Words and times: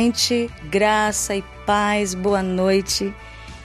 Gente, 0.00 0.48
graça 0.70 1.34
e 1.34 1.42
paz, 1.66 2.14
boa 2.14 2.40
noite. 2.40 3.12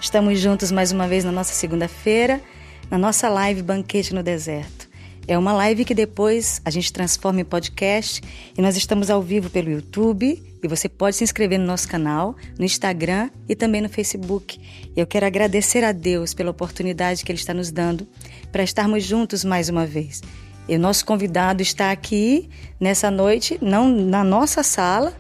Estamos 0.02 0.40
juntos 0.40 0.72
mais 0.72 0.92
uma 0.92 1.08
vez 1.08 1.24
na 1.24 1.32
nossa 1.32 1.54
segunda-feira, 1.54 2.42
na 2.90 2.98
nossa 2.98 3.30
live 3.30 3.62
Banquete 3.62 4.16
no 4.16 4.24
Deserto. 4.24 4.90
É 5.28 5.38
uma 5.38 5.54
live 5.54 5.86
que 5.86 5.94
depois 5.94 6.60
a 6.66 6.72
gente 6.72 6.92
transforma 6.92 7.42
em 7.42 7.46
podcast 7.46 8.20
e 8.58 8.62
nós 8.64 8.76
estamos 8.76 9.12
ao 9.12 9.22
vivo 9.22 9.48
pelo 9.48 9.70
YouTube 9.70 10.42
e 10.64 10.68
você 10.68 10.90
pode 10.90 11.18
se 11.18 11.24
inscrever 11.24 11.60
no 11.60 11.68
nosso 11.68 11.88
canal, 11.88 12.36
no 12.58 12.66
Instagram 12.66 13.30
e 13.48 13.56
também 13.56 13.82
no 13.82 13.88
Facebook. 13.88 14.60
Eu 14.96 15.06
quero 15.06 15.28
agradecer 15.28 15.84
a 15.84 15.92
Deus 15.92 16.34
pela 16.34 16.50
oportunidade 16.50 17.24
que 17.24 17.32
Ele 17.32 17.38
está 17.38 17.54
nos 17.54 17.70
dando 17.70 18.08
para 18.52 18.64
estarmos 18.64 19.04
juntos 19.04 19.46
mais 19.46 19.70
uma 19.70 19.86
vez. 19.86 20.24
E 20.68 20.76
o 20.76 20.80
nosso 20.80 21.06
convidado 21.06 21.62
está 21.62 21.92
aqui 21.92 22.50
nessa 22.80 23.12
noite, 23.12 23.60
não 23.62 23.88
na 23.88 24.24
nossa 24.24 24.64
sala, 24.64 25.14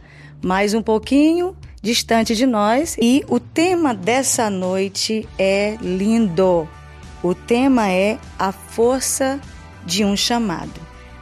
mas 0.43 0.73
um 0.73 0.81
pouquinho 0.81 1.55
distante 1.81 2.35
de 2.35 2.45
nós. 2.45 2.97
E 3.01 3.23
o 3.27 3.39
tema 3.39 3.93
dessa 3.93 4.49
noite 4.49 5.27
é 5.39 5.77
lindo. 5.81 6.67
O 7.23 7.33
tema 7.33 7.89
é 7.89 8.19
a 8.37 8.51
força 8.51 9.39
de 9.85 10.03
um 10.03 10.15
chamado. 10.15 10.79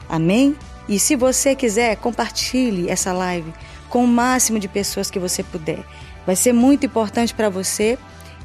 Amém? 0.10 0.56
E 0.90 1.00
se 1.00 1.16
você 1.16 1.56
quiser, 1.56 1.96
compartilhe 1.98 2.90
essa 2.90 3.14
live 3.14 3.54
com 3.88 4.04
o 4.04 4.08
máximo 4.08 4.60
de 4.60 4.68
pessoas 4.68 5.12
que 5.12 5.20
você 5.20 5.44
puder. 5.44 5.86
Vai 6.26 6.36
ser 6.36 6.54
muito 6.54 6.86
importante 6.86 7.34
para 7.34 7.50
você 7.50 7.98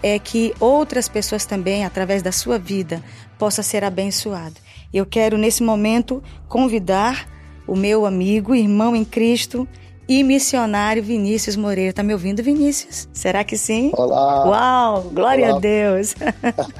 é 0.02 0.18
que 0.18 0.54
outras 0.60 1.08
pessoas 1.08 1.46
também, 1.46 1.84
através 1.84 2.22
da 2.22 2.30
sua 2.30 2.58
vida, 2.58 3.02
possa 3.38 3.62
ser 3.62 3.82
abençoado. 3.82 4.56
Eu 4.92 5.06
quero 5.06 5.38
nesse 5.38 5.62
momento 5.62 6.22
convidar 6.48 7.26
o 7.66 7.74
meu 7.74 8.06
amigo, 8.06 8.54
irmão 8.54 8.94
em 8.94 9.04
Cristo, 9.04 9.66
e 10.08 10.22
missionário 10.22 11.02
Vinícius 11.02 11.56
Moreira. 11.56 11.92
Tá 11.92 12.02
me 12.02 12.12
ouvindo, 12.12 12.42
Vinícius? 12.42 13.08
Será 13.12 13.42
que 13.42 13.56
sim? 13.56 13.90
Olá. 13.94 14.46
Uau, 14.46 15.02
glória 15.10 15.48
Olá. 15.48 15.56
a 15.56 15.60
Deus. 15.60 16.14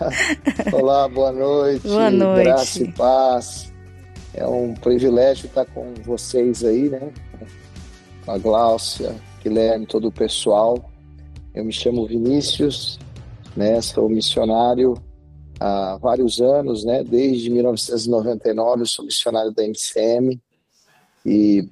Olá, 0.73 1.09
boa 1.09 1.33
noite. 1.33 1.87
Boa 1.87 2.11
noite. 2.11 2.45
Graça 2.45 2.83
e 2.83 2.93
paz. 2.93 3.73
É 4.33 4.47
um 4.47 4.75
privilégio 4.75 5.47
estar 5.47 5.65
com 5.65 5.95
vocês 6.05 6.63
aí, 6.63 6.89
né? 6.89 7.11
Com 8.25 8.33
a 8.33 8.39
Gláucia, 8.39 9.17
Guilherme, 9.43 9.87
todo 9.87 10.09
o 10.09 10.13
pessoal. 10.13 10.91
Eu 11.55 11.65
me 11.65 11.73
chamo 11.73 12.07
Vinícius, 12.07 12.99
né? 13.57 13.81
Sou 13.81 14.09
missionário 14.09 14.95
há 15.59 15.97
vários 15.97 16.41
anos, 16.41 16.85
né? 16.85 17.03
Desde 17.03 17.51
1999 17.51 18.83
eu 18.83 18.87
sou 18.87 19.05
missionário 19.05 19.53
da 19.53 19.65
MCM 19.65 20.41
e 21.25 21.69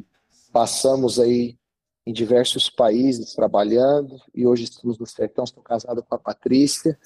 passamos 0.55 1.19
aí 1.19 1.59
em 2.07 2.13
diversos 2.13 2.71
países 2.71 3.35
trabalhando 3.35 4.21
e 4.33 4.47
hoje 4.47 4.63
estamos 4.63 4.97
no 5.01 5.05
sertão, 5.05 5.43
estou 5.43 5.65
casado 5.65 6.01
com 6.01 6.15
a 6.15 6.19
Patrícia 6.19 6.97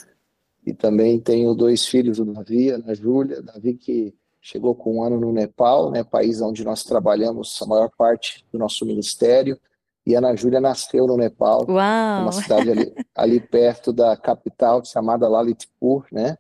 e 0.67 0.75
também 0.75 1.19
tenho 1.19 1.55
dois 1.55 1.87
filhos, 1.87 2.19
o 2.19 2.27
Davi, 2.27 2.71
a 2.71 2.75
Ana 2.75 2.95
Júlia, 2.95 3.41
Davi 3.41 3.73
que 3.73 4.15
chegou 4.39 4.75
com 4.75 4.99
um 4.99 5.03
ano 5.03 5.19
no 5.19 5.33
Nepal, 5.33 5.91
né, 5.91 6.05
país 6.05 6.43
onde 6.43 6.63
nós 6.63 6.85
trabalhamos 6.85 7.59
a 7.63 7.67
maior 7.67 7.91
parte 7.97 8.45
do 8.53 8.59
nosso 8.59 8.85
ministério, 8.85 9.59
e 10.05 10.15
a 10.15 10.19
Ana 10.19 10.37
Júlia 10.37 10.61
nasceu 10.61 11.07
no 11.07 11.17
Nepal, 11.17 11.65
Uau. 11.67 12.23
uma 12.23 12.33
cidade 12.33 12.71
ali, 12.71 12.95
ali 13.15 13.41
perto 13.41 13.95
da 13.95 14.15
capital 14.15 14.85
chamada 14.85 15.27
Lalitpur, 15.27 16.07
né? 16.13 16.37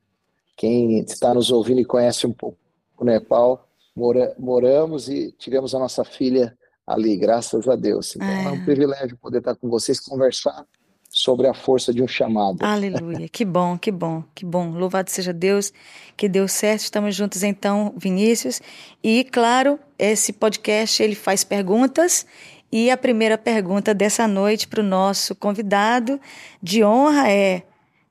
Quem 0.56 0.98
está 0.98 1.32
nos 1.32 1.50
ouvindo 1.50 1.80
e 1.80 1.86
conhece 1.86 2.26
um 2.26 2.32
pouco 2.32 2.58
o 2.98 3.04
Nepal, 3.04 3.66
mora, 3.96 4.34
moramos 4.38 5.08
e 5.08 5.32
tivemos 5.32 5.74
a 5.74 5.78
nossa 5.78 6.04
filha 6.04 6.56
ali, 6.88 7.16
graças 7.16 7.68
a 7.68 7.76
Deus. 7.76 8.16
Então 8.16 8.28
é, 8.28 8.44
É. 8.44 8.48
um 8.48 8.64
privilégio 8.64 9.16
poder 9.16 9.38
estar 9.38 9.54
com 9.54 9.68
vocês, 9.68 10.00
conversar 10.00 10.64
sobre 11.10 11.46
a 11.46 11.54
força 11.54 11.92
de 11.92 12.02
um 12.02 12.08
chamado. 12.08 12.62
Aleluia. 12.62 13.28
Que 13.32 13.44
bom, 13.44 13.78
que 13.78 13.90
bom, 13.90 14.22
que 14.34 14.44
bom. 14.44 14.70
Louvado 14.70 15.10
seja 15.10 15.32
Deus, 15.32 15.72
que 16.16 16.28
deu 16.28 16.46
certo. 16.48 16.82
Estamos 16.82 17.14
juntos 17.14 17.42
então, 17.42 17.94
Vinícius. 17.96 18.60
E 19.02 19.24
claro, 19.24 19.78
esse 19.98 20.32
podcast 20.32 21.02
ele 21.02 21.14
faz 21.14 21.44
perguntas 21.44 22.26
e 22.70 22.90
a 22.90 22.96
primeira 22.96 23.38
pergunta 23.38 23.94
dessa 23.94 24.28
noite 24.28 24.68
para 24.68 24.80
o 24.80 24.84
nosso 24.84 25.34
convidado 25.34 26.20
de 26.62 26.84
honra 26.84 27.30
é, 27.30 27.62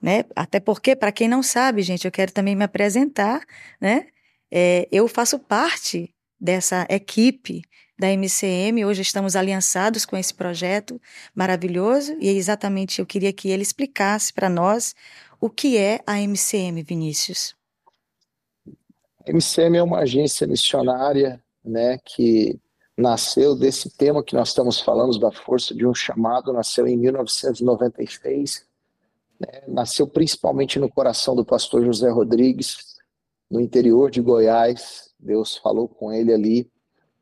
né? 0.02 0.25
Até 0.35 0.59
porque 0.59 0.96
para 0.96 1.12
quem 1.12 1.28
não 1.28 1.44
sabe, 1.44 1.84
gente, 1.84 2.06
eu 2.06 2.12
quero 2.12 2.31
também 2.31 2.56
me 2.56 2.63
apresentar, 2.63 3.41
né? 3.79 4.07
É, 4.52 4.88
eu 4.91 5.07
faço 5.07 5.38
parte 5.38 6.09
dessa 6.40 6.85
equipe 6.90 7.62
da 7.97 8.08
MCM. 8.12 8.85
Hoje 8.85 9.02
estamos 9.02 9.35
aliançados 9.35 10.06
com 10.06 10.16
esse 10.16 10.34
projeto 10.34 11.02
maravilhoso 11.34 12.16
e 12.19 12.30
é 12.30 12.31
exatamente 12.31 13.00
eu 13.00 13.06
queria 13.06 13.34
que 13.34 13.50
ele 13.50 13.63
explicasse 13.63 14.31
para 14.31 14.50
nós 14.50 14.96
o 15.41 15.50
que 15.50 15.78
é 15.78 16.02
a 16.06 16.19
MCM, 16.22 16.84
Vinícius. 16.84 17.56
A 19.25 19.31
MCM 19.31 19.78
é 19.78 19.84
uma 19.84 20.00
agência 20.00 20.46
missionária, 20.46 21.41
né, 21.63 22.00
que 22.06 22.59
nasceu 22.96 23.56
desse 23.56 23.90
tema 23.90 24.24
que 24.24 24.35
nós 24.35 24.50
estamos 24.50 24.79
falando, 24.79 25.19
da 25.19 25.31
força 25.31 25.75
de 25.75 25.85
um 25.85 25.94
chamado, 25.94 26.53
nasceu 26.53 26.88
em 26.88 26.97
1996, 26.97 28.66
né, 29.40 29.64
nasceu 29.68 30.08
principalmente 30.08 30.79
no 30.79 30.90
coração 30.90 31.35
do 31.35 31.46
pastor 31.46 31.85
José 31.85 32.09
Rodrigues, 32.09 32.96
no 33.50 33.59
interior 33.59 34.09
de 34.09 34.22
Goiás, 34.22 35.12
Deus 35.19 35.58
falou 35.58 35.88
com 35.88 36.12
ele 36.12 36.34
ali, 36.34 36.72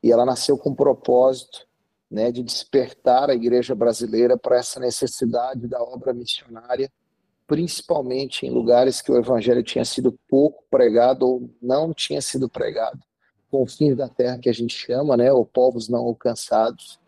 e 0.02 0.12
ela 0.12 0.24
nasceu 0.24 0.56
com 0.56 0.70
o 0.70 0.76
propósito 0.76 1.66
né, 2.10 2.30
de 2.30 2.42
despertar 2.42 3.30
a 3.30 3.34
igreja 3.34 3.74
brasileira 3.74 4.36
para 4.36 4.58
essa 4.58 4.78
necessidade 4.78 5.66
da 5.66 5.82
obra 5.82 6.12
missionária, 6.12 6.90
principalmente 7.46 8.46
em 8.46 8.50
lugares 8.50 9.00
que 9.00 9.10
o 9.10 9.16
evangelho 9.16 9.62
tinha 9.62 9.84
sido 9.84 10.16
pouco 10.28 10.64
pregado 10.70 11.26
ou 11.26 11.50
não 11.60 11.92
tinha 11.92 12.20
sido 12.20 12.48
pregado, 12.48 13.00
confins 13.50 13.96
da 13.96 14.08
terra 14.08 14.38
que 14.38 14.48
a 14.48 14.52
gente 14.52 14.74
chama, 14.74 15.16
né, 15.16 15.32
ou 15.32 15.44
povos 15.44 15.88
não 15.88 16.00
alcançados. 16.00 16.98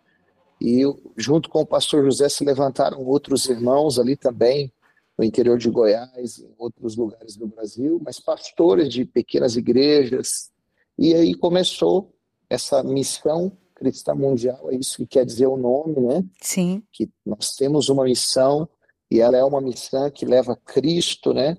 E 0.61 0.83
junto 1.17 1.49
com 1.49 1.61
o 1.61 1.67
pastor 1.67 2.05
José 2.05 2.29
se 2.29 2.45
levantaram 2.45 3.05
outros 3.05 3.49
irmãos 3.49 3.99
ali 3.99 4.17
também, 4.17 4.73
no 5.17 5.25
interior 5.25 5.59
de 5.59 5.69
Goiás, 5.69 6.39
em 6.39 6.55
outros 6.57 6.97
lugares 6.97 7.37
do 7.37 7.49
Brasil, 7.49 8.01
mas 8.05 8.21
pastores 8.21 8.89
de 8.89 9.05
pequenas 9.05 9.57
igrejas. 9.57 10.53
E 10.97 11.13
aí 11.13 11.35
começou 11.35 12.15
essa 12.49 12.83
missão 12.83 13.53
cristã 13.75 14.15
mundial, 14.15 14.71
é 14.71 14.75
isso 14.75 14.97
que 14.97 15.07
quer 15.07 15.25
dizer 15.25 15.47
o 15.47 15.57
nome, 15.57 16.01
né? 16.01 16.25
Sim. 16.41 16.83
Que 16.93 17.09
nós 17.25 17.55
temos 17.55 17.89
uma 17.89 18.05
missão 18.05 18.69
e 19.11 19.21
ela 19.21 19.37
é 19.37 19.45
uma 19.45 19.61
missão 19.61 20.11
que 20.11 20.27
leva 20.27 20.57
Cristo, 20.57 21.33
né, 21.33 21.57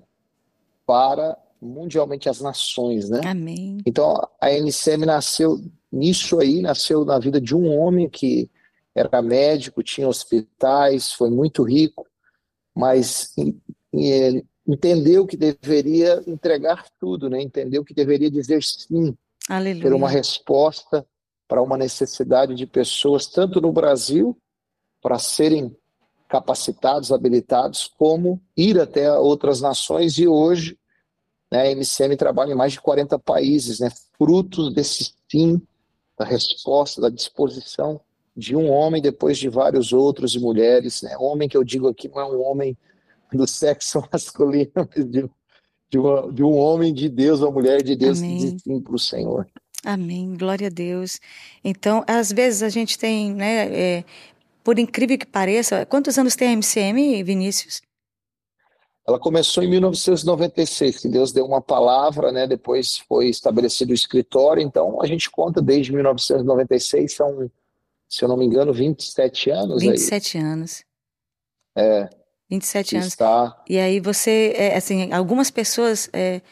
para 0.86 1.36
mundialmente 1.60 2.28
as 2.28 2.40
nações, 2.40 3.08
né? 3.08 3.20
Amém. 3.24 3.78
Então 3.86 4.14
a 4.40 4.50
MCM 4.50 5.06
nasceu 5.06 5.58
nisso 5.90 6.38
aí, 6.40 6.60
nasceu 6.60 7.04
na 7.04 7.18
vida 7.18 7.40
de 7.40 7.54
um 7.54 7.74
homem 7.78 8.08
que 8.08 8.50
era 8.94 9.22
médico, 9.22 9.82
tinha 9.82 10.08
hospitais, 10.08 11.12
foi 11.12 11.30
muito 11.30 11.62
rico, 11.62 12.06
mas 12.74 13.34
entendeu 14.66 15.26
que 15.26 15.36
deveria 15.36 16.22
entregar 16.26 16.86
tudo, 16.98 17.28
né? 17.28 17.40
Entendeu 17.40 17.84
que 17.84 17.94
deveria 17.94 18.30
dizer 18.30 18.62
sim, 18.62 19.16
Aleluia. 19.50 19.82
ter 19.82 19.92
uma 19.92 20.08
resposta 20.08 21.04
para 21.48 21.60
uma 21.60 21.76
necessidade 21.76 22.54
de 22.54 22.66
pessoas, 22.66 23.26
tanto 23.26 23.60
no 23.60 23.72
Brasil, 23.72 24.38
para 25.02 25.18
serem 25.18 25.76
capacitados, 26.28 27.10
habilitados, 27.10 27.92
como 27.98 28.40
ir 28.56 28.78
até 28.78 29.12
outras 29.12 29.60
nações. 29.60 30.16
E 30.18 30.28
hoje, 30.28 30.78
né, 31.50 31.62
a 31.62 31.70
MCM 31.72 32.16
trabalha 32.16 32.52
em 32.52 32.56
mais 32.56 32.74
de 32.74 32.80
40 32.80 33.18
países, 33.18 33.80
né, 33.80 33.90
frutos 34.16 34.72
desse 34.72 35.12
sim, 35.28 35.60
da 36.16 36.24
resposta, 36.24 37.00
da 37.00 37.08
disposição 37.08 38.00
de 38.36 38.54
um 38.54 38.70
homem 38.70 39.02
depois 39.02 39.36
de 39.36 39.48
vários 39.48 39.92
outros 39.92 40.36
e 40.36 40.38
mulheres. 40.38 41.02
Né? 41.02 41.16
Homem 41.18 41.48
que 41.48 41.56
eu 41.56 41.64
digo 41.64 41.88
aqui 41.88 42.08
não 42.08 42.20
é 42.20 42.24
um 42.26 42.40
homem 42.40 42.78
do 43.32 43.46
sexo 43.48 44.00
masculino, 44.12 44.70
mas 44.76 45.04
de, 45.04 45.28
de, 45.90 45.98
uma, 45.98 46.32
de 46.32 46.42
um 46.42 46.56
homem 46.56 46.94
de 46.94 47.08
Deus, 47.08 47.40
uma 47.40 47.50
mulher 47.50 47.82
de 47.82 47.96
Deus 47.96 48.18
Amém. 48.18 48.38
que 48.38 48.52
diz 48.52 48.62
sim 48.62 48.80
para 48.80 48.94
o 48.94 48.98
Senhor. 48.98 49.46
Amém, 49.84 50.36
glória 50.36 50.68
a 50.68 50.70
Deus. 50.70 51.20
Então, 51.64 52.04
às 52.06 52.30
vezes 52.30 52.62
a 52.62 52.68
gente 52.68 52.98
tem, 52.98 53.34
né, 53.34 53.66
é, 53.72 54.04
por 54.62 54.78
incrível 54.78 55.18
que 55.18 55.26
pareça, 55.26 55.84
quantos 55.86 56.18
anos 56.18 56.36
tem 56.36 56.48
a 56.48 56.52
MCM, 56.52 57.22
Vinícius? 57.24 57.80
Ela 59.08 59.18
começou 59.18 59.64
em 59.64 59.70
1996, 59.70 60.98
que 60.98 61.08
Deus 61.08 61.32
deu 61.32 61.44
uma 61.44 61.60
palavra, 61.60 62.30
né? 62.30 62.46
Depois 62.46 62.98
foi 63.08 63.28
estabelecido 63.28 63.90
o 63.90 63.94
escritório, 63.94 64.62
então 64.62 65.02
a 65.02 65.06
gente 65.06 65.28
conta 65.30 65.60
desde 65.60 65.92
1996, 65.92 67.12
são, 67.12 67.50
se 68.08 68.24
eu 68.24 68.28
não 68.28 68.36
me 68.36 68.44
engano, 68.44 68.72
27 68.72 69.50
anos 69.50 69.82
27 69.82 70.38
aí. 70.38 70.44
anos. 70.44 70.84
É. 71.76 72.19
27 72.50 72.96
anos. 72.96 73.08
Está... 73.08 73.62
E 73.68 73.78
aí 73.78 74.00
você, 74.00 74.52
é, 74.56 74.76
assim, 74.76 75.12
algumas 75.12 75.50
pessoas 75.50 76.10
é, 76.12 76.42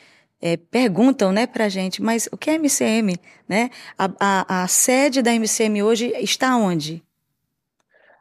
é, 0.41 0.57
perguntam, 0.57 1.33
né, 1.33 1.47
pra 1.47 1.69
gente, 1.69 2.01
mas 2.01 2.29
o 2.31 2.37
que 2.37 2.51
é 2.51 2.55
MCM, 2.55 3.17
né? 3.49 3.71
A, 3.99 4.11
a, 4.21 4.63
a 4.63 4.69
sede 4.69 5.21
da 5.21 5.33
MCM 5.33 5.83
hoje 5.83 6.13
está 6.17 6.57
onde? 6.57 7.03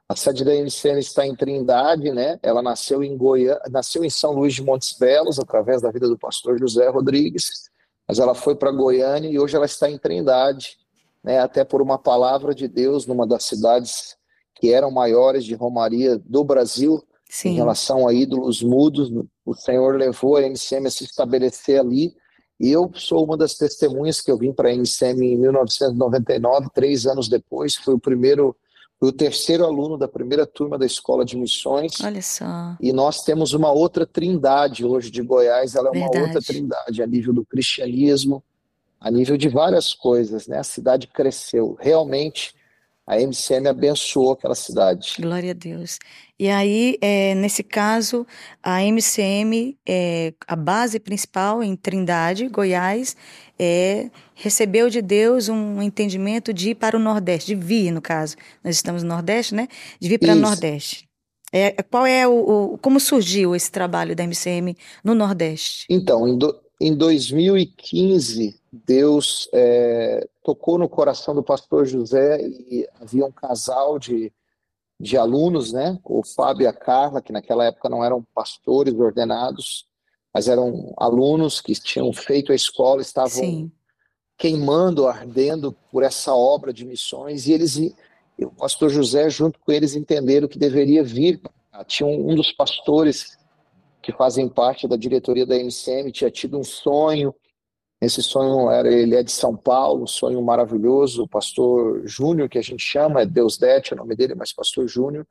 A 0.09 0.15
sede 0.15 0.43
da 0.43 0.55
MCM 0.55 0.99
está 0.99 1.27
em 1.27 1.35
Trindade, 1.35 2.11
né? 2.11 2.39
Ela 2.41 2.61
nasceu 2.61 3.03
em 3.03 3.15
Goiânia, 3.15 3.61
nasceu 3.69 4.03
em 4.03 4.09
São 4.09 4.31
Luís 4.31 4.55
de 4.55 4.63
Montes 4.63 4.97
Belos, 4.97 5.37
através 5.37 5.81
da 5.81 5.91
vida 5.91 6.07
do 6.07 6.17
pastor 6.17 6.57
José 6.57 6.87
Rodrigues, 6.87 7.69
mas 8.07 8.17
ela 8.17 8.33
foi 8.33 8.55
para 8.55 8.71
Goiânia 8.71 9.29
e 9.29 9.37
hoje 9.37 9.55
ela 9.55 9.65
está 9.65 9.89
em 9.89 9.97
Trindade, 9.97 10.77
né? 11.23 11.39
Até 11.39 11.63
por 11.63 11.81
uma 11.81 11.99
palavra 11.99 12.55
de 12.55 12.67
Deus 12.67 13.05
numa 13.05 13.27
das 13.27 13.43
cidades 13.43 14.15
que 14.55 14.73
eram 14.73 14.89
maiores 14.89 15.45
de 15.45 15.53
Romaria 15.53 16.17
do 16.17 16.43
Brasil, 16.43 17.03
Sim. 17.29 17.49
em 17.49 17.55
relação 17.55 18.07
a 18.07 18.13
ídolos 18.13 18.61
mudos. 18.61 19.11
O 19.45 19.53
Senhor 19.53 19.95
levou 19.95 20.37
a 20.37 20.41
MCM 20.41 20.87
a 20.87 20.91
se 20.91 21.03
estabelecer 21.03 21.79
ali. 21.79 22.15
E 22.59 22.69
eu 22.69 22.91
sou 22.95 23.23
uma 23.23 23.37
das 23.37 23.55
testemunhas 23.55 24.19
que 24.19 24.31
eu 24.31 24.37
vim 24.37 24.51
para 24.51 24.69
a 24.69 24.73
MCM 24.73 25.33
em 25.33 25.37
1999, 25.37 26.69
três 26.73 27.05
anos 27.05 27.29
depois. 27.29 27.75
Fui 27.75 27.93
o 27.93 27.99
primeiro 27.99 28.55
Fui 28.99 29.09
o 29.09 29.13
terceiro 29.13 29.63
aluno 29.63 29.95
da 29.95 30.07
primeira 30.07 30.45
turma 30.45 30.75
da 30.77 30.85
Escola 30.85 31.23
de 31.23 31.37
Missões. 31.37 32.01
Olha 32.03 32.21
só. 32.21 32.75
E 32.81 32.91
nós 32.91 33.23
temos 33.23 33.53
uma 33.53 33.71
outra 33.71 34.07
trindade 34.07 34.83
hoje 34.83 35.11
de 35.11 35.21
Goiás, 35.21 35.75
ela 35.75 35.89
é 35.89 35.91
Verdade. 35.91 36.17
uma 36.17 36.25
outra 36.25 36.41
trindade 36.41 37.03
a 37.03 37.05
nível 37.05 37.31
do 37.31 37.45
cristianismo, 37.45 38.43
a 38.99 39.11
nível 39.11 39.37
de 39.37 39.49
várias 39.49 39.93
coisas, 39.93 40.47
né? 40.47 40.57
A 40.57 40.63
cidade 40.63 41.05
cresceu. 41.05 41.77
Realmente, 41.79 42.55
a 43.07 43.21
MCM 43.21 43.69
abençoou 43.69 44.33
aquela 44.33 44.53
cidade. 44.53 45.15
Glória 45.17 45.51
a 45.51 45.53
Deus. 45.53 45.97
E 46.37 46.49
aí, 46.49 46.97
é, 47.01 47.33
nesse 47.35 47.63
caso, 47.63 48.27
a 48.61 48.83
MCM, 48.83 49.77
é, 49.87 50.33
a 50.45 50.55
base 50.57 50.99
principal 50.99 51.63
em 51.63 51.73
Trindade, 51.75 52.49
Goiás, 52.49 53.15
é, 53.57 54.11
recebeu 54.35 54.89
de 54.89 55.01
Deus 55.01 55.47
um 55.47 55.81
entendimento 55.81 56.53
de 56.53 56.71
ir 56.71 56.75
para 56.75 56.97
o 56.97 56.99
Nordeste, 56.99 57.55
de 57.55 57.55
vir, 57.55 57.91
no 57.91 58.01
caso. 58.01 58.35
Nós 58.61 58.75
estamos 58.75 59.03
no 59.03 59.09
Nordeste, 59.09 59.55
né? 59.55 59.69
De 59.99 60.09
vir 60.09 60.19
para 60.19 60.33
o 60.33 60.35
Nordeste. 60.35 61.07
É, 61.53 61.71
qual 61.83 62.05
é 62.05 62.27
o, 62.27 62.73
o, 62.73 62.77
Como 62.79 62.99
surgiu 62.99 63.55
esse 63.55 63.71
trabalho 63.71 64.13
da 64.13 64.23
MCM 64.25 64.75
no 65.01 65.15
Nordeste? 65.15 65.85
Então, 65.89 66.27
em, 66.27 66.37
do, 66.37 66.53
em 66.79 66.95
2015, 66.95 68.59
Deus 68.71 69.49
é, 69.51 70.27
tocou 70.43 70.77
no 70.77 70.87
coração 70.87 71.33
do 71.33 71.41
pastor 71.41 71.85
José 71.85 72.39
e 72.41 72.87
havia 73.01 73.25
um 73.25 73.31
casal 73.31 73.97
de, 73.97 74.31
de 74.99 75.17
alunos, 75.17 75.73
né? 75.73 75.99
O 76.03 76.23
Fábio 76.23 76.65
e 76.65 76.67
a 76.67 76.73
Carla, 76.73 77.21
que 77.21 77.31
naquela 77.31 77.65
época 77.65 77.89
não 77.89 78.03
eram 78.03 78.23
pastores 78.33 78.93
ordenados, 78.93 79.87
mas 80.31 80.47
eram 80.47 80.93
alunos 80.97 81.59
que 81.61 81.73
tinham 81.73 82.13
feito 82.13 82.51
a 82.51 82.55
escola, 82.55 83.01
estavam 83.01 83.31
Sim. 83.31 83.71
queimando, 84.37 85.07
ardendo 85.07 85.75
por 85.91 86.03
essa 86.03 86.35
obra 86.35 86.71
de 86.71 86.85
missões, 86.85 87.47
e 87.47 87.53
eles, 87.53 87.75
o 88.39 88.51
pastor 88.51 88.91
José, 88.91 89.31
junto 89.31 89.59
com 89.59 89.71
eles, 89.71 89.95
entenderam 89.95 90.47
que 90.47 90.59
deveria 90.59 91.03
vir. 91.03 91.41
Tinha 91.87 92.07
um, 92.07 92.31
um 92.31 92.35
dos 92.35 92.51
pastores 92.51 93.36
que 94.07 94.13
fazem 94.13 94.47
parte 94.47 94.87
da 94.87 94.95
diretoria 94.95 95.45
da 95.45 95.57
MCM, 95.57 96.13
tinha 96.13 96.31
tido 96.31 96.57
um 96.57 96.63
sonho, 96.63 97.35
esse 97.99 98.23
sonho 98.23 98.71
era, 98.71 98.87
ele 98.87 99.17
é 99.17 99.21
de 99.21 99.33
São 99.33 99.53
Paulo, 99.53 100.03
um 100.03 100.07
sonho 100.07 100.41
maravilhoso, 100.41 101.23
o 101.23 101.27
pastor 101.27 102.07
Júnior, 102.07 102.47
que 102.47 102.57
a 102.57 102.61
gente 102.61 102.81
chama, 102.81 103.23
é 103.23 103.25
Deus 103.25 103.57
Dete, 103.57 103.91
é 103.91 103.95
o 103.97 103.99
nome 103.99 104.15
dele, 104.15 104.33
mas 104.33 104.53
pastor 104.53 104.87
Júnior, 104.87 105.27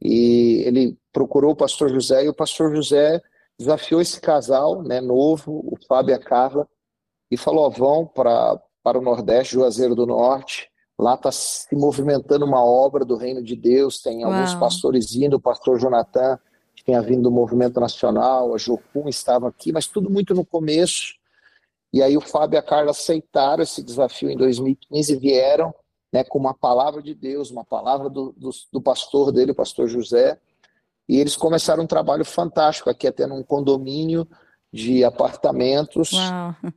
e 0.00 0.62
ele 0.64 0.96
procurou 1.12 1.50
o 1.50 1.56
pastor 1.56 1.90
José, 1.90 2.24
e 2.24 2.30
o 2.30 2.34
pastor 2.34 2.74
José 2.74 3.20
desafiou 3.58 4.00
esse 4.00 4.18
casal, 4.22 4.82
né, 4.82 5.02
novo, 5.02 5.60
o 5.70 5.76
Fábio 5.86 6.12
e 6.12 6.14
a 6.14 6.18
Carla, 6.18 6.66
e 7.30 7.36
falou: 7.36 7.66
ó, 7.66 7.68
vão 7.68 8.06
para 8.06 8.58
para 8.82 8.98
o 8.98 9.02
Nordeste, 9.02 9.52
Juazeiro 9.52 9.94
do 9.94 10.06
Norte. 10.06 10.70
Lá 10.98 11.12
está 11.12 11.30
se 11.30 11.76
movimentando 11.76 12.46
uma 12.46 12.64
obra 12.64 13.04
do 13.04 13.16
Reino 13.16 13.42
de 13.42 13.54
Deus. 13.54 14.00
Tem 14.00 14.24
Uau. 14.24 14.32
alguns 14.32 14.54
pastores 14.54 15.14
indo, 15.14 15.36
o 15.36 15.40
pastor 15.40 15.78
Jonathan, 15.78 16.38
tinha 16.88 17.02
vindo 17.02 17.24
do 17.24 17.30
Movimento 17.30 17.78
Nacional, 17.78 18.54
a 18.54 18.56
Jocum 18.56 19.10
estava 19.10 19.46
aqui, 19.46 19.70
mas 19.70 19.86
tudo 19.86 20.08
muito 20.08 20.34
no 20.34 20.42
começo. 20.42 21.16
E 21.92 22.02
aí 22.02 22.16
o 22.16 22.20
Fábio 22.22 22.56
e 22.56 22.58
a 22.58 22.62
Carla 22.62 22.92
aceitaram 22.92 23.62
esse 23.62 23.82
desafio 23.82 24.30
em 24.30 24.36
2015 24.38 25.12
e 25.12 25.16
vieram 25.16 25.74
né, 26.10 26.24
com 26.24 26.38
uma 26.38 26.54
palavra 26.54 27.02
de 27.02 27.14
Deus, 27.14 27.50
uma 27.50 27.62
palavra 27.62 28.08
do, 28.08 28.34
do, 28.34 28.48
do 28.72 28.80
pastor 28.80 29.30
dele, 29.30 29.52
o 29.52 29.54
pastor 29.54 29.86
José, 29.86 30.38
e 31.06 31.18
eles 31.18 31.36
começaram 31.36 31.84
um 31.84 31.86
trabalho 31.86 32.24
fantástico 32.24 32.88
aqui, 32.88 33.06
até 33.06 33.26
num 33.26 33.42
condomínio 33.42 34.26
de 34.72 35.04
apartamentos 35.04 36.12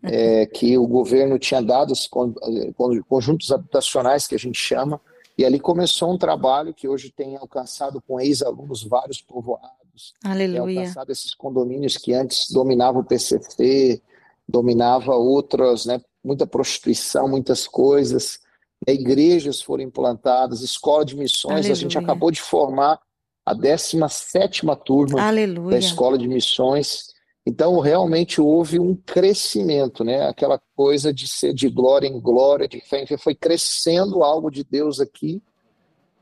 é, 0.03 0.45
que 0.45 0.77
o 0.77 0.87
governo 0.87 1.39
tinha 1.39 1.61
dado, 1.61 1.91
os 1.91 2.09
eh, 2.09 3.01
conjuntos 3.07 3.49
habitacionais 3.51 4.27
que 4.27 4.35
a 4.35 4.39
gente 4.39 4.57
chama, 4.57 4.99
e 5.37 5.45
ali 5.45 5.59
começou 5.59 6.13
um 6.13 6.17
trabalho 6.17 6.73
que 6.73 6.87
hoje 6.87 7.09
tem 7.09 7.37
alcançado 7.37 8.01
com 8.01 8.19
ex-alunos 8.19 8.83
vários 8.83 9.21
povoados, 9.21 9.80
Aleluia. 10.23 10.65
tem 10.65 10.77
alcançado 10.79 11.11
esses 11.11 11.33
condomínios 11.33 11.97
que 11.97 12.13
antes 12.13 12.49
dominavam 12.51 13.01
o 13.01 13.05
PCC, 13.05 14.01
dominava 14.47 15.15
outras, 15.15 15.85
né, 15.85 16.01
muita 16.23 16.45
prostituição, 16.45 17.27
muitas 17.27 17.67
coisas, 17.67 18.39
igrejas 18.87 19.61
foram 19.61 19.83
implantadas, 19.83 20.61
escola 20.61 21.05
de 21.05 21.15
missões, 21.15 21.53
Aleluia. 21.53 21.71
a 21.73 21.75
gente 21.75 21.97
acabou 21.97 22.31
de 22.31 22.41
formar 22.41 22.99
a 23.45 23.53
17 23.53 24.61
turma 24.85 25.21
Aleluia. 25.21 25.71
da 25.71 25.77
Escola 25.77 26.17
de 26.17 26.27
Missões. 26.27 27.07
Então, 27.45 27.79
realmente 27.79 28.39
houve 28.39 28.79
um 28.79 28.95
crescimento, 28.95 30.03
né? 30.03 30.27
Aquela 30.27 30.61
coisa 30.75 31.11
de 31.11 31.27
ser 31.27 31.53
de 31.53 31.67
glória 31.69 32.07
em 32.07 32.19
glória, 32.19 32.67
de 32.67 32.79
fé 32.81 33.01
em 33.01 33.07
fé, 33.07 33.17
foi 33.17 33.33
crescendo 33.33 34.23
algo 34.23 34.51
de 34.51 34.63
Deus 34.63 34.99
aqui. 34.99 35.41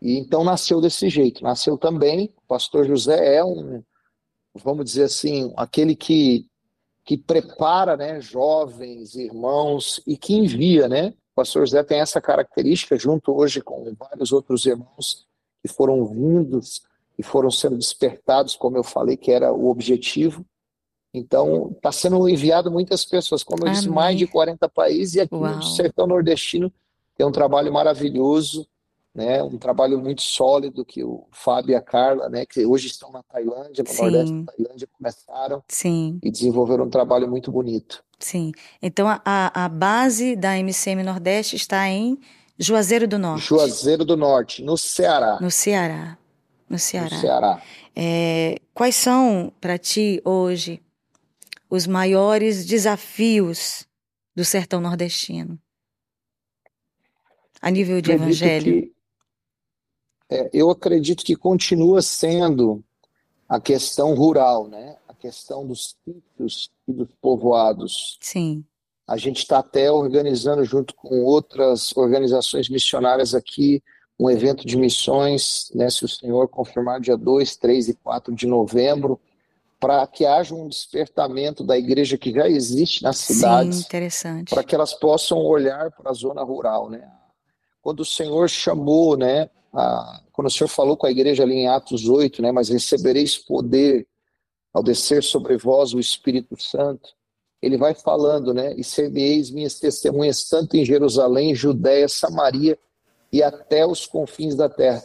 E 0.02 0.18
então 0.18 0.44
nasceu 0.44 0.80
desse 0.80 1.10
jeito. 1.10 1.44
Nasceu 1.44 1.78
também, 1.78 2.34
o 2.38 2.48
pastor 2.48 2.86
José 2.86 3.36
é 3.36 3.44
um, 3.44 3.84
vamos 4.56 4.86
dizer 4.86 5.04
assim, 5.04 5.54
aquele 5.58 5.96
que, 5.96 6.46
que 7.04 7.18
prepara 7.18 7.98
né, 7.98 8.22
jovens, 8.22 9.16
irmãos 9.16 10.02
e 10.08 10.18
que 10.18 10.34
envia, 10.34 10.88
né? 10.88 11.10
O 11.32 11.36
pastor 11.36 11.66
José 11.66 11.84
tem 11.84 12.00
essa 12.00 12.22
característica, 12.22 12.98
junto 12.98 13.34
hoje 13.34 13.62
com 13.62 13.94
vários 13.98 14.32
outros 14.32 14.66
irmãos 14.66 15.26
que 15.62 15.68
foram 15.68 16.06
vindos 16.06 16.82
e 17.18 17.24
foram 17.24 17.52
sendo 17.52 17.78
despertados, 17.78 18.56
como 18.56 18.78
eu 18.78 18.84
falei, 18.84 19.18
que 19.18 19.32
era 19.32 19.52
o 19.52 19.70
objetivo. 19.70 20.46
Então, 21.14 21.72
está 21.76 21.92
sendo 21.92 22.30
enviado 22.30 22.72
muitas 22.72 23.04
pessoas, 23.04 23.44
como 23.44 23.64
eu 23.64 23.68
Amém. 23.68 23.74
disse, 23.74 23.90
mais 23.90 24.18
de 24.18 24.28
40 24.28 24.70
países, 24.70 25.16
e 25.16 25.22
aqui 25.22 25.36
Uau. 25.36 25.56
no 25.56 25.64
sertão 25.64 26.08
nordestino 26.08 26.72
tem 27.18 27.26
um 27.26 27.32
trabalho 27.32 27.74
maravilhoso, 27.74 28.66
né, 29.14 29.42
um 29.44 29.58
trabalho 29.58 30.00
muito 30.00 30.22
sólido 30.22 30.86
que 30.86 31.04
o 31.04 31.28
Fábio 31.32 31.72
e 31.72 31.76
a 31.76 31.82
Carla, 31.82 32.30
né, 32.30 32.46
que 32.46 32.66
hoje 32.66 32.88
estão 32.88 33.12
na 33.12 33.24
Tailândia, 33.24 33.84
no 33.84 33.90
Sim. 33.90 34.02
Nordeste 34.02 34.34
da 34.34 34.54
Tailândia, 34.54 34.90
começaram 34.92 35.64
Sim. 35.68 36.20
e 36.24 36.32
desenvolveram 36.32 36.86
um 36.86 36.90
trabalho 36.90 37.28
muito 37.28 37.52
bonito. 37.52 38.04
Sim. 38.20 38.52
Então, 38.82 39.08
a, 39.08 39.66
a 39.66 39.70
base 39.70 40.36
da 40.36 40.58
MCM 40.58 41.04
Nordeste 41.04 41.56
está 41.56 41.90
em 41.90 42.20
Juazeiro 42.58 43.08
do 43.08 43.18
Norte. 43.18 43.46
Juazeiro 43.46 44.04
do 44.04 44.18
Norte, 44.18 44.62
no 44.62 44.78
Ceará. 44.78 45.40
No 45.42 45.50
Ceará 45.50 46.18
no 46.70 46.78
Ceará. 46.78 47.10
No 47.16 47.22
Ceará. 47.22 47.64
É, 47.96 48.62
quais 48.74 48.96
são, 48.96 49.52
para 49.60 49.78
ti, 49.78 50.22
hoje, 50.24 50.82
os 51.70 51.88
maiores 51.88 52.66
desafios 52.66 53.88
do 54.36 54.46
sertão 54.46 54.80
nordestino? 54.80 55.60
A 57.62 57.70
nível 57.70 58.00
de 58.00 58.12
acredito 58.12 58.44
evangelho? 58.44 58.82
Que, 58.84 58.94
é, 60.30 60.50
eu 60.54 60.70
acredito 60.70 61.24
que 61.24 61.36
continua 61.36 62.02
sendo 62.02 62.84
a 63.48 63.60
questão 63.60 64.14
rural, 64.14 64.68
né? 64.68 64.96
A 65.08 65.14
questão 65.14 65.66
dos 65.66 65.96
sítios 66.06 66.70
e 66.88 66.94
dos 66.94 67.10
povoados. 67.20 68.18
Sim. 68.22 68.64
A 69.08 69.18
gente 69.18 69.38
está 69.38 69.58
até 69.58 69.92
organizando, 69.92 70.64
junto 70.64 70.94
com 70.94 71.24
outras 71.24 71.98
organizações 71.98 72.70
missionárias 72.70 73.34
aqui, 73.34 73.82
um 74.20 74.30
evento 74.30 74.68
de 74.68 74.78
missões, 74.78 75.72
né, 75.74 75.90
se 75.90 76.06
o 76.06 76.08
Senhor 76.08 76.48
confirmar, 76.48 77.00
dia 77.00 77.18
2, 77.18 77.56
3 77.56 77.90
e 77.90 77.94
4 77.96 78.36
de 78.36 78.46
novembro, 78.46 79.20
para 79.80 80.06
que 80.06 80.26
haja 80.26 80.54
um 80.54 80.68
despertamento 80.68 81.64
da 81.64 81.78
igreja 81.78 82.18
que 82.18 82.32
já 82.32 82.48
existe 82.48 83.02
nas 83.02 83.18
cidades, 83.18 83.88
para 84.50 84.64
que 84.64 84.76
elas 84.76 84.94
possam 84.94 85.40
olhar 85.40 85.90
para 85.92 86.12
a 86.12 86.14
zona 86.14 86.44
rural, 86.44 86.90
né? 86.90 87.10
Quando 87.82 88.02
o 88.02 88.06
Senhor 88.06 88.50
chamou, 88.50 89.16
né, 89.16 89.50
a, 89.74 90.22
quando 90.32 90.48
o 90.48 90.52
Senhor 90.52 90.68
falou 90.68 90.98
com 90.98 91.08
a 91.08 91.12
igreja 91.12 91.44
ali 91.44 91.56
em 91.56 91.68
Atos 91.68 92.08
8, 92.08 92.42
né, 92.42 92.52
mas 92.52 92.70
recebereis 92.70 93.38
poder 93.38 94.08
ao 94.74 94.84
descer 94.84 95.24
sobre 95.24 95.58
vós 95.58 95.94
o 95.94 96.00
Espírito 96.00 96.62
Santo, 96.62 97.10
ele 97.62 97.78
vai 97.78 97.94
falando, 97.94 98.54
né, 98.54 98.74
e 98.76 98.84
sereis 98.84 99.52
minhas 99.52 99.80
testemunhas 99.80 100.48
tanto 100.48 100.78
em 100.78 100.86
Jerusalém, 100.86 101.54
Judéia, 101.54 102.08
Samaria 102.08 102.78
e 103.32 103.44
até 103.44 103.86
os 103.86 104.06
confins 104.06 104.56
da 104.56 104.70
terra. 104.70 105.04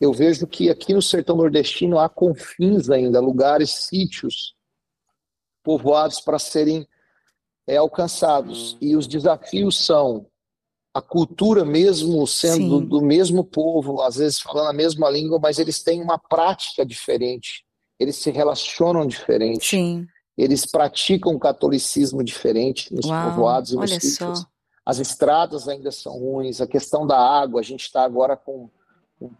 Eu 0.00 0.12
vejo 0.12 0.46
que 0.46 0.70
aqui 0.70 0.94
no 0.94 1.02
sertão 1.02 1.36
nordestino 1.36 1.98
há 1.98 2.08
confins 2.08 2.88
ainda, 2.88 3.20
lugares, 3.20 3.70
sítios 3.70 4.54
povoados 5.62 6.20
para 6.20 6.38
serem 6.38 6.88
é, 7.66 7.76
alcançados. 7.76 8.78
E 8.80 8.96
os 8.96 9.06
desafios 9.06 9.84
são 9.84 10.26
a 10.92 11.00
cultura 11.00 11.64
mesmo 11.64 12.26
sendo 12.26 12.80
Sim. 12.80 12.86
do 12.86 13.00
mesmo 13.00 13.44
povo, 13.44 14.02
às 14.02 14.16
vezes 14.16 14.40
falando 14.40 14.68
a 14.68 14.72
mesma 14.72 15.08
língua, 15.08 15.38
mas 15.40 15.58
eles 15.58 15.82
têm 15.82 16.02
uma 16.02 16.18
prática 16.18 16.84
diferente, 16.84 17.64
eles 17.98 18.16
se 18.16 18.30
relacionam 18.30 19.06
diferente, 19.06 19.70
Sim. 19.70 20.06
eles 20.36 20.66
praticam 20.66 21.32
um 21.32 21.38
catolicismo 21.38 22.24
diferente 22.24 22.92
nos 22.92 23.06
Uau, 23.06 23.30
povoados 23.30 23.72
e 23.72 23.76
nos 23.76 23.90
sítios. 23.90 24.44
As 24.84 24.98
estradas 24.98 25.68
ainda 25.68 25.92
são 25.92 26.18
ruins, 26.18 26.60
a 26.60 26.66
questão 26.66 27.06
da 27.06 27.18
água, 27.18 27.60
a 27.60 27.64
gente 27.64 27.82
está 27.82 28.02
agora 28.02 28.36
com 28.36 28.68
um 29.20 29.30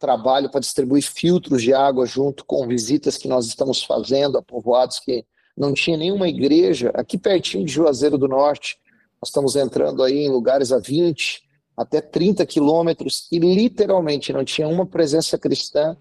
trabalho 0.00 0.50
para 0.50 0.60
distribuir 0.60 1.04
filtros 1.04 1.62
de 1.62 1.72
água 1.72 2.06
junto 2.06 2.44
com 2.44 2.66
visitas 2.66 3.16
que 3.16 3.28
nós 3.28 3.46
estamos 3.46 3.84
fazendo 3.84 4.38
a 4.38 4.42
povoados 4.42 4.98
que 4.98 5.24
não 5.56 5.74
tinha 5.74 5.96
nenhuma 5.96 6.28
igreja, 6.28 6.90
aqui 6.94 7.16
pertinho 7.16 7.64
de 7.64 7.72
Juazeiro 7.72 8.18
do 8.18 8.26
Norte, 8.26 8.78
nós 9.20 9.28
estamos 9.28 9.56
entrando 9.56 10.02
aí 10.02 10.18
em 10.18 10.30
lugares 10.30 10.72
a 10.72 10.78
20, 10.78 11.42
até 11.76 12.00
30 12.00 12.44
quilômetros 12.46 13.28
e 13.30 13.38
literalmente 13.38 14.32
não 14.32 14.44
tinha 14.44 14.66
uma 14.66 14.86
presença 14.86 15.38
cristã 15.38 15.96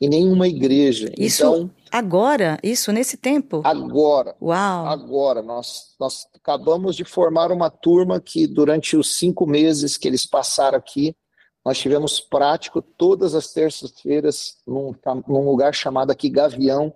e 0.00 0.08
nenhuma 0.08 0.46
igreja. 0.46 1.12
Isso 1.16 1.42
então, 1.42 1.70
agora? 1.90 2.58
Isso 2.62 2.92
nesse 2.92 3.16
tempo? 3.16 3.62
Agora. 3.64 4.36
Uau! 4.40 4.86
Agora. 4.86 5.42
Nós, 5.42 5.94
nós 5.98 6.26
acabamos 6.34 6.94
de 6.94 7.04
formar 7.04 7.50
uma 7.50 7.70
turma 7.70 8.20
que 8.20 8.46
durante 8.46 8.96
os 8.96 9.16
cinco 9.16 9.46
meses 9.46 9.96
que 9.96 10.06
eles 10.06 10.26
passaram 10.26 10.78
aqui, 10.78 11.16
nós 11.64 11.78
tivemos 11.78 12.20
prático 12.20 12.80
todas 12.80 13.34
as 13.34 13.52
terças-feiras 13.52 14.58
num, 14.66 14.94
num 15.26 15.44
lugar 15.44 15.74
chamado 15.74 16.10
aqui 16.12 16.28
Gavião, 16.28 16.94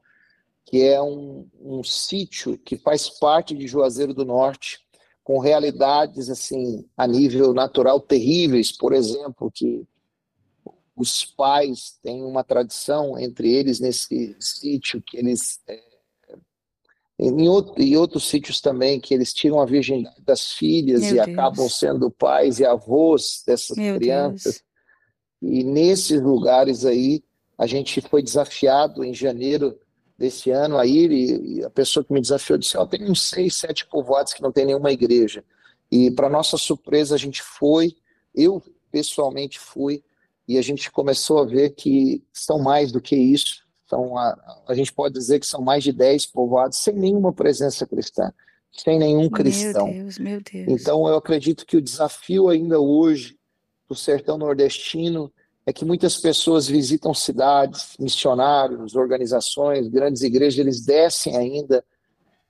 que 0.64 0.82
é 0.82 1.02
um, 1.02 1.48
um 1.60 1.82
sítio 1.82 2.56
que 2.58 2.76
faz 2.76 3.10
parte 3.10 3.56
de 3.56 3.66
Juazeiro 3.66 4.14
do 4.14 4.24
Norte, 4.24 4.78
com 5.30 5.38
realidades 5.38 6.28
assim 6.28 6.84
a 6.96 7.06
nível 7.06 7.54
natural 7.54 8.00
terríveis, 8.00 8.72
por 8.72 8.92
exemplo, 8.92 9.48
que 9.48 9.86
os 10.96 11.24
pais 11.24 11.96
têm 12.02 12.24
uma 12.24 12.42
tradição 12.42 13.16
entre 13.16 13.48
eles 13.48 13.78
nesse 13.78 14.34
sítio 14.40 15.00
que 15.00 15.16
eles 15.16 15.60
é, 15.68 15.80
em, 17.16 17.48
outro, 17.48 17.80
em 17.80 17.96
outros 17.96 18.28
sítios 18.28 18.60
também 18.60 18.98
que 18.98 19.14
eles 19.14 19.32
tiram 19.32 19.60
a 19.60 19.66
virgindade 19.66 20.20
das 20.20 20.52
filhas 20.52 21.02
Meu 21.02 21.10
e 21.10 21.14
Deus. 21.14 21.28
acabam 21.28 21.68
sendo 21.68 22.10
pais 22.10 22.58
e 22.58 22.64
avós 22.64 23.44
dessas 23.46 23.76
Meu 23.76 23.98
crianças. 23.98 24.64
Deus. 25.40 25.58
E 25.60 25.62
nesses 25.62 26.20
lugares 26.20 26.84
aí 26.84 27.22
a 27.56 27.68
gente 27.68 28.00
foi 28.00 28.20
desafiado 28.20 29.04
em 29.04 29.14
janeiro 29.14 29.78
desse 30.20 30.50
ano 30.50 30.76
aí, 30.76 31.06
e, 31.06 31.64
a 31.64 31.70
pessoa 31.70 32.04
que 32.04 32.12
me 32.12 32.20
desafiou 32.20 32.58
disse: 32.58 32.76
Ó, 32.76 32.82
oh, 32.82 32.86
tem 32.86 33.10
uns 33.10 33.22
seis, 33.30 33.56
sete 33.56 33.86
povoados 33.86 34.34
que 34.34 34.42
não 34.42 34.52
tem 34.52 34.66
nenhuma 34.66 34.92
igreja. 34.92 35.42
E, 35.90 36.10
para 36.10 36.28
nossa 36.28 36.58
surpresa, 36.58 37.14
a 37.14 37.18
gente 37.18 37.42
foi, 37.42 37.96
eu 38.34 38.62
pessoalmente 38.92 39.58
fui, 39.58 40.04
e 40.46 40.58
a 40.58 40.62
gente 40.62 40.90
começou 40.90 41.38
a 41.38 41.46
ver 41.46 41.70
que 41.70 42.22
são 42.34 42.58
mais 42.58 42.92
do 42.92 43.00
que 43.00 43.16
isso. 43.16 43.64
São, 43.86 44.16
a, 44.16 44.62
a 44.68 44.74
gente 44.74 44.92
pode 44.92 45.14
dizer 45.14 45.40
que 45.40 45.46
são 45.46 45.62
mais 45.62 45.82
de 45.82 45.90
dez 45.90 46.26
povoados 46.26 46.78
sem 46.78 46.94
nenhuma 46.94 47.32
presença 47.32 47.86
cristã, 47.86 48.30
sem 48.70 48.98
nenhum 48.98 49.30
cristão. 49.30 49.86
Meu 49.86 50.02
Deus, 50.02 50.18
meu 50.18 50.40
Deus. 50.42 50.68
Então, 50.68 51.08
eu 51.08 51.16
acredito 51.16 51.64
que 51.64 51.78
o 51.78 51.82
desafio 51.82 52.50
ainda 52.50 52.78
hoje 52.78 53.38
do 53.88 53.94
sertão 53.94 54.36
nordestino 54.36 55.32
é 55.70 55.72
que 55.72 55.84
muitas 55.84 56.18
pessoas 56.18 56.68
visitam 56.68 57.14
cidades, 57.14 57.94
missionários, 57.98 58.94
organizações, 58.94 59.88
grandes 59.88 60.22
igrejas, 60.22 60.58
eles 60.58 60.84
descem 60.84 61.36
ainda 61.36 61.84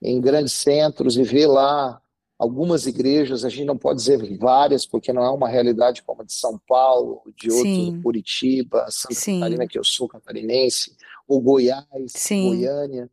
em 0.01 0.19
grandes 0.19 0.53
centros 0.53 1.15
e 1.17 1.23
vê 1.23 1.45
lá 1.45 2.01
algumas 2.37 2.87
igrejas, 2.87 3.45
a 3.45 3.49
gente 3.49 3.65
não 3.65 3.77
pode 3.77 3.99
dizer 3.99 4.17
várias, 4.39 4.83
porque 4.83 5.13
não 5.13 5.23
é 5.23 5.29
uma 5.29 5.47
realidade 5.47 6.01
como 6.01 6.23
a 6.23 6.25
de 6.25 6.33
São 6.33 6.59
Paulo, 6.67 7.21
de 7.37 7.51
outro 7.51 7.65
Sim. 7.65 8.01
Curitiba, 8.01 8.87
Santa 8.89 9.13
Sim. 9.13 9.39
Catarina, 9.39 9.67
que 9.67 9.77
eu 9.77 9.83
sou 9.83 10.07
catarinense, 10.07 10.95
ou 11.27 11.39
Goiás, 11.39 11.85
Sim. 12.07 12.47
Goiânia. 12.47 13.07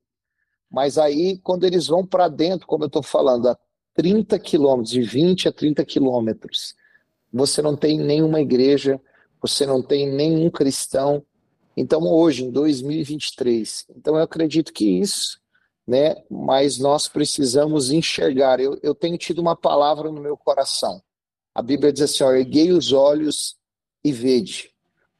Mas 0.71 0.97
aí, 0.97 1.37
quando 1.43 1.65
eles 1.65 1.87
vão 1.87 2.07
para 2.07 2.29
dentro, 2.29 2.67
como 2.67 2.85
eu 2.85 2.89
estou 2.89 3.03
falando, 3.03 3.49
a 3.49 3.59
30 3.93 4.39
quilômetros, 4.39 4.93
de 4.93 5.03
20 5.03 5.49
a 5.49 5.53
30 5.53 5.85
quilômetros, 5.85 6.75
você 7.31 7.61
não 7.61 7.77
tem 7.77 7.99
nenhuma 7.99 8.41
igreja 8.41 8.99
você 9.41 9.67
não 9.67 9.83
tem 9.83 10.09
nenhum 10.09 10.51
cristão. 10.51 11.25
Então, 11.77 12.03
hoje, 12.03 12.45
em 12.45 12.51
2023, 12.51 13.87
então 13.97 14.17
eu 14.17 14.23
acredito 14.23 14.73
que 14.73 14.85
isso, 15.01 15.41
né? 15.87 16.17
Mas 16.31 16.79
nós 16.79 17.09
precisamos 17.09 17.91
enxergar. 17.91 18.61
Eu, 18.61 18.79
eu 18.83 18.95
tenho 18.95 19.17
tido 19.17 19.41
uma 19.41 19.57
palavra 19.57 20.11
no 20.11 20.21
meu 20.21 20.37
coração. 20.37 21.01
A 21.55 21.63
Bíblia 21.63 21.93
diz 21.93 22.03
assim: 22.03 22.25
ó, 22.25 22.33
erguei 22.33 22.73
os 22.73 22.93
olhos 22.93 23.57
e 24.05 24.13
vede. 24.13 24.71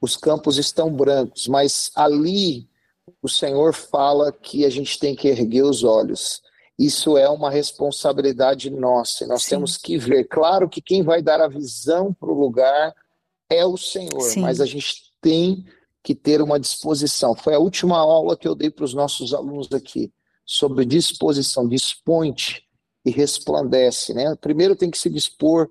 Os 0.01 0.17
campos 0.17 0.59
estão 0.59 0.93
brancos, 0.93 1.49
mas 1.49 1.91
ali 1.95 2.69
o 3.23 3.29
Senhor 3.29 3.75
fala 3.75 4.31
que 4.31 4.65
a 4.65 4.71
gente 4.71 4.99
tem 4.99 5.15
que 5.15 5.29
erguer 5.29 5.63
os 5.63 5.83
olhos. 5.83 6.43
Isso 6.79 7.19
é 7.19 7.29
uma 7.29 7.51
responsabilidade 7.51 8.71
nossa. 8.71 9.27
Nós 9.27 9.43
Sim. 9.43 9.51
temos 9.51 9.77
que 9.77 9.99
ver. 9.99 10.25
Claro 10.25 10.69
que 10.69 10.81
quem 10.81 11.03
vai 11.03 11.21
dar 11.21 11.41
a 11.41 11.49
visão 11.49 12.13
para 12.13 12.31
o 12.31 12.39
lugar 12.39 12.95
é 13.51 13.65
o 13.65 13.77
Senhor, 13.77 14.21
Sim. 14.21 14.41
mas 14.41 14.61
a 14.61 14.67
gente 14.67 15.13
tem 15.21 15.65
que 16.03 16.15
ter 16.15 16.41
uma 16.41 16.59
disposição. 16.59 17.35
Foi 17.35 17.55
a 17.55 17.59
última 17.59 17.99
aula 17.99 18.37
que 18.37 18.47
eu 18.47 18.55
dei 18.55 18.71
para 18.71 18.85
os 18.85 18.95
nossos 18.95 19.35
alunos 19.35 19.71
aqui 19.73 20.13
sobre 20.45 20.85
disposição. 20.85 21.69
Dispõe-te 21.69 22.65
e 23.05 23.11
resplandece, 23.11 24.15
né? 24.15 24.35
Primeiro 24.37 24.77
tem 24.77 24.91
que 24.91 24.99
se 24.99 25.11
dispor 25.11 25.69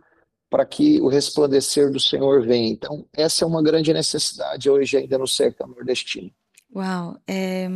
para 0.50 0.66
que 0.66 1.02
o 1.02 1.08
resplandecer 1.08 1.92
do 1.92 2.00
Senhor 2.00 2.46
venha. 2.46 2.70
Então, 2.70 3.06
essa 3.14 3.44
é 3.44 3.48
uma 3.48 3.62
grande 3.62 3.94
necessidade 3.94 4.70
hoje 4.70 4.98
ainda 4.98 5.18
no 5.18 5.28
sertão 5.28 5.68
nordestino. 5.68 6.32
Uau! 6.74 7.18
É... 7.28 7.68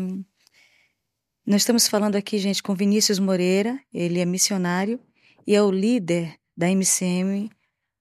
Nós 1.45 1.61
estamos 1.61 1.87
falando 1.87 2.15
aqui, 2.15 2.37
gente, 2.37 2.61
com 2.61 2.75
Vinícius 2.75 3.19
Moreira, 3.19 3.79
ele 3.93 4.19
é 4.19 4.25
missionário 4.25 4.99
e 5.45 5.55
é 5.55 5.61
o 5.61 5.71
líder 5.71 6.35
da 6.55 6.69
MCM 6.69 7.49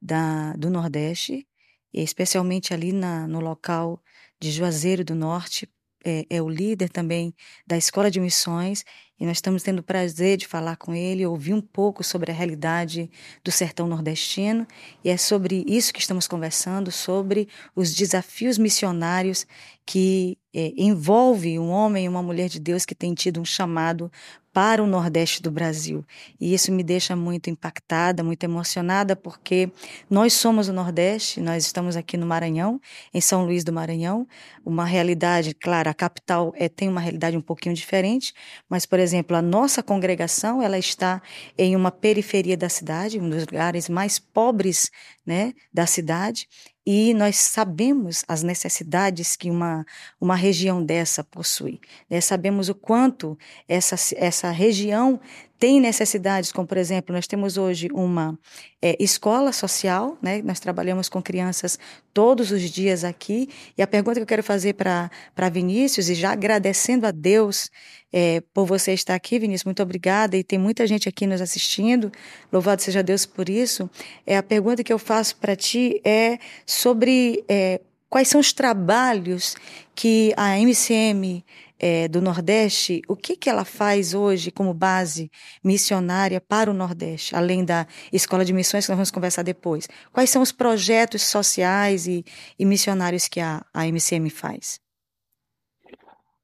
da, 0.00 0.52
do 0.54 0.70
Nordeste, 0.70 1.46
especialmente 1.92 2.72
ali 2.72 2.92
na, 2.92 3.26
no 3.26 3.40
local 3.40 4.02
de 4.40 4.50
Juazeiro 4.50 5.04
do 5.04 5.14
Norte, 5.14 5.68
é, 6.04 6.24
é, 6.30 6.42
o 6.42 6.48
líder 6.48 6.88
também 6.88 7.34
da 7.66 7.76
Escola 7.76 8.10
de 8.10 8.20
Missões 8.20 8.84
e 9.20 9.26
nós 9.26 9.36
estamos 9.36 9.62
tendo 9.62 9.80
o 9.80 9.82
prazer 9.82 10.38
de 10.38 10.46
falar 10.46 10.76
com 10.76 10.94
ele, 10.94 11.26
ouvir 11.26 11.52
um 11.52 11.60
pouco 11.60 12.02
sobre 12.02 12.32
a 12.32 12.34
realidade 12.34 13.10
do 13.44 13.52
sertão 13.52 13.86
nordestino 13.86 14.66
e 15.04 15.10
é 15.10 15.16
sobre 15.18 15.62
isso 15.68 15.92
que 15.92 16.00
estamos 16.00 16.26
conversando, 16.26 16.90
sobre 16.90 17.46
os 17.76 17.94
desafios 17.94 18.56
missionários 18.56 19.46
que 19.84 20.38
é, 20.54 20.72
envolve 20.76 21.58
um 21.58 21.68
homem 21.68 22.06
e 22.06 22.08
uma 22.08 22.22
mulher 22.22 22.48
de 22.48 22.60
Deus 22.60 22.84
que 22.84 22.94
tem 22.94 23.12
tido 23.12 23.40
um 23.40 23.44
chamado 23.44 24.10
para 24.52 24.82
o 24.82 24.86
Nordeste 24.86 25.42
do 25.42 25.50
Brasil. 25.50 26.04
E 26.40 26.52
isso 26.52 26.72
me 26.72 26.82
deixa 26.82 27.14
muito 27.14 27.48
impactada, 27.48 28.22
muito 28.22 28.42
emocionada, 28.42 29.14
porque 29.14 29.70
nós 30.08 30.32
somos 30.32 30.68
o 30.68 30.72
Nordeste, 30.72 31.40
nós 31.40 31.64
estamos 31.64 31.96
aqui 31.96 32.16
no 32.16 32.26
Maranhão, 32.26 32.80
em 33.14 33.20
São 33.20 33.44
Luís 33.44 33.62
do 33.62 33.72
Maranhão, 33.72 34.26
uma 34.64 34.84
realidade, 34.84 35.54
claro, 35.54 35.88
a 35.88 35.94
capital 35.94 36.52
é, 36.56 36.68
tem 36.68 36.88
uma 36.88 37.00
realidade 37.00 37.36
um 37.36 37.40
pouquinho 37.40 37.74
diferente, 37.74 38.34
mas, 38.68 38.84
por 38.86 38.98
exemplo, 38.98 39.09
a 39.36 39.42
nossa 39.42 39.82
congregação, 39.82 40.62
ela 40.62 40.78
está 40.78 41.22
em 41.56 41.76
uma 41.76 41.90
periferia 41.90 42.56
da 42.56 42.68
cidade, 42.68 43.18
um 43.18 43.28
dos 43.28 43.46
lugares 43.46 43.88
mais 43.88 44.18
pobres 44.18 44.90
né, 45.24 45.52
da 45.72 45.86
cidade, 45.86 46.48
e 46.86 47.14
nós 47.14 47.36
sabemos 47.36 48.24
as 48.26 48.42
necessidades 48.42 49.36
que 49.36 49.50
uma, 49.50 49.84
uma 50.20 50.34
região 50.34 50.84
dessa 50.84 51.22
possui. 51.22 51.80
Né? 52.08 52.20
Sabemos 52.20 52.68
o 52.68 52.74
quanto 52.74 53.38
essa, 53.68 53.96
essa 54.16 54.50
região 54.50 55.20
tem 55.60 55.78
necessidades, 55.78 56.50
como 56.50 56.66
por 56.66 56.78
exemplo, 56.78 57.14
nós 57.14 57.26
temos 57.26 57.58
hoje 57.58 57.88
uma 57.92 58.36
é, 58.80 58.96
escola 58.98 59.52
social, 59.52 60.16
né? 60.22 60.40
Nós 60.40 60.58
trabalhamos 60.58 61.10
com 61.10 61.20
crianças 61.20 61.78
todos 62.14 62.50
os 62.50 62.62
dias 62.62 63.04
aqui. 63.04 63.46
E 63.76 63.82
a 63.82 63.86
pergunta 63.86 64.14
que 64.14 64.22
eu 64.22 64.26
quero 64.26 64.42
fazer 64.42 64.72
para 64.72 65.48
Vinícius, 65.52 66.08
e 66.08 66.14
já 66.14 66.32
agradecendo 66.32 67.06
a 67.06 67.10
Deus 67.10 67.70
é, 68.12 68.42
por 68.52 68.66
você 68.66 68.92
estar 68.92 69.14
aqui, 69.14 69.38
Vinícius, 69.38 69.64
muito 69.64 69.82
obrigada. 69.82 70.36
E 70.36 70.44
tem 70.44 70.58
muita 70.58 70.86
gente 70.86 71.08
aqui 71.08 71.26
nos 71.26 71.40
assistindo, 71.40 72.10
louvado 72.52 72.82
seja 72.82 73.02
Deus 73.02 73.26
por 73.26 73.48
isso. 73.48 73.88
É, 74.26 74.36
a 74.36 74.42
pergunta 74.42 74.82
que 74.82 74.92
eu 74.92 74.98
faço 74.98 75.36
para 75.36 75.54
ti 75.54 76.00
é 76.04 76.38
sobre 76.66 77.44
é, 77.48 77.80
quais 78.08 78.28
são 78.28 78.40
os 78.40 78.52
trabalhos 78.52 79.56
que 79.94 80.32
a 80.36 80.58
MCM 80.58 81.44
é, 81.78 82.08
do 82.08 82.20
Nordeste, 82.20 83.00
o 83.08 83.16
que, 83.16 83.34
que 83.34 83.48
ela 83.48 83.64
faz 83.64 84.12
hoje 84.12 84.50
como 84.50 84.74
base 84.74 85.30
missionária 85.64 86.40
para 86.40 86.70
o 86.70 86.74
Nordeste, 86.74 87.34
além 87.34 87.64
da 87.64 87.86
Escola 88.12 88.44
de 88.44 88.52
Missões, 88.52 88.84
que 88.84 88.90
nós 88.90 88.98
vamos 88.98 89.10
conversar 89.10 89.42
depois? 89.42 89.88
Quais 90.12 90.28
são 90.28 90.42
os 90.42 90.52
projetos 90.52 91.22
sociais 91.22 92.06
e, 92.06 92.24
e 92.58 92.66
missionários 92.66 93.28
que 93.28 93.40
a, 93.40 93.64
a 93.72 93.86
MCM 93.86 94.28
faz? 94.28 94.78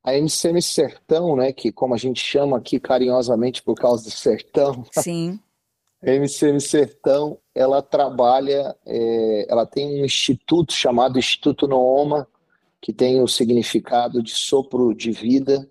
A 0.07 0.15
MCM 0.15 0.63
Sertão, 0.63 1.35
né, 1.35 1.53
que 1.53 1.73
como 1.73 1.93
a 1.93 1.97
gente 1.97 2.21
chama 2.21 2.57
aqui 2.57 2.79
carinhosamente 2.79 3.61
por 3.61 3.75
causa 3.75 4.05
do 4.05 4.11
sertão, 4.11 4.87
Sim. 4.95 5.41
A 6.01 6.11
MCM 6.13 6.61
Sertão, 6.61 7.39
ela 7.53 7.83
trabalha, 7.83 8.77
é, 8.87 9.47
ela 9.51 9.67
tem 9.67 10.01
um 10.01 10.05
instituto 10.05 10.73
chamado 10.73 11.19
Instituto 11.19 11.67
Nooma, 11.67 12.29
que 12.81 12.93
tem 12.93 13.21
o 13.21 13.27
significado 13.27 14.23
de 14.23 14.31
sopro 14.31 14.95
de 14.95 15.11
vida. 15.11 15.69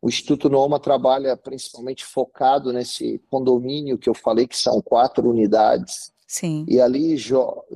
O 0.00 0.08
Instituto 0.08 0.48
Nooma 0.48 0.80
trabalha 0.80 1.36
principalmente 1.36 2.06
focado 2.06 2.72
nesse 2.72 3.18
condomínio 3.30 3.98
que 3.98 4.08
eu 4.08 4.14
falei, 4.14 4.46
que 4.46 4.56
são 4.56 4.80
quatro 4.80 5.28
unidades. 5.28 6.13
Sim. 6.34 6.66
E 6.66 6.80
ali, 6.80 7.16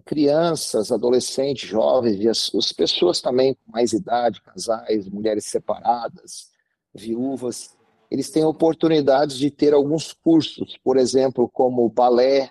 crianças, 0.05 0.91
adolescentes, 0.91 1.69
jovens, 1.69 2.19
e 2.19 2.29
as, 2.29 2.51
as 2.53 2.73
pessoas 2.73 3.21
também 3.21 3.55
com 3.55 3.71
mais 3.71 3.93
idade, 3.93 4.43
casais, 4.43 5.09
mulheres 5.09 5.45
separadas, 5.45 6.49
viúvas, 6.93 7.71
eles 8.11 8.31
têm 8.31 8.45
oportunidades 8.45 9.39
de 9.39 9.49
ter 9.49 9.73
alguns 9.73 10.13
cursos, 10.13 10.77
por 10.83 10.97
exemplo, 10.97 11.49
como 11.49 11.89
balé. 11.89 12.51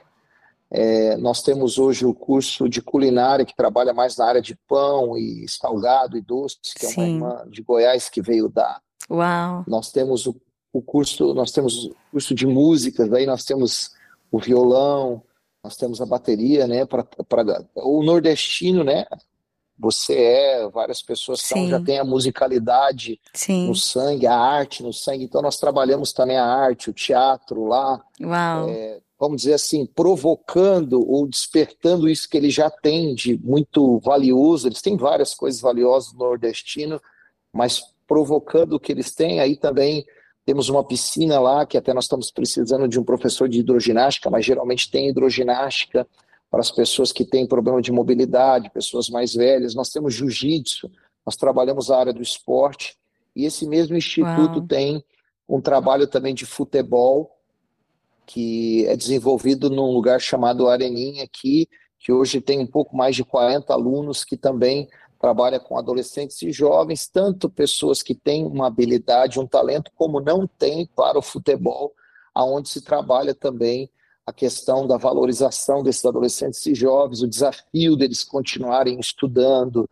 É, 0.71 1.17
nós 1.17 1.43
temos 1.43 1.77
hoje 1.77 2.05
o 2.05 2.13
curso 2.13 2.69
de 2.69 2.81
culinária 2.81 3.43
que 3.43 3.53
trabalha 3.53 3.93
mais 3.93 4.15
na 4.15 4.27
área 4.27 4.41
de 4.41 4.57
pão 4.65 5.17
e 5.17 5.45
salgado 5.49 6.17
e 6.17 6.21
doce, 6.21 6.55
que 6.73 6.85
é 6.85 6.89
uma 6.89 7.05
irmã 7.05 7.49
de 7.49 7.61
Goiás 7.61 8.07
que 8.07 8.21
veio 8.21 8.47
dar. 8.47 8.81
Uau! 9.09 9.65
Nós 9.67 9.91
temos 9.91 10.25
o, 10.25 10.33
o 10.71 10.81
curso, 10.81 11.33
nós 11.33 11.51
temos 11.51 11.83
o 11.83 11.95
curso 12.11 12.33
de 12.33 12.47
músicas, 12.47 13.11
aí 13.11 13.25
nós 13.25 13.43
temos 13.43 13.91
o 14.31 14.39
violão, 14.39 15.21
nós 15.67 15.75
temos 15.75 16.01
a 16.01 16.05
bateria, 16.05 16.65
né? 16.65 16.86
Para 16.86 17.05
o 17.75 18.01
nordestino, 18.03 18.83
né? 18.83 19.05
você 19.77 20.15
é, 20.15 20.69
várias 20.69 21.01
pessoas 21.01 21.41
são, 21.41 21.67
já 21.67 21.79
têm 21.79 22.00
a 22.00 22.03
musicalidade 22.03 23.19
Sim. 23.33 23.67
no 23.67 23.75
sangue, 23.75 24.25
a 24.25 24.36
arte 24.36 24.81
no 24.81 24.91
sangue. 24.91 25.24
Então 25.24 25.41
nós 25.41 25.59
trabalhamos 25.59 26.12
também 26.12 26.38
a 26.38 26.45
arte, 26.45 26.89
o 26.89 26.93
teatro 26.93 27.65
lá. 27.65 28.03
É, 28.69 29.00
vamos 29.19 29.41
dizer 29.41 29.53
assim, 29.53 29.86
provocando 29.86 31.07
ou 31.07 31.27
despertando 31.27 32.09
isso 32.09 32.27
que 32.27 32.38
ele 32.38 32.50
já 32.50 32.71
tem 32.71 33.13
de 33.13 33.38
muito 33.38 34.00
valioso. 34.00 34.67
Eles 34.67 34.81
têm 34.81 34.97
várias 34.97 35.36
coisas 35.36 35.62
valiosas 35.62 36.12
no 36.13 36.19
nordestino, 36.19 37.00
mas 37.53 37.83
provocando 38.07 38.74
o 38.74 38.79
que 38.79 38.91
eles 38.91 39.13
têm, 39.13 39.39
aí 39.39 39.55
também 39.55 40.05
temos 40.47 40.69
uma 40.69 40.81
piscina 40.81 41.41
lá, 41.41 41.65
que 41.65 41.77
até 41.77 41.93
nós 41.93 42.05
estamos 42.05 42.31
precisando 42.31 42.87
de 42.87 42.97
um 42.97 43.03
professor 43.03 43.49
de 43.49 43.59
hidroginástica, 43.59 44.29
mas 44.29 44.45
geralmente 44.45 44.89
tem 44.89 45.09
hidroginástica 45.09 46.07
para 46.49 46.61
as 46.61 46.71
pessoas 46.71 47.11
que 47.11 47.25
têm 47.25 47.45
problema 47.45 47.81
de 47.81 47.91
mobilidade, 47.91 48.69
pessoas 48.69 49.09
mais 49.09 49.33
velhas. 49.33 49.75
Nós 49.75 49.89
temos 49.89 50.13
jiu-jitsu, 50.13 50.89
nós 51.25 51.35
trabalhamos 51.35 51.91
a 51.91 51.99
área 51.99 52.13
do 52.13 52.21
esporte, 52.21 52.97
e 53.35 53.43
esse 53.43 53.67
mesmo 53.67 53.97
instituto 53.97 54.59
Uau. 54.59 54.61
tem 54.61 55.03
um 55.49 55.59
trabalho 55.59 56.07
também 56.07 56.33
de 56.33 56.45
futebol, 56.45 57.29
que 58.25 58.85
é 58.85 58.95
desenvolvido 58.95 59.69
num 59.69 59.91
lugar 59.91 60.21
chamado 60.21 60.69
Areninha 60.69 61.25
aqui, 61.25 61.67
que 61.99 62.13
hoje 62.13 62.39
tem 62.39 62.59
um 62.59 62.67
pouco 62.67 62.95
mais 62.95 63.17
de 63.17 63.25
40 63.25 63.73
alunos 63.73 64.23
que 64.23 64.37
também 64.37 64.87
trabalha 65.19 65.59
com 65.59 65.77
adolescentes 65.77 66.41
e 66.41 66.51
jovens, 66.51 67.07
tanto 67.07 67.50
pessoas 67.50 68.01
que 68.01 68.15
têm 68.15 68.45
uma 68.45 68.67
habilidade, 68.67 69.39
um 69.39 69.47
talento, 69.47 69.91
como 69.95 70.19
não 70.19 70.47
têm 70.47 70.86
para 70.86 71.17
o 71.17 71.21
futebol, 71.21 71.93
aonde 72.33 72.69
se 72.69 72.81
trabalha 72.81 73.33
também 73.33 73.89
a 74.25 74.33
questão 74.33 74.86
da 74.86 74.97
valorização 74.97 75.81
desses 75.81 76.03
adolescentes 76.03 76.65
e 76.65 76.75
jovens, 76.75 77.21
o 77.21 77.27
desafio 77.27 77.95
deles 77.95 78.25
continuarem 78.25 79.00
estudando. 79.00 79.89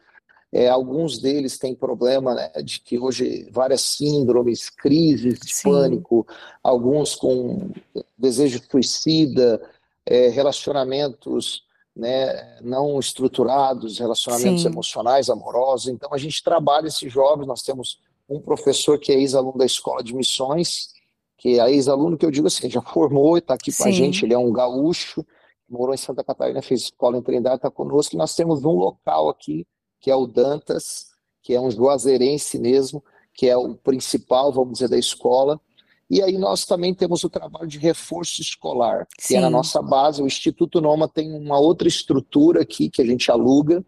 É, 0.52 0.68
alguns 0.68 1.20
deles 1.20 1.58
têm 1.58 1.74
problema 1.74 2.36
né, 2.36 2.52
de 2.62 2.82
que 2.82 3.00
hoje 3.00 3.50
várias 3.52 3.82
síndromes, 3.82 4.70
crises 4.70 5.40
de 5.40 5.54
Sim. 5.54 5.70
pânico, 5.70 6.28
alguns 6.62 7.16
com 7.16 7.72
desejo 8.18 8.62
suicida, 8.70 9.62
é, 10.06 10.28
relacionamentos 10.28 11.64
né, 11.96 12.58
não 12.62 13.00
estruturados, 13.00 14.00
relacionamentos 14.00 14.64
Sim. 14.64 14.68
emocionais, 14.68 15.30
amorosos. 15.30 15.88
Então 15.88 16.14
a 16.14 16.18
gente 16.18 16.44
trabalha 16.44 16.88
esses 16.88 17.12
jovens. 17.12 17.48
Nós 17.48 17.62
temos 17.62 18.00
um 18.28 18.40
professor 18.40 19.00
que 19.00 19.12
é 19.12 19.16
ex-aluno 19.16 19.58
da 19.58 19.66
escola 19.66 20.04
de 20.04 20.14
missões, 20.14 20.90
que 21.38 21.60
é 21.60 21.72
ex-aluno 21.72 22.18
que 22.18 22.26
eu 22.26 22.32
digo 22.32 22.48
assim, 22.48 22.70
já 22.72 22.82
formou 22.82 23.38
e 23.38 23.40
está 23.40 23.54
aqui 23.54 23.72
com 23.72 23.86
a 23.88 23.92
gente, 23.92 24.26
ele 24.26 24.34
é 24.34 24.38
um 24.38 24.52
gaúcho, 24.52 25.26
morou 25.70 25.94
em 25.94 25.98
Santa 25.98 26.24
Catarina, 26.24 26.62
fez 26.62 26.82
escola 26.82 27.18
em 27.18 27.22
Trindade, 27.22 27.58
está 27.58 27.72
conosco, 27.72 28.16
e 28.16 28.18
nós 28.18 28.36
temos 28.36 28.64
um 28.66 28.72
local 28.72 29.30
aqui, 29.30 29.66
que 30.00 30.12
é 30.12 30.16
o 30.16 30.28
Dantas, 30.28 31.08
que 31.42 31.54
é 31.54 31.62
um 31.62 31.72
juazeirense 31.72 32.60
mesmo, 32.60 33.04
que 33.34 33.48
é 33.48 33.58
o 33.58 33.76
principal, 33.76 34.52
vamos 34.52 34.74
dizer, 34.74 34.88
da 34.88 34.98
escola, 34.98 35.60
e 36.10 36.22
aí 36.22 36.38
nós 36.38 36.66
também 36.66 36.94
temos 36.94 37.24
o 37.24 37.30
trabalho 37.30 37.68
de 37.68 37.80
reforço 37.80 38.42
escolar, 38.42 39.08
que 39.18 39.28
Sim. 39.28 39.38
é 39.38 39.42
na 39.42 39.50
nossa 39.50 39.82
base, 39.82 40.22
o 40.22 40.28
Instituto 40.28 40.80
Noma 40.80 41.08
tem 41.08 41.34
uma 41.34 41.60
outra 41.60 41.88
estrutura 41.88 42.62
aqui 42.62 42.90
que 42.90 43.02
a 43.02 43.06
gente 43.06 43.32
aluga, 43.32 43.84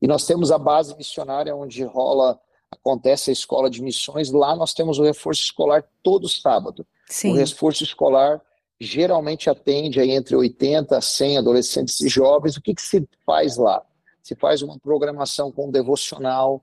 e 0.00 0.06
nós 0.06 0.24
temos 0.24 0.52
a 0.52 0.58
base 0.58 0.96
missionária 0.96 1.56
onde 1.56 1.82
rola 1.84 2.38
acontece 2.70 3.30
a 3.30 3.32
escola 3.32 3.68
de 3.68 3.82
missões, 3.82 4.30
lá 4.30 4.54
nós 4.54 4.74
temos 4.74 4.98
o 4.98 5.02
reforço 5.02 5.42
escolar 5.42 5.84
todo 6.02 6.28
sábado. 6.28 6.86
Sim. 7.08 7.32
O 7.32 7.34
reforço 7.34 7.82
escolar 7.82 8.40
geralmente 8.78 9.48
atende 9.48 10.00
aí 10.00 10.10
entre 10.10 10.36
80 10.36 10.96
a 10.96 11.00
100 11.00 11.38
adolescentes 11.38 12.00
e 12.00 12.08
jovens. 12.08 12.56
O 12.56 12.62
que, 12.62 12.74
que 12.74 12.82
se 12.82 13.08
faz 13.24 13.56
lá? 13.56 13.82
Se 14.22 14.34
faz 14.34 14.62
uma 14.62 14.78
programação 14.78 15.50
com 15.50 15.68
um 15.68 15.70
devocional, 15.70 16.62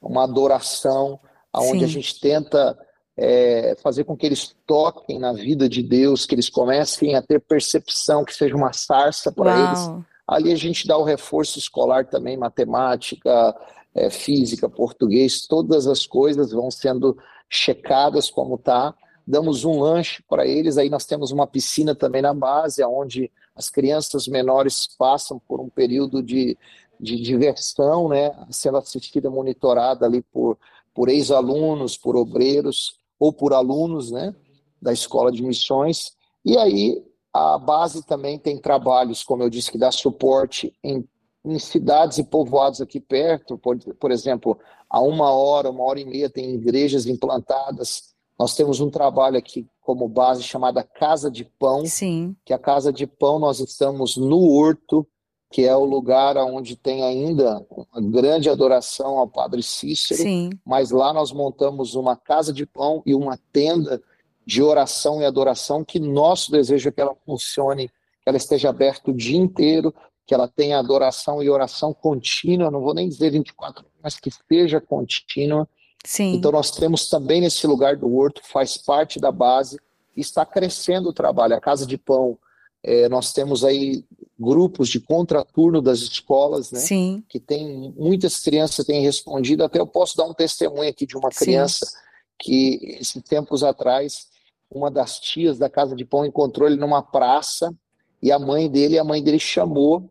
uma 0.00 0.24
adoração, 0.24 1.18
onde 1.52 1.84
a 1.84 1.88
gente 1.88 2.20
tenta 2.20 2.78
é, 3.20 3.76
fazer 3.82 4.04
com 4.04 4.16
que 4.16 4.24
eles 4.24 4.54
toquem 4.64 5.18
na 5.18 5.32
vida 5.32 5.68
de 5.68 5.82
Deus, 5.82 6.24
que 6.24 6.36
eles 6.36 6.48
comecem 6.48 7.16
a 7.16 7.22
ter 7.22 7.40
percepção, 7.40 8.24
que 8.24 8.32
seja 8.32 8.54
uma 8.54 8.72
sarça 8.72 9.32
para 9.32 9.58
eles. 9.58 9.90
Ali 10.26 10.52
a 10.52 10.56
gente 10.56 10.86
dá 10.86 10.96
o 10.96 11.02
reforço 11.02 11.58
escolar 11.58 12.06
também, 12.06 12.36
matemática, 12.36 13.56
é, 13.92 14.08
física, 14.08 14.68
português, 14.68 15.48
todas 15.48 15.88
as 15.88 16.06
coisas 16.06 16.52
vão 16.52 16.70
sendo 16.70 17.18
checadas 17.50 18.30
como 18.30 18.54
está. 18.54 18.94
Damos 19.26 19.64
um 19.64 19.80
lanche 19.80 20.22
para 20.28 20.46
eles, 20.46 20.78
aí 20.78 20.88
nós 20.88 21.04
temos 21.04 21.32
uma 21.32 21.46
piscina 21.46 21.96
também 21.96 22.22
na 22.22 22.32
base, 22.32 22.84
onde 22.84 23.32
as 23.56 23.68
crianças 23.68 24.28
menores 24.28 24.86
passam 24.96 25.40
por 25.40 25.60
um 25.60 25.68
período 25.68 26.22
de, 26.22 26.56
de 27.00 27.20
diversão, 27.20 28.08
né, 28.08 28.30
sendo 28.48 28.78
assistida, 28.78 29.28
monitorada 29.28 30.06
ali 30.06 30.22
por, 30.22 30.56
por 30.94 31.08
ex-alunos, 31.08 31.96
por 31.96 32.16
obreiros 32.16 32.96
ou 33.18 33.32
por 33.32 33.52
alunos 33.52 34.10
né, 34.10 34.34
da 34.80 34.92
escola 34.92 35.32
de 35.32 35.42
missões. 35.42 36.12
E 36.44 36.56
aí 36.56 37.04
a 37.32 37.58
base 37.58 38.04
também 38.04 38.38
tem 38.38 38.58
trabalhos, 38.58 39.22
como 39.22 39.42
eu 39.42 39.50
disse, 39.50 39.70
que 39.70 39.78
dá 39.78 39.90
suporte 39.90 40.74
em 40.82 41.06
em 41.44 41.58
cidades 41.58 42.18
e 42.18 42.24
povoados 42.24 42.80
aqui 42.80 43.00
perto, 43.00 43.56
por, 43.56 43.78
por 43.94 44.10
exemplo, 44.10 44.58
a 44.88 45.00
uma 45.00 45.32
hora, 45.32 45.70
uma 45.70 45.84
hora 45.84 46.00
e 46.00 46.04
meia, 46.04 46.28
tem 46.28 46.54
igrejas 46.54 47.06
implantadas. 47.06 48.14
Nós 48.38 48.54
temos 48.54 48.80
um 48.80 48.90
trabalho 48.90 49.38
aqui 49.38 49.66
como 49.80 50.08
base 50.08 50.42
chamada 50.42 50.82
Casa 50.82 51.30
de 51.30 51.44
Pão, 51.44 51.86
Sim. 51.86 52.36
que 52.44 52.52
a 52.52 52.58
Casa 52.58 52.92
de 52.92 53.06
Pão 53.06 53.38
nós 53.38 53.60
estamos 53.60 54.16
no 54.16 54.38
Horto, 54.50 55.06
que 55.50 55.64
é 55.64 55.74
o 55.74 55.84
lugar 55.84 56.36
onde 56.36 56.76
tem 56.76 57.02
ainda 57.02 57.66
grande 58.00 58.48
adoração 58.48 59.18
ao 59.18 59.28
Padre 59.28 59.62
Cícero, 59.62 60.22
Sim. 60.22 60.50
mas 60.64 60.90
lá 60.90 61.12
nós 61.12 61.32
montamos 61.32 61.94
uma 61.94 62.16
casa 62.16 62.52
de 62.52 62.66
pão 62.66 63.02
e 63.04 63.14
uma 63.14 63.38
tenda 63.52 64.02
de 64.46 64.62
oração 64.62 65.20
e 65.20 65.24
adoração 65.24 65.84
que 65.84 65.98
nosso 65.98 66.50
desejo 66.50 66.88
é 66.88 66.92
que 66.92 67.00
ela 67.00 67.14
funcione, 67.26 67.88
que 67.88 68.28
ela 68.28 68.36
esteja 68.36 68.70
aberta 68.70 69.10
o 69.10 69.14
dia 69.14 69.38
inteiro, 69.38 69.94
que 70.26 70.34
ela 70.34 70.48
tenha 70.48 70.78
adoração 70.78 71.42
e 71.42 71.50
oração 71.50 71.92
contínua, 71.92 72.70
não 72.70 72.80
vou 72.80 72.94
nem 72.94 73.08
dizer 73.08 73.30
24 73.30 73.84
mas 74.02 74.18
que 74.18 74.30
seja 74.30 74.80
contínua. 74.80 75.68
Sim. 76.04 76.34
Então 76.34 76.52
nós 76.52 76.70
temos 76.70 77.08
também 77.08 77.40
nesse 77.40 77.66
lugar 77.66 77.96
do 77.96 78.14
horto, 78.14 78.40
faz 78.44 78.78
parte 78.78 79.20
da 79.20 79.30
base, 79.30 79.78
está 80.16 80.46
crescendo 80.46 81.10
o 81.10 81.12
trabalho. 81.12 81.54
A 81.54 81.60
Casa 81.60 81.86
de 81.86 81.98
Pão, 81.98 82.38
é, 82.82 83.08
nós 83.08 83.32
temos 83.32 83.64
aí 83.64 84.04
grupos 84.38 84.88
de 84.88 85.00
contraturno 85.00 85.82
das 85.82 85.98
escolas, 85.98 86.70
né? 86.70 86.78
Sim. 86.78 87.24
Que 87.28 87.40
tem 87.40 87.92
muitas 87.96 88.38
crianças 88.38 88.86
têm 88.86 89.02
respondido. 89.02 89.64
Até 89.64 89.80
eu 89.80 89.86
posso 89.86 90.16
dar 90.16 90.24
um 90.24 90.34
testemunho 90.34 90.88
aqui 90.88 91.04
de 91.06 91.16
uma 91.16 91.30
criança 91.30 91.86
Sim. 91.86 91.96
que, 92.38 92.96
esses 93.00 93.22
tempos 93.24 93.64
atrás, 93.64 94.28
uma 94.70 94.90
das 94.90 95.18
tias 95.18 95.58
da 95.58 95.68
Casa 95.68 95.96
de 95.96 96.04
Pão 96.04 96.24
encontrou 96.24 96.68
ele 96.68 96.76
numa 96.76 97.02
praça 97.02 97.74
e 98.22 98.30
a 98.30 98.38
mãe 98.38 98.70
dele, 98.70 98.98
a 98.98 99.04
mãe 99.04 99.22
dele 99.22 99.38
chamou 99.38 100.08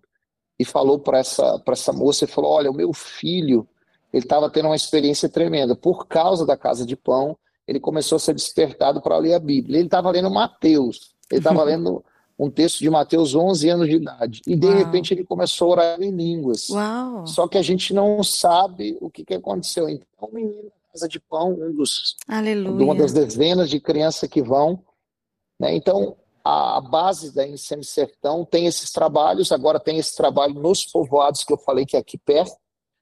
e 0.60 0.66
falou 0.66 1.00
para 1.00 1.20
essa, 1.20 1.62
essa 1.68 1.94
moça, 1.94 2.26
e 2.26 2.28
falou, 2.28 2.52
olha, 2.52 2.72
o 2.72 2.74
meu 2.74 2.92
filho, 2.92 3.68
ele 4.12 4.24
estava 4.24 4.50
tendo 4.50 4.66
uma 4.68 4.76
experiência 4.76 5.30
tremenda. 5.30 5.76
Por 5.76 6.08
causa 6.08 6.46
da 6.46 6.58
Casa 6.58 6.86
de 6.86 6.96
Pão, 6.96 7.38
ele 7.68 7.80
começou 7.80 8.16
a 8.16 8.20
ser 8.20 8.34
despertado 8.34 9.02
para 9.02 9.18
ler 9.18 9.36
a 9.36 9.40
Bíblia. 9.40 9.78
Ele 9.78 9.88
estava 9.88 10.10
lendo 10.10 10.32
Mateus, 10.32 11.16
ele 11.30 11.40
estava 11.40 11.62
lendo 11.64 12.04
um 12.38 12.50
texto 12.50 12.80
de 12.80 12.90
Mateus 12.90 13.34
11 13.34 13.70
anos 13.70 13.90
de 13.90 13.96
idade. 13.96 14.42
E, 14.46 14.56
de 14.56 14.68
Uau. 14.68 14.78
repente, 14.78 15.14
ele 15.14 15.24
começou 15.24 15.70
a 15.70 15.72
orar 15.72 16.02
em 16.02 16.12
línguas. 16.12 16.70
Uau. 16.70 17.26
Só 17.26 17.48
que 17.48 17.58
a 17.58 17.62
gente 17.62 17.94
não 17.94 18.24
sabe 18.24 18.98
o 19.02 19.10
que, 19.10 19.26
que 19.26 19.34
aconteceu. 19.34 19.90
Então, 19.90 20.08
o 20.20 20.34
menino 20.34 20.72
Casa 20.94 21.08
de 21.08 21.20
Pão, 21.20 21.54
um 21.54 21.76
dos, 21.76 22.16
Aleluia. 22.28 22.84
uma 22.84 22.96
das 22.96 23.14
dezenas 23.14 23.70
de 23.70 23.80
crianças 23.80 24.30
que 24.30 24.42
vão, 24.42 24.84
né? 25.60 25.76
Então, 25.76 26.16
a 26.44 26.80
base 26.80 27.34
da 27.34 27.46
MCM 27.46 27.84
Sertão 27.84 28.46
tem 28.46 28.68
esses 28.68 28.92
trabalhos, 28.92 29.52
agora 29.52 29.80
tem 29.80 29.98
esse 29.98 30.16
trabalho 30.16 30.54
nos 30.54 30.86
povoados 30.86 31.44
que 31.44 31.52
eu 31.52 31.58
falei 31.58 31.86
que 31.86 31.98
é 31.98 32.00
aqui 32.00 32.18
perto, 32.18 32.56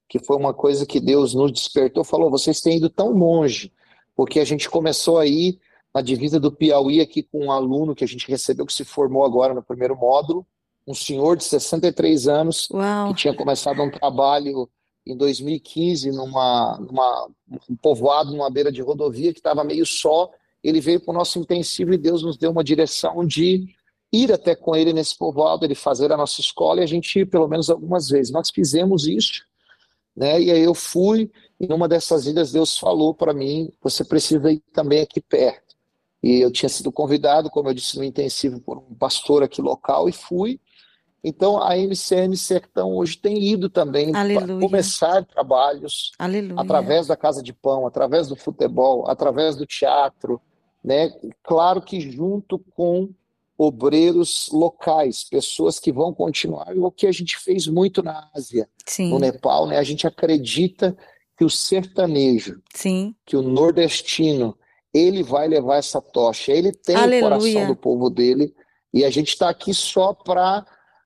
que 0.08 0.18
foi 0.18 0.36
uma 0.36 0.52
coisa 0.52 0.84
que 0.84 1.00
Deus 1.00 1.32
nos 1.32 1.52
despertou, 1.52 2.04
falou, 2.04 2.30
vocês 2.30 2.60
têm 2.60 2.78
ido 2.78 2.90
tão 2.90 3.10
longe, 3.10 3.72
porque 4.14 4.40
a 4.40 4.44
gente 4.44 4.68
começou 4.68 5.18
aí 5.18 5.58
na 5.96 6.02
divisa 6.02 6.38
do 6.38 6.52
Piauí 6.52 7.00
aqui 7.00 7.22
com 7.22 7.46
um 7.46 7.50
aluno 7.50 7.94
que 7.94 8.04
a 8.04 8.06
gente 8.06 8.28
recebeu 8.28 8.66
que 8.66 8.72
se 8.74 8.84
formou 8.84 9.24
agora 9.24 9.54
no 9.54 9.62
primeiro 9.62 9.96
módulo, 9.96 10.46
um 10.86 10.92
senhor 10.92 11.38
de 11.38 11.44
63 11.44 12.28
anos 12.28 12.68
Uau. 12.70 13.08
que 13.08 13.22
tinha 13.22 13.34
começado 13.34 13.80
um 13.80 13.90
trabalho 13.90 14.68
em 15.06 15.16
2015 15.16 16.10
numa, 16.10 16.78
numa 16.78 17.30
um 17.66 17.74
povoado 17.76 18.30
numa 18.32 18.50
beira 18.50 18.70
de 18.70 18.82
rodovia 18.82 19.32
que 19.32 19.38
estava 19.38 19.64
meio 19.64 19.86
só 19.86 20.30
ele 20.62 20.82
veio 20.82 21.00
para 21.00 21.12
o 21.12 21.14
nosso 21.14 21.38
intensivo 21.38 21.94
e 21.94 21.96
Deus 21.96 22.22
nos 22.22 22.36
deu 22.36 22.50
uma 22.50 22.62
direção 22.62 23.24
de 23.24 23.66
ir 24.12 24.30
até 24.30 24.54
com 24.54 24.76
ele 24.76 24.92
nesse 24.92 25.16
povoado, 25.16 25.64
ele 25.64 25.74
fazer 25.74 26.12
a 26.12 26.16
nossa 26.18 26.42
escola 26.42 26.82
e 26.82 26.84
a 26.84 26.86
gente 26.86 27.24
pelo 27.24 27.48
menos 27.48 27.70
algumas 27.70 28.10
vezes. 28.10 28.30
Nós 28.30 28.50
fizemos 28.50 29.06
isso, 29.06 29.44
né? 30.14 30.42
E 30.42 30.50
aí 30.50 30.60
eu 30.60 30.74
fui 30.74 31.30
e 31.58 31.66
numa 31.66 31.88
dessas 31.88 32.26
idas 32.26 32.52
Deus 32.52 32.76
falou 32.76 33.14
para 33.14 33.32
mim, 33.32 33.72
você 33.82 34.04
precisa 34.04 34.52
ir 34.52 34.62
também 34.74 35.00
aqui 35.00 35.22
perto. 35.22 35.65
E 36.26 36.40
eu 36.40 36.50
tinha 36.50 36.68
sido 36.68 36.90
convidado, 36.90 37.48
como 37.48 37.68
eu 37.68 37.74
disse 37.74 37.96
no 37.96 38.02
intensivo, 38.02 38.60
por 38.60 38.78
um 38.78 38.94
pastor 38.96 39.44
aqui 39.44 39.62
local 39.62 40.08
e 40.08 40.12
fui. 40.12 40.60
Então 41.22 41.62
a 41.62 41.76
MCM 41.78 42.36
Sertão 42.36 42.96
hoje 42.96 43.16
tem 43.16 43.40
ido 43.44 43.70
também 43.70 44.10
para 44.10 44.58
começar 44.60 45.24
trabalhos 45.24 46.10
Aleluia. 46.18 46.60
através 46.60 47.06
da 47.06 47.16
Casa 47.16 47.40
de 47.40 47.52
Pão, 47.52 47.86
através 47.86 48.26
do 48.26 48.34
futebol, 48.34 49.08
através 49.08 49.54
do 49.54 49.64
teatro, 49.64 50.40
né? 50.82 51.12
Claro 51.44 51.80
que 51.80 52.00
junto 52.00 52.58
com 52.74 53.10
obreiros 53.56 54.48
locais, 54.52 55.22
pessoas 55.22 55.78
que 55.78 55.92
vão 55.92 56.12
continuar, 56.12 56.76
o 56.76 56.90
que 56.90 57.06
a 57.06 57.12
gente 57.12 57.38
fez 57.38 57.68
muito 57.68 58.02
na 58.02 58.28
Ásia, 58.34 58.68
Sim. 58.84 59.10
no 59.10 59.20
Nepal, 59.20 59.68
né? 59.68 59.78
A 59.78 59.84
gente 59.84 60.08
acredita 60.08 60.96
que 61.38 61.44
o 61.44 61.50
sertanejo, 61.50 62.60
Sim. 62.74 63.14
que 63.24 63.36
o 63.36 63.42
nordestino, 63.42 64.58
ele 64.96 65.22
vai 65.22 65.48
levar 65.48 65.76
essa 65.76 66.00
tocha, 66.00 66.52
ele 66.52 66.72
tem 66.72 66.96
Aleluia. 66.96 67.18
o 67.18 67.28
coração 67.28 67.66
do 67.66 67.76
povo 67.76 68.10
dele, 68.10 68.54
e 68.92 69.04
a 69.04 69.10
gente 69.10 69.28
está 69.28 69.50
aqui 69.50 69.74
só 69.74 70.14
para 70.14 70.64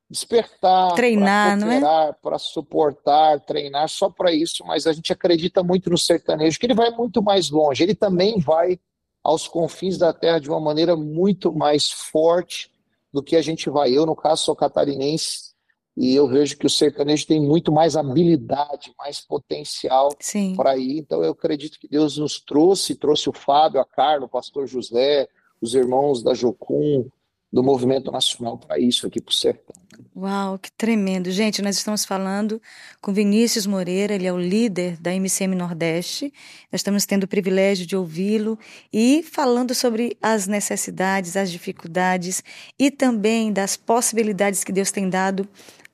despertar, 0.08 0.94
treinar, 0.94 1.56
não 1.56 1.70
é? 1.70 2.12
Para 2.20 2.38
suportar, 2.38 3.40
treinar, 3.40 3.88
só 3.88 4.10
para 4.10 4.32
isso, 4.32 4.64
mas 4.66 4.86
a 4.86 4.92
gente 4.92 5.12
acredita 5.12 5.62
muito 5.62 5.88
no 5.88 5.98
sertanejo, 5.98 6.58
que 6.58 6.66
ele 6.66 6.74
vai 6.74 6.90
muito 6.90 7.22
mais 7.22 7.50
longe, 7.50 7.82
ele 7.82 7.94
também 7.94 8.38
vai 8.38 8.78
aos 9.22 9.46
confins 9.46 9.98
da 9.98 10.12
terra 10.12 10.38
de 10.38 10.48
uma 10.48 10.60
maneira 10.60 10.96
muito 10.96 11.52
mais 11.52 11.90
forte 11.90 12.70
do 13.12 13.22
que 13.22 13.36
a 13.36 13.42
gente 13.42 13.68
vai. 13.68 13.90
Eu, 13.92 14.06
no 14.06 14.16
caso, 14.16 14.44
sou 14.44 14.56
catarinense 14.56 15.49
e 15.96 16.14
eu 16.14 16.28
vejo 16.28 16.56
que 16.56 16.66
o 16.66 16.70
sertanejo 16.70 17.26
tem 17.26 17.40
muito 17.40 17.72
mais 17.72 17.96
habilidade, 17.96 18.92
mais 18.98 19.20
potencial 19.20 20.10
para 20.56 20.76
ir. 20.76 20.98
Então, 20.98 21.22
eu 21.22 21.32
acredito 21.32 21.78
que 21.78 21.88
Deus 21.88 22.16
nos 22.16 22.40
trouxe, 22.40 22.94
trouxe 22.94 23.28
o 23.28 23.32
Fábio, 23.32 23.80
a 23.80 23.84
Carla, 23.84 24.26
o 24.26 24.28
pastor 24.28 24.66
José, 24.66 25.28
os 25.60 25.74
irmãos 25.74 26.22
da 26.22 26.32
Jocum, 26.32 27.08
do 27.52 27.64
movimento 27.64 28.12
nacional 28.12 28.56
para 28.56 28.78
isso 28.78 29.06
aqui 29.06 29.20
para 29.20 29.32
o 29.32 29.34
sertão. 29.34 29.74
Uau, 30.16 30.58
que 30.58 30.70
tremendo. 30.72 31.30
Gente, 31.30 31.60
nós 31.60 31.76
estamos 31.76 32.04
falando 32.04 32.62
com 33.00 33.12
Vinícius 33.12 33.66
Moreira, 33.66 34.14
ele 34.14 34.26
é 34.26 34.32
o 34.32 34.38
líder 34.38 34.96
da 35.00 35.12
MCM 35.12 35.56
Nordeste. 35.56 36.32
Nós 36.70 36.80
estamos 36.80 37.04
tendo 37.04 37.24
o 37.24 37.28
privilégio 37.28 37.86
de 37.86 37.96
ouvi-lo 37.96 38.58
e 38.92 39.22
falando 39.22 39.74
sobre 39.74 40.16
as 40.22 40.46
necessidades, 40.46 41.36
as 41.36 41.50
dificuldades 41.50 42.42
e 42.78 42.90
também 42.90 43.52
das 43.52 43.76
possibilidades 43.76 44.62
que 44.62 44.72
Deus 44.72 44.92
tem 44.92 45.08
dado 45.08 45.48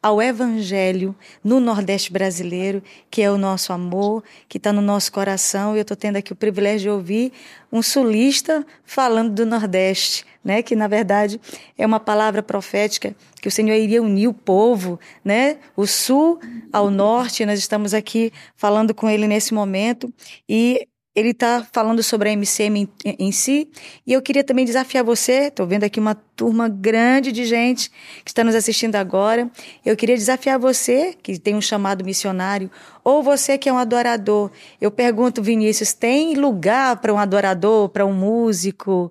ao 0.07 0.23
Evangelho 0.23 1.17
no 1.43 1.59
Nordeste 1.59 2.13
brasileiro, 2.13 2.81
que 3.11 3.23
é 3.23 3.29
o 3.29 3.37
nosso 3.37 3.73
amor, 3.73 4.23
que 4.49 4.57
está 4.57 4.73
no 4.73 4.81
nosso 4.81 5.11
coração. 5.11 5.75
E 5.75 5.81
eu 5.81 5.83
estou 5.83 5.97
tendo 5.97 6.15
aqui 6.15 6.33
o 6.33 6.37
privilégio 6.37 6.83
de 6.83 6.91
ouvir 6.91 7.33
um 7.73 7.83
sulista 7.83 8.65
falando 8.85 9.35
do 9.35 9.45
Nordeste, 9.45 10.25
né? 10.45 10.63
Que 10.63 10.77
na 10.77 10.87
verdade 10.87 11.41
é 11.77 11.85
uma 11.85 11.99
palavra 11.99 12.41
profética 12.41 13.17
que 13.43 13.49
o 13.49 13.51
Senhor 13.51 13.75
iria 13.75 14.01
unir 14.01 14.29
o 14.29 14.33
povo, 14.33 15.01
né? 15.25 15.57
O 15.77 15.89
Sul 15.89 16.39
ao 16.73 16.89
Norte. 16.89 17.45
Nós 17.45 17.59
estamos 17.59 17.93
aqui 17.93 18.33
falando 18.55 18.95
com 18.95 19.11
ele 19.11 19.27
nesse 19.27 19.53
momento 19.53 20.09
e 20.49 20.87
ele 21.17 21.31
está 21.31 21.67
falando 21.73 22.03
sobre 22.03 22.29
a 22.29 22.33
MCM 22.33 22.87
em, 23.03 23.17
em, 23.19 23.33
si. 23.33 23.71
E 24.07 24.13
eu 24.13 24.21
queria 24.21 24.45
também 24.45 24.67
desafiar 24.67 25.03
você, 25.03 25.45
estou 25.45 25.67
vendo 25.67 25.85
aqui 25.85 25.99
uma 25.99 26.15
turma 26.15 26.69
grande 26.69 27.33
de 27.33 27.47
gente 27.47 27.91
que 28.23 28.31
está 28.31 28.45
nos 28.45 28.55
assistindo 28.55 28.97
agora. 28.97 29.51
Eu 29.83 29.97
queria 29.97 30.15
desafiar 30.15 30.59
você, 30.59 31.15
que 31.23 31.39
tem 31.39 31.55
um 31.57 31.61
chamado 31.61 32.05
missionário, 32.05 32.71
ou 33.03 33.23
você 33.23 33.57
que 33.57 33.67
é 33.67 33.73
um 33.73 33.79
adorador. 33.79 34.51
Eu 34.79 34.91
pergunto, 34.91 35.43
Vinícius, 35.43 35.95
tem 35.95 36.35
lugar 36.35 37.01
para 37.01 37.15
um 37.15 37.19
adorador, 37.19 37.89
para 37.89 38.05
um 38.05 38.13
músico, 38.13 39.11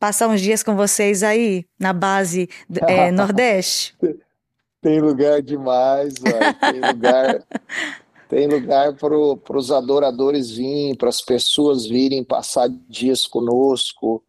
passar 0.00 0.28
uns 0.28 0.40
dias 0.40 0.62
com 0.62 0.74
vocês 0.74 1.22
aí, 1.22 1.66
na 1.78 1.92
base 1.92 2.48
é, 2.88 3.10
Nordeste? 3.12 3.94
Tem 4.80 5.00
lugar 5.00 5.42
demais, 5.42 6.14
tem 6.14 6.80
lugar. 6.80 7.44
Tem 8.32 8.46
lugar 8.46 8.94
para 8.94 9.58
os 9.58 9.70
adoradores 9.70 10.52
virem, 10.52 10.94
para 10.94 11.10
as 11.10 11.20
pessoas 11.20 11.84
virem 11.84 12.24
passar 12.24 12.66
dias 12.88 13.26
conosco, 13.26 14.24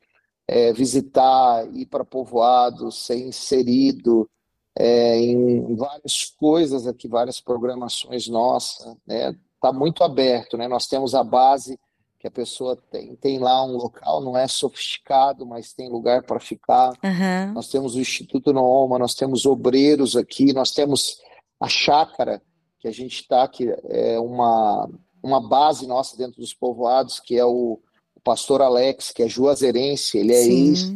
é, 0.46 0.74
visitar, 0.74 1.66
ir 1.74 1.86
para 1.86 2.04
povoados, 2.04 3.06
ser 3.06 3.16
inserido 3.16 4.30
é, 4.78 5.18
em 5.18 5.74
várias 5.78 6.26
coisas 6.38 6.86
aqui, 6.86 7.08
várias 7.08 7.40
programações 7.40 8.28
nossas. 8.28 8.94
Né? 9.08 9.34
Tá 9.62 9.72
muito 9.72 10.04
aberto, 10.04 10.58
né? 10.58 10.68
Nós 10.68 10.86
temos 10.86 11.16
a 11.16 11.24
base 11.24 11.80
que 12.20 12.28
a 12.28 12.32
pessoa 12.32 12.76
tem, 12.92 13.16
tem 13.16 13.40
lá 13.40 13.64
um 13.64 13.78
local, 13.78 14.20
não 14.20 14.36
é 14.36 14.50
sofisticado, 14.50 15.46
mas 15.46 15.72
tem 15.72 15.90
lugar 15.90 16.24
para 16.24 16.42
ficar. 16.42 16.90
Uhum. 17.02 17.54
Nós 17.54 17.70
temos 17.70 17.96
o 17.96 18.02
Instituto 18.02 18.52
Nooma, 18.52 19.00
nós 19.00 19.16
temos 19.16 19.46
obreiros 19.46 20.18
aqui, 20.18 20.52
nós 20.52 20.72
temos 20.72 21.22
a 21.58 21.70
chácara, 21.70 22.42
que 22.84 22.88
a 22.90 22.92
gente 22.92 23.22
está, 23.22 23.48
que 23.48 23.74
é 23.86 24.20
uma, 24.20 24.90
uma 25.24 25.40
base 25.40 25.88
nossa 25.88 26.18
dentro 26.18 26.42
dos 26.42 26.54
povoados, 26.54 27.18
que 27.18 27.40
é 27.40 27.46
o, 27.46 27.80
o 28.14 28.20
pastor 28.22 28.62
Alex, 28.62 29.12
que 29.12 29.24
é 29.24 29.30
juazeirense, 29.30 30.18
ele 30.18 30.34
é 30.34 30.46
ex, 30.46 30.94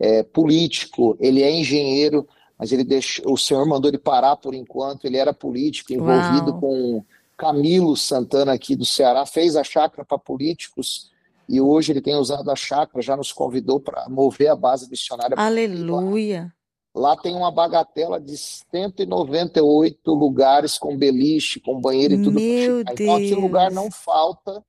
é, 0.00 0.22
político, 0.22 1.14
ele 1.20 1.42
é 1.42 1.50
engenheiro, 1.50 2.26
mas 2.58 2.72
ele 2.72 2.82
deixou, 2.82 3.34
o 3.34 3.36
senhor 3.36 3.66
mandou 3.66 3.90
ele 3.90 3.98
parar 3.98 4.36
por 4.36 4.54
enquanto, 4.54 5.04
ele 5.04 5.18
era 5.18 5.34
político, 5.34 5.92
envolvido 5.92 6.52
Uau. 6.52 6.60
com 6.60 7.04
Camilo 7.36 7.94
Santana 7.98 8.54
aqui 8.54 8.74
do 8.74 8.86
Ceará, 8.86 9.26
fez 9.26 9.56
a 9.56 9.62
chácara 9.62 10.06
para 10.06 10.18
políticos, 10.18 11.10
e 11.46 11.60
hoje 11.60 11.92
ele 11.92 12.00
tem 12.00 12.16
usado 12.16 12.50
a 12.50 12.56
chácara, 12.56 13.02
já 13.02 13.14
nos 13.14 13.30
convidou 13.30 13.78
para 13.78 14.08
mover 14.08 14.48
a 14.48 14.56
base 14.56 14.88
missionária. 14.88 15.36
Aleluia! 15.36 16.50
Lá 16.96 17.14
tem 17.14 17.34
uma 17.34 17.50
bagatela 17.50 18.18
de 18.18 18.38
198 18.38 20.14
lugares 20.14 20.78
com 20.78 20.96
beliche, 20.96 21.60
com 21.60 21.78
banheiro 21.78 22.14
e 22.14 22.22
tudo. 22.22 22.40
Meu 22.40 22.80
então 22.80 23.14
aqui 23.16 23.28
Deus. 23.28 23.42
lugar 23.42 23.70
não 23.70 23.90
falta. 23.90 24.64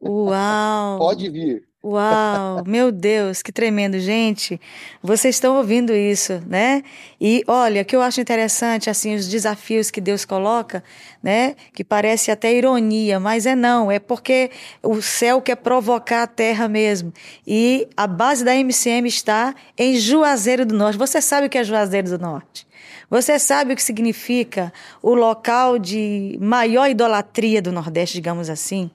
Uau! 0.00 0.98
Pode 0.98 1.30
vir. 1.30 1.64
Uau, 1.86 2.64
meu 2.66 2.90
Deus, 2.90 3.42
que 3.42 3.52
tremendo, 3.52 4.00
gente. 4.00 4.58
Vocês 5.02 5.34
estão 5.34 5.58
ouvindo 5.58 5.94
isso, 5.94 6.42
né? 6.46 6.82
E 7.20 7.44
olha, 7.46 7.82
o 7.82 7.84
que 7.84 7.94
eu 7.94 8.00
acho 8.00 8.22
interessante, 8.22 8.88
assim, 8.88 9.14
os 9.14 9.28
desafios 9.28 9.90
que 9.90 10.00
Deus 10.00 10.24
coloca, 10.24 10.82
né? 11.22 11.54
Que 11.74 11.84
parece 11.84 12.30
até 12.30 12.54
ironia, 12.54 13.20
mas 13.20 13.44
é 13.44 13.54
não, 13.54 13.92
é 13.92 13.98
porque 13.98 14.50
o 14.82 15.02
céu 15.02 15.42
quer 15.42 15.56
provocar 15.56 16.22
a 16.22 16.26
terra 16.26 16.68
mesmo. 16.68 17.12
E 17.46 17.86
a 17.94 18.06
base 18.06 18.42
da 18.42 18.56
MCM 18.56 19.06
está 19.06 19.54
em 19.76 19.94
Juazeiro 19.96 20.64
do 20.64 20.74
Norte. 20.74 20.96
Você 20.96 21.20
sabe 21.20 21.48
o 21.48 21.50
que 21.50 21.58
é 21.58 21.64
Juazeiro 21.64 22.08
do 22.08 22.18
Norte? 22.18 22.66
Você 23.10 23.38
sabe 23.38 23.72
o 23.72 23.76
que 23.76 23.82
significa 23.82 24.72
o 25.02 25.14
local 25.14 25.78
de 25.78 26.38
maior 26.40 26.88
idolatria 26.88 27.60
do 27.60 27.70
Nordeste, 27.70 28.14
digamos 28.14 28.48
assim? 28.48 28.90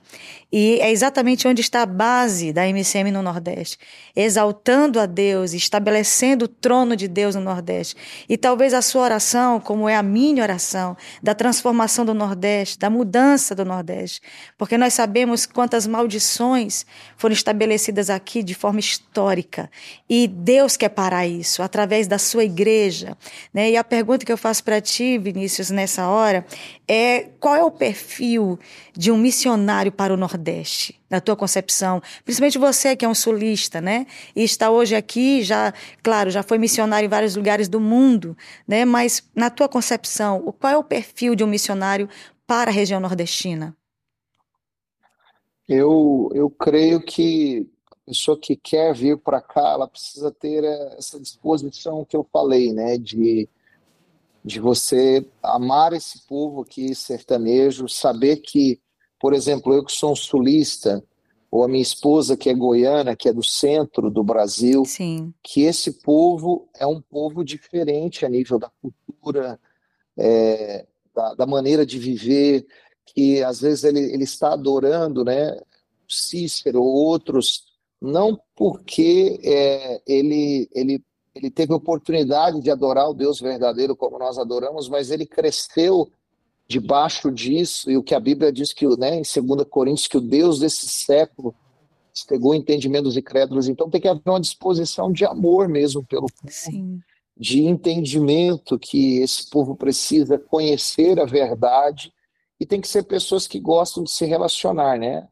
E 0.51 0.79
é 0.81 0.89
exatamente 0.89 1.47
onde 1.47 1.61
está 1.61 1.83
a 1.83 1.85
base 1.85 2.51
da 2.51 2.67
MCM 2.67 3.11
no 3.11 3.21
Nordeste, 3.21 3.77
exaltando 4.15 4.99
a 4.99 5.05
Deus, 5.05 5.53
estabelecendo 5.53 6.45
o 6.45 6.47
trono 6.47 6.95
de 6.95 7.07
Deus 7.07 7.35
no 7.35 7.41
Nordeste. 7.41 7.95
E 8.27 8.35
talvez 8.35 8.73
a 8.73 8.81
sua 8.81 9.03
oração, 9.03 9.59
como 9.59 9.87
é 9.87 9.95
a 9.95 10.01
minha 10.01 10.41
oração, 10.41 10.97
da 11.21 11.35
transformação 11.35 12.03
do 12.03 12.15
Nordeste, 12.15 12.79
da 12.79 12.89
mudança 12.89 13.53
do 13.53 13.63
Nordeste, 13.63 14.21
porque 14.57 14.75
nós 14.75 14.95
sabemos 14.95 15.45
quantas 15.45 15.85
maldições 15.85 16.83
foram 17.15 17.33
estabelecidas 17.33 18.09
aqui 18.09 18.41
de 18.41 18.55
forma 18.55 18.79
histórica. 18.79 19.69
E 20.09 20.27
Deus 20.27 20.75
quer 20.75 20.89
parar 20.89 21.27
isso 21.27 21.61
através 21.61 22.07
da 22.07 22.17
sua 22.17 22.43
igreja. 22.43 23.15
Né? 23.53 23.71
E 23.71 23.77
a 23.77 23.83
pergunta 23.83 24.25
que 24.25 24.31
eu 24.31 24.37
faço 24.37 24.63
para 24.63 24.81
ti, 24.81 25.19
Vinícius, 25.19 25.69
nessa 25.69 26.07
hora, 26.07 26.43
é 26.87 27.29
qual 27.39 27.55
é 27.55 27.63
o 27.63 27.69
perfil 27.69 28.57
de 28.97 29.11
um 29.11 29.17
missionário 29.17 29.91
para 29.91 30.11
o 30.11 30.17
Nordeste? 30.17 30.38
Nordeste, 30.39 30.99
na 31.09 31.19
tua 31.19 31.35
concepção? 31.35 32.01
Principalmente 32.23 32.57
você 32.57 32.95
que 32.95 33.03
é 33.03 33.07
um 33.09 33.13
sulista, 33.13 33.81
né? 33.81 34.07
E 34.33 34.41
está 34.41 34.71
hoje 34.71 34.95
aqui, 34.95 35.43
já, 35.43 35.73
claro, 36.01 36.29
já 36.31 36.41
foi 36.41 36.57
missionário 36.57 37.05
em 37.05 37.09
vários 37.09 37.35
lugares 37.35 37.67
do 37.67 37.79
mundo, 37.79 38.35
né? 38.65 38.85
Mas 38.85 39.21
na 39.35 39.49
tua 39.49 39.67
concepção, 39.67 40.53
qual 40.59 40.73
é 40.73 40.77
o 40.77 40.83
perfil 40.83 41.35
de 41.35 41.43
um 41.43 41.47
missionário 41.47 42.07
para 42.47 42.71
a 42.71 42.73
região 42.73 42.99
nordestina? 42.99 43.75
Eu, 45.67 46.31
eu 46.33 46.49
creio 46.49 47.01
que 47.01 47.69
a 47.91 47.95
pessoa 48.07 48.39
que 48.39 48.55
quer 48.55 48.95
vir 48.95 49.17
para 49.17 49.41
cá, 49.41 49.73
ela 49.73 49.87
precisa 49.87 50.31
ter 50.31 50.63
essa 50.97 51.19
disposição 51.19 52.05
que 52.05 52.15
eu 52.15 52.25
falei, 52.31 52.73
né? 52.73 52.97
De 52.97 53.47
de 54.43 54.59
você 54.59 55.25
amar 55.43 55.93
esse 55.93 56.25
povo 56.25 56.61
aqui 56.61 56.95
sertanejo, 56.95 57.89
saber 57.89 58.37
que, 58.37 58.79
por 59.19 59.33
exemplo, 59.33 59.73
eu 59.73 59.83
que 59.83 59.91
sou 59.91 60.11
um 60.11 60.15
sulista, 60.15 61.03
ou 61.51 61.63
a 61.63 61.67
minha 61.67 61.81
esposa 61.81 62.37
que 62.37 62.49
é 62.49 62.53
goiana, 62.53 63.15
que 63.15 63.27
é 63.27 63.33
do 63.33 63.43
centro 63.43 64.09
do 64.09 64.23
Brasil, 64.23 64.85
Sim. 64.85 65.33
que 65.41 65.61
esse 65.61 66.01
povo 66.03 66.69
é 66.75 66.85
um 66.85 67.01
povo 67.01 67.43
diferente 67.43 68.25
a 68.25 68.29
nível 68.29 68.59
da 68.59 68.71
cultura, 68.81 69.59
é, 70.15 70.85
da, 71.13 71.33
da, 71.33 71.45
maneira 71.45 71.85
de 71.85 71.97
viver, 71.97 72.67
que 73.05 73.41
às 73.43 73.61
vezes 73.61 73.83
ele, 73.83 73.99
ele 73.99 74.23
está 74.23 74.53
adorando, 74.53 75.23
né, 75.23 75.59
Cícero 76.07 76.81
ou 76.81 76.93
outros, 76.93 77.65
não 78.01 78.39
porque 78.55 79.39
é, 79.43 80.01
ele, 80.07 80.69
ele 80.71 81.03
ele 81.39 81.49
teve 81.49 81.73
oportunidade 81.73 82.59
de 82.59 82.69
adorar 82.69 83.09
o 83.09 83.13
Deus 83.13 83.39
verdadeiro 83.39 83.95
como 83.95 84.19
nós 84.19 84.37
adoramos, 84.37 84.89
mas 84.89 85.09
ele 85.09 85.25
cresceu 85.25 86.11
debaixo 86.69 87.31
disso, 87.31 87.89
e 87.89 87.97
o 87.97 88.03
que 88.03 88.13
a 88.13 88.19
Bíblia 88.19 88.51
diz 88.51 88.71
que, 88.71 88.85
né, 88.95 89.15
em 89.17 89.23
2 89.23 89.67
Coríntios, 89.67 90.07
que 90.07 90.17
o 90.17 90.21
Deus 90.21 90.59
desse 90.59 90.87
século 90.87 91.55
pegou 92.27 92.53
entendimentos 92.53 93.17
e 93.17 93.21
crédulos, 93.21 93.67
então 93.67 93.89
tem 93.89 93.99
que 93.99 94.07
haver 94.07 94.21
uma 94.25 94.39
disposição 94.39 95.11
de 95.11 95.25
amor 95.25 95.67
mesmo 95.67 96.05
pelo 96.05 96.27
povo, 96.27 96.53
Sim. 96.53 96.99
de 97.35 97.63
entendimento 97.63 98.77
que 98.77 99.17
esse 99.17 99.49
povo 99.49 99.75
precisa 99.75 100.37
conhecer 100.37 101.19
a 101.19 101.25
verdade, 101.25 102.13
e 102.59 102.65
tem 102.65 102.81
que 102.81 102.89
ser 102.89 103.03
pessoas 103.03 103.47
que 103.47 103.59
gostam 103.59 104.03
de 104.03 104.11
se 104.11 104.25
relacionar, 104.25 104.99
né? 104.99 105.27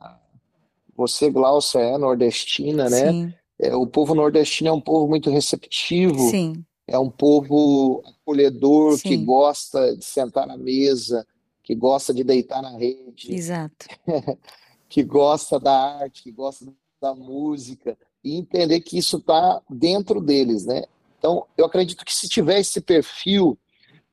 Você, 0.96 1.30
Glaucia, 1.30 1.82
é 1.82 1.98
nordestina, 1.98 2.90
né? 2.90 3.12
Sim. 3.12 3.34
É, 3.60 3.76
o 3.76 3.86
povo 3.86 4.16
nordestino 4.16 4.70
é 4.70 4.72
um 4.72 4.82
povo 4.82 5.08
muito 5.08 5.30
receptivo, 5.30 6.30
Sim. 6.30 6.64
É 6.88 6.98
um 6.98 7.10
povo 7.10 8.02
acolhedor, 8.06 8.94
que 9.02 9.10
Sim. 9.10 9.26
gosta 9.26 9.96
de 9.96 10.06
sentar 10.06 10.48
na 10.48 10.58
mesa, 10.58 11.28
que 11.62 11.76
gosta 11.76 12.14
de 12.14 12.24
deitar 12.24 12.62
na 12.62 12.78
rede, 12.78 13.34
Exato. 13.34 13.88
que 14.88 15.04
gosta 15.04 15.60
da 15.60 16.00
arte, 16.00 16.24
que 16.24 16.32
gosta 16.32 16.66
da 17.02 17.14
música, 17.14 17.98
e 18.24 18.38
entender 18.38 18.80
que 18.80 18.98
isso 18.98 19.18
está 19.18 19.62
dentro 19.70 20.22
deles, 20.22 20.66
né? 20.66 20.84
Então, 21.20 21.46
eu 21.58 21.66
acredito 21.66 22.06
que 22.06 22.14
se 22.14 22.30
tiver 22.30 22.60
esse 22.60 22.80
perfil, 22.80 23.58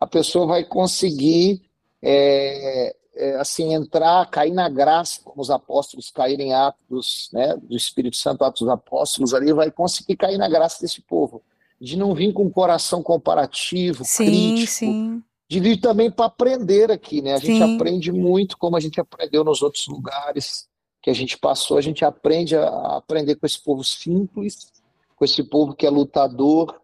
a 0.01 0.07
pessoa 0.07 0.47
vai 0.47 0.65
conseguir 0.65 1.63
é, 2.03 2.95
é, 3.15 3.37
assim 3.37 3.73
entrar, 3.73 4.29
cair 4.31 4.53
na 4.53 4.69
graça, 4.69 5.21
como 5.23 5.41
os 5.41 5.51
apóstolos 5.51 6.11
caírem 6.11 6.49
em 6.49 6.55
Atos, 6.55 7.31
né, 7.33 7.57
do 7.57 7.77
Espírito 7.77 8.17
Santo, 8.17 8.45
Atos 8.45 8.63
dos 8.63 8.69
Apóstolos, 8.69 9.33
ali 9.33 9.53
vai 9.53 9.71
conseguir 9.71 10.17
cair 10.17 10.39
na 10.39 10.49
graça 10.49 10.81
desse 10.81 11.01
povo, 11.01 11.43
de 11.85 11.99
não 11.99 12.15
vir 12.15 12.33
com 12.33 12.45
um 12.45 12.51
coração 12.51 13.03
comparativo, 13.03 14.05
Sim, 14.07 14.25
crítico, 14.25 14.73
sim. 14.73 15.23
de 15.47 15.61
vir 15.61 15.79
também 15.79 16.11
para 16.11 16.25
aprender 16.25 16.91
aqui, 16.91 17.21
né? 17.21 17.35
A 17.35 17.39
gente 17.39 17.59
Sim. 17.59 17.75
aprende 17.75 18.11
muito 18.11 18.57
como 18.57 18.75
a 18.75 18.81
gente 18.81 18.99
aprendeu 18.99 19.45
nos 19.45 19.61
outros 19.61 19.87
lugares 19.87 20.67
que 21.03 21.11
a 21.11 21.13
gente 21.13 21.37
passou, 21.37 21.77
a 21.77 21.83
gente 21.83 22.03
aprende 22.03 22.57
a 22.57 22.67
a 22.67 22.97
aprender 22.97 23.35
com 23.35 23.45
esse 23.45 23.63
povo 23.63 23.85
simples, 23.85 24.73
com 25.15 25.27
esse 25.27 25.45
povo 25.45 25.75
que 25.75 25.87
é 25.87 25.91
lutador. 25.91 26.81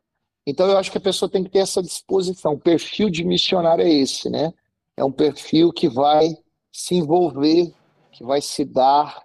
Então 0.46 0.68
eu 0.68 0.76
acho 0.76 0.92
que 0.92 0.98
a 0.98 1.00
pessoa 1.00 1.30
tem 1.30 1.42
que 1.42 1.50
ter 1.50 1.60
essa 1.60 1.82
disposição. 1.82 2.52
O 2.52 2.60
perfil 2.60 3.08
de 3.08 3.24
missionário 3.24 3.82
é 3.82 3.90
esse, 3.90 4.28
né? 4.28 4.52
É 4.98 5.02
um 5.02 5.12
perfil 5.12 5.72
que 5.72 5.88
vai 5.88 6.36
se 6.70 6.94
envolver, 6.94 7.72
que 8.12 8.22
vai 8.22 8.42
se 8.42 8.66
dar, 8.66 9.22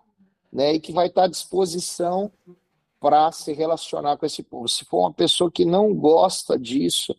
né? 0.54 0.76
E 0.76 0.80
que 0.80 0.94
vai 0.94 1.08
estar 1.08 1.26
à 1.26 1.28
disposição 1.28 2.32
para 3.00 3.32
se 3.32 3.54
relacionar 3.54 4.18
com 4.18 4.26
esse 4.26 4.42
povo. 4.44 4.68
Se 4.68 4.86
for 4.86 5.02
uma 5.02 5.14
pessoa 5.14 5.52
que 5.52 5.66
não 5.66 5.94
gosta 5.94 6.58
disso, 6.58 7.16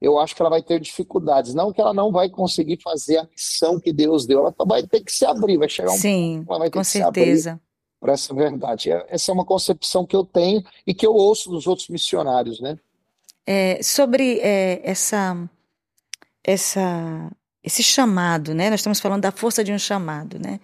eu 0.00 0.18
acho 0.18 0.34
que 0.34 0.42
ela 0.42 0.50
vai 0.50 0.62
ter 0.62 0.80
dificuldades. 0.80 1.54
Não 1.54 1.72
que 1.72 1.80
ela 1.80 1.92
não 1.94 2.12
vai 2.12 2.28
conseguir 2.28 2.80
fazer 2.82 3.18
a 3.18 3.24
missão 3.24 3.80
que 3.80 3.92
Deus 3.92 4.26
deu, 4.26 4.40
ela 4.40 4.54
vai 4.66 4.82
ter 4.86 5.00
que 5.00 5.12
se 5.12 5.24
abrir, 5.24 5.56
vai 5.58 5.68
chegar 5.68 5.90
um 5.92 5.96
Sim, 5.96 6.44
ela 6.48 6.58
vai 6.58 6.68
ter 6.70 6.78
com 6.78 6.80
que 6.82 6.86
se 6.86 7.02
abrir 7.02 7.24
certeza. 7.24 7.60
para 8.00 8.12
essa 8.12 8.34
verdade. 8.34 8.90
É- 8.90 9.06
Essa 9.08 9.30
é 9.30 9.34
uma 9.34 9.44
concepção 9.44 10.06
que 10.06 10.14
eu 10.16 10.24
tenho 10.24 10.62
e 10.86 10.94
que 10.94 11.06
eu 11.06 11.14
ouço 11.14 11.50
dos 11.50 11.66
outros 11.66 11.88
missionários, 11.88 12.60
né? 12.60 12.78
É, 13.46 13.80
sobre 13.82 14.40
é, 14.40 14.80
essa, 14.82 15.48
essa, 16.42 17.30
esse 17.62 17.82
chamado, 17.82 18.54
né? 18.54 18.70
Nós 18.70 18.80
estamos 18.80 19.00
falando 19.00 19.22
da 19.22 19.32
força 19.32 19.62
de 19.64 19.72
um 19.72 19.78
chamado, 19.78 20.38
né? 20.38 20.60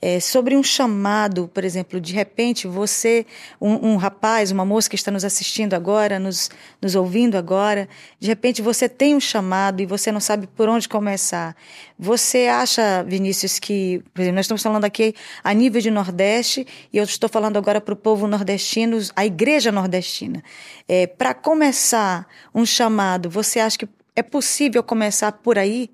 É, 0.00 0.20
sobre 0.20 0.56
um 0.56 0.62
chamado, 0.62 1.48
por 1.48 1.64
exemplo, 1.64 2.00
de 2.00 2.12
repente 2.12 2.68
você, 2.68 3.26
um, 3.60 3.90
um 3.90 3.96
rapaz, 3.96 4.52
uma 4.52 4.64
moça 4.64 4.88
que 4.88 4.94
está 4.94 5.10
nos 5.10 5.24
assistindo 5.24 5.74
agora, 5.74 6.20
nos, 6.20 6.48
nos 6.80 6.94
ouvindo 6.94 7.36
agora, 7.36 7.88
de 8.20 8.28
repente 8.28 8.62
você 8.62 8.88
tem 8.88 9.16
um 9.16 9.20
chamado 9.20 9.82
e 9.82 9.86
você 9.86 10.12
não 10.12 10.20
sabe 10.20 10.46
por 10.46 10.68
onde 10.68 10.88
começar. 10.88 11.56
Você 11.98 12.46
acha, 12.46 13.02
Vinícius, 13.02 13.58
que, 13.58 14.00
por 14.14 14.20
exemplo, 14.20 14.36
nós 14.36 14.44
estamos 14.44 14.62
falando 14.62 14.84
aqui 14.84 15.14
a 15.42 15.52
nível 15.52 15.80
de 15.80 15.90
Nordeste 15.90 16.64
e 16.92 16.96
eu 16.96 17.02
estou 17.02 17.28
falando 17.28 17.56
agora 17.56 17.80
para 17.80 17.94
o 17.94 17.96
povo 17.96 18.28
nordestino, 18.28 19.00
a 19.16 19.26
igreja 19.26 19.72
nordestina. 19.72 20.44
É, 20.86 21.08
para 21.08 21.34
começar 21.34 22.24
um 22.54 22.64
chamado, 22.64 23.28
você 23.28 23.58
acha 23.58 23.78
que 23.78 23.88
é 24.14 24.22
possível 24.22 24.82
começar 24.82 25.32
por 25.32 25.58
aí? 25.58 25.90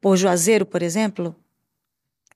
Por 0.00 0.16
Juazeiro, 0.16 0.66
por 0.66 0.82
exemplo? 0.82 1.34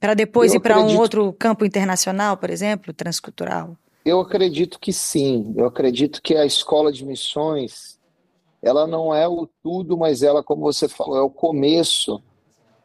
Para 0.00 0.14
depois 0.14 0.52
Eu 0.52 0.58
ir 0.58 0.62
para 0.62 0.78
um 0.80 0.98
outro 0.98 1.32
campo 1.32 1.64
internacional, 1.64 2.36
por 2.36 2.50
exemplo, 2.50 2.92
transcultural? 2.92 3.76
Eu 4.04 4.20
acredito 4.20 4.78
que 4.78 4.92
sim. 4.92 5.52
Eu 5.56 5.66
acredito 5.66 6.22
que 6.22 6.34
a 6.36 6.46
escola 6.46 6.92
de 6.92 7.04
missões, 7.04 7.98
ela 8.62 8.86
não 8.86 9.14
é 9.14 9.28
o 9.28 9.48
tudo, 9.62 9.96
mas 9.98 10.22
ela, 10.22 10.42
como 10.42 10.62
você 10.62 10.88
falou, 10.88 11.16
é 11.18 11.22
o 11.22 11.30
começo 11.30 12.22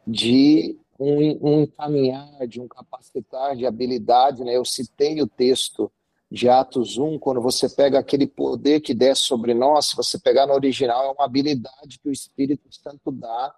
de 0.06 0.76
um, 0.98 1.38
um 1.40 1.62
encaminhar, 1.62 2.46
de 2.46 2.60
um 2.60 2.68
capacitar 2.68 3.56
de 3.56 3.64
habilidade, 3.64 4.44
né? 4.44 4.56
Eu 4.56 4.64
citei 4.64 5.22
o 5.22 5.26
texto 5.26 5.90
de 6.30 6.48
Atos 6.48 6.98
1, 6.98 7.18
quando 7.18 7.40
você 7.40 7.68
pega 7.68 7.98
aquele 7.98 8.26
poder 8.26 8.80
que 8.80 8.92
desce 8.92 9.22
sobre 9.22 9.54
nós, 9.54 9.86
se 9.86 9.96
você 9.96 10.18
pegar 10.18 10.46
no 10.46 10.54
original, 10.54 11.04
é 11.04 11.10
uma 11.12 11.24
habilidade 11.24 11.98
que 12.02 12.08
o 12.08 12.12
Espírito 12.12 12.68
Santo 12.70 13.12
dá. 13.12 13.54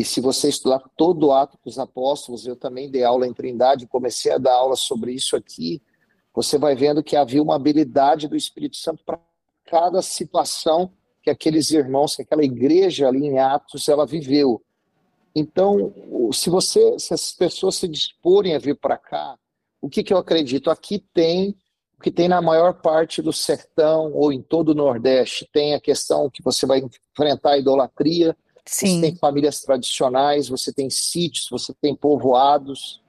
E 0.00 0.04
se 0.04 0.18
você 0.18 0.48
estudar 0.48 0.82
todo 0.96 1.26
o 1.26 1.32
Ato 1.32 1.58
dos 1.62 1.78
Apóstolos, 1.78 2.46
eu 2.46 2.56
também 2.56 2.90
dei 2.90 3.04
aula 3.04 3.26
em 3.26 3.34
Trindade, 3.34 3.86
comecei 3.86 4.32
a 4.32 4.38
dar 4.38 4.54
aula 4.54 4.74
sobre 4.74 5.12
isso 5.12 5.36
aqui, 5.36 5.82
você 6.34 6.56
vai 6.56 6.74
vendo 6.74 7.02
que 7.02 7.16
havia 7.16 7.42
uma 7.42 7.54
habilidade 7.54 8.26
do 8.26 8.34
Espírito 8.34 8.78
Santo 8.78 9.04
para 9.04 9.20
cada 9.66 10.00
situação 10.00 10.90
que 11.22 11.28
aqueles 11.28 11.70
irmãos, 11.70 12.16
que 12.16 12.22
aquela 12.22 12.42
igreja 12.42 13.08
ali 13.08 13.26
em 13.26 13.38
Atos, 13.38 13.90
ela 13.90 14.06
viveu. 14.06 14.62
Então, 15.34 15.92
se 16.32 16.48
você, 16.48 16.98
se 16.98 17.12
as 17.12 17.32
pessoas 17.32 17.74
se 17.74 17.86
disporem 17.86 18.54
a 18.54 18.58
vir 18.58 18.76
para 18.76 18.96
cá, 18.96 19.36
o 19.82 19.90
que 19.90 20.02
que 20.02 20.14
eu 20.14 20.16
acredito? 20.16 20.70
Aqui 20.70 21.04
tem 21.12 21.54
o 21.98 22.02
que 22.02 22.10
tem 22.10 22.26
na 22.26 22.40
maior 22.40 22.80
parte 22.80 23.20
do 23.20 23.34
sertão 23.34 24.14
ou 24.14 24.32
em 24.32 24.40
todo 24.40 24.70
o 24.70 24.74
Nordeste, 24.74 25.46
tem 25.52 25.74
a 25.74 25.80
questão 25.80 26.30
que 26.30 26.42
você 26.42 26.64
vai 26.64 26.78
enfrentar 26.78 27.50
a 27.50 27.58
idolatria, 27.58 28.34
você 28.70 29.00
tem 29.00 29.12
Sim, 29.12 29.16
famílias 29.16 29.60
tradicionais, 29.60 30.48
você 30.48 30.72
tem 30.72 30.88
sítios, 30.88 31.48
você 31.50 31.74
tem 31.80 31.94
povoados, 31.94 33.02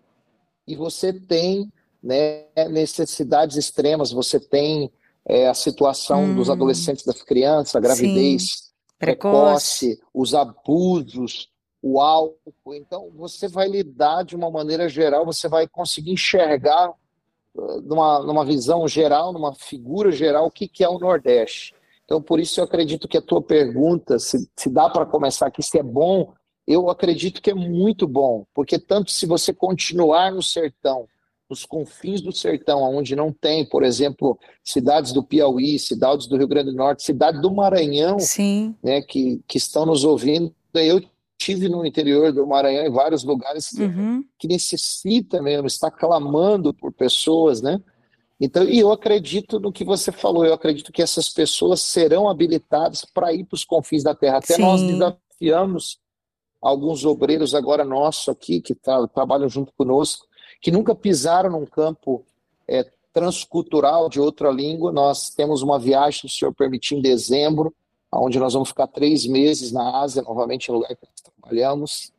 e 0.67 0.75
você 0.75 1.13
tem 1.13 1.71
né, 2.01 2.45
necessidades 2.69 3.57
extremas, 3.57 4.11
você 4.11 4.39
tem 4.39 4.91
é, 5.25 5.47
a 5.47 5.53
situação 5.53 6.33
dos 6.33 6.49
Hum. 6.49 6.53
adolescentes, 6.53 7.05
das 7.05 7.21
crianças, 7.21 7.75
a 7.75 7.79
gravidez 7.79 8.71
precoce. 8.97 9.97
precoce, 9.97 10.01
os 10.13 10.33
abusos, 10.33 11.49
o 11.81 11.99
álcool. 11.99 12.73
Então, 12.73 13.11
você 13.15 13.47
vai 13.47 13.67
lidar 13.67 14.23
de 14.23 14.35
uma 14.35 14.49
maneira 14.49 14.89
geral, 14.89 15.25
você 15.25 15.47
vai 15.47 15.67
conseguir 15.67 16.11
enxergar 16.11 16.91
numa, 17.83 18.19
numa 18.23 18.45
visão 18.45 18.87
geral, 18.87 19.33
numa 19.33 19.53
figura 19.53 20.11
geral, 20.11 20.47
o 20.47 20.51
que, 20.51 20.67
que 20.67 20.83
é 20.83 20.89
o 20.89 20.99
Nordeste. 20.99 21.75
Então, 22.11 22.21
por 22.21 22.41
isso 22.41 22.59
eu 22.59 22.65
acredito 22.65 23.07
que 23.07 23.17
a 23.17 23.21
tua 23.21 23.41
pergunta, 23.41 24.19
se, 24.19 24.45
se 24.53 24.69
dá 24.69 24.89
para 24.89 25.05
começar 25.05 25.47
aqui, 25.47 25.63
se 25.63 25.79
é 25.79 25.83
bom, 25.83 26.33
eu 26.67 26.89
acredito 26.89 27.41
que 27.41 27.51
é 27.51 27.53
muito 27.53 28.05
bom, 28.05 28.45
porque 28.53 28.77
tanto 28.77 29.11
se 29.11 29.25
você 29.25 29.53
continuar 29.53 30.29
no 30.33 30.43
sertão, 30.43 31.07
nos 31.49 31.65
confins 31.65 32.19
do 32.19 32.33
sertão, 32.33 32.81
onde 32.81 33.15
não 33.15 33.31
tem, 33.31 33.63
por 33.63 33.81
exemplo, 33.81 34.37
cidades 34.61 35.13
do 35.13 35.23
Piauí, 35.23 35.79
cidades 35.79 36.27
do 36.27 36.35
Rio 36.35 36.49
Grande 36.49 36.71
do 36.71 36.75
Norte, 36.75 37.01
cidade 37.01 37.39
do 37.39 37.49
Maranhão, 37.49 38.19
Sim, 38.19 38.75
né, 38.83 39.01
que, 39.01 39.41
que 39.47 39.57
estão 39.57 39.85
nos 39.85 40.03
ouvindo, 40.03 40.53
eu 40.73 41.01
tive 41.37 41.69
no 41.69 41.85
interior 41.85 42.33
do 42.33 42.45
Maranhão, 42.45 42.85
em 42.85 42.91
vários 42.91 43.23
lugares, 43.23 43.71
uhum. 43.71 44.21
que 44.37 44.49
necessita 44.49 45.41
mesmo, 45.41 45.65
está 45.65 45.89
clamando 45.89 46.73
por 46.73 46.91
pessoas, 46.91 47.61
né? 47.61 47.81
Então, 48.43 48.63
e 48.63 48.79
eu 48.79 48.91
acredito 48.91 49.59
no 49.59 49.71
que 49.71 49.83
você 49.83 50.11
falou, 50.11 50.43
eu 50.43 50.55
acredito 50.55 50.91
que 50.91 51.03
essas 51.03 51.29
pessoas 51.29 51.79
serão 51.79 52.27
habilitadas 52.27 53.05
para 53.05 53.31
ir 53.31 53.43
para 53.43 53.55
os 53.55 53.63
confins 53.63 54.01
da 54.01 54.15
terra. 54.15 54.37
Até 54.37 54.55
Sim. 54.55 54.63
nós 54.63 54.81
desafiamos 54.81 55.99
alguns 56.59 57.05
obreiros 57.05 57.53
agora 57.53 57.85
nossos 57.85 58.27
aqui, 58.29 58.59
que 58.59 58.73
tra 58.73 59.07
trabalham 59.09 59.47
junto 59.47 59.71
conosco, 59.73 60.25
que 60.59 60.71
nunca 60.71 60.95
pisaram 60.95 61.51
num 61.51 61.67
campo 61.67 62.25
é, 62.67 62.83
transcultural 63.13 64.09
de 64.09 64.19
outra 64.19 64.49
língua. 64.49 64.91
Nós 64.91 65.29
temos 65.29 65.61
uma 65.61 65.77
viagem, 65.77 66.21
se 66.21 66.25
o 66.25 66.29
senhor 66.29 66.51
permitir, 66.51 66.95
em 66.95 67.01
dezembro, 67.01 67.71
onde 68.11 68.39
nós 68.39 68.53
vamos 68.53 68.69
ficar 68.69 68.87
três 68.87 69.27
meses 69.27 69.71
na 69.71 70.01
Ásia, 70.01 70.23
novamente 70.23 70.67
em 70.67 70.73
lugar 70.73 70.95
que 70.95 71.05
nós 71.05 71.21
trabalhamos, 71.21 72.11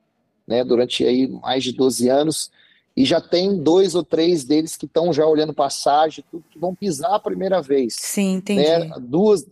né, 0.46 0.62
durante 0.62 1.04
aí 1.04 1.26
mais 1.26 1.64
de 1.64 1.72
12 1.72 2.08
anos 2.08 2.48
e 2.96 3.04
já 3.04 3.20
tem 3.20 3.62
dois 3.62 3.94
ou 3.94 4.04
três 4.04 4.44
deles 4.44 4.76
que 4.76 4.86
estão 4.86 5.12
já 5.12 5.26
olhando 5.26 5.54
passagem, 5.54 6.24
tudo, 6.30 6.44
que 6.50 6.58
vão 6.58 6.74
pisar 6.74 7.14
a 7.14 7.20
primeira 7.20 7.62
vez. 7.62 7.94
Sim, 7.98 8.34
entendi. 8.34 8.62
Né? 8.62 8.90
Duas, 9.00 9.46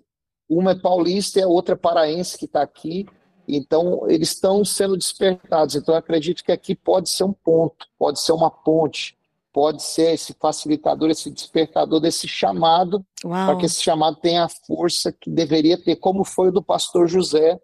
uma 0.49 0.73
é 0.73 0.75
paulista 0.75 1.39
e 1.39 1.43
a 1.43 1.49
outra 1.49 1.75
é 1.75 1.79
paraense 1.79 2.37
que 2.37 2.45
está 2.45 2.63
aqui. 2.63 3.07
Então, 3.49 4.09
eles 4.09 4.29
estão 4.29 4.65
sendo 4.65 4.97
despertados. 4.97 5.75
Então, 5.75 5.95
eu 5.95 5.99
acredito 5.99 6.45
que 6.45 6.53
aqui 6.53 6.75
pode 6.75 7.09
ser 7.09 7.25
um 7.25 7.33
ponto, 7.33 7.87
pode 7.99 8.21
ser 8.21 8.33
uma 8.33 8.51
ponte, 8.51 9.17
pode 9.53 9.83
ser 9.83 10.13
esse 10.13 10.35
facilitador, 10.35 11.11
esse 11.11 11.31
despertador 11.31 11.99
desse 11.99 12.29
chamado, 12.29 13.05
para 13.23 13.57
que 13.57 13.67
esse 13.67 13.83
chamado 13.83 14.17
tenha 14.17 14.45
a 14.45 14.49
força 14.49 15.11
que 15.11 15.31
deveria 15.31 15.77
ter, 15.77 15.97
como 15.97 16.25
foi 16.25 16.49
o 16.49 16.53
do 16.53 16.63
pastor 16.63 17.09
José, 17.09 17.61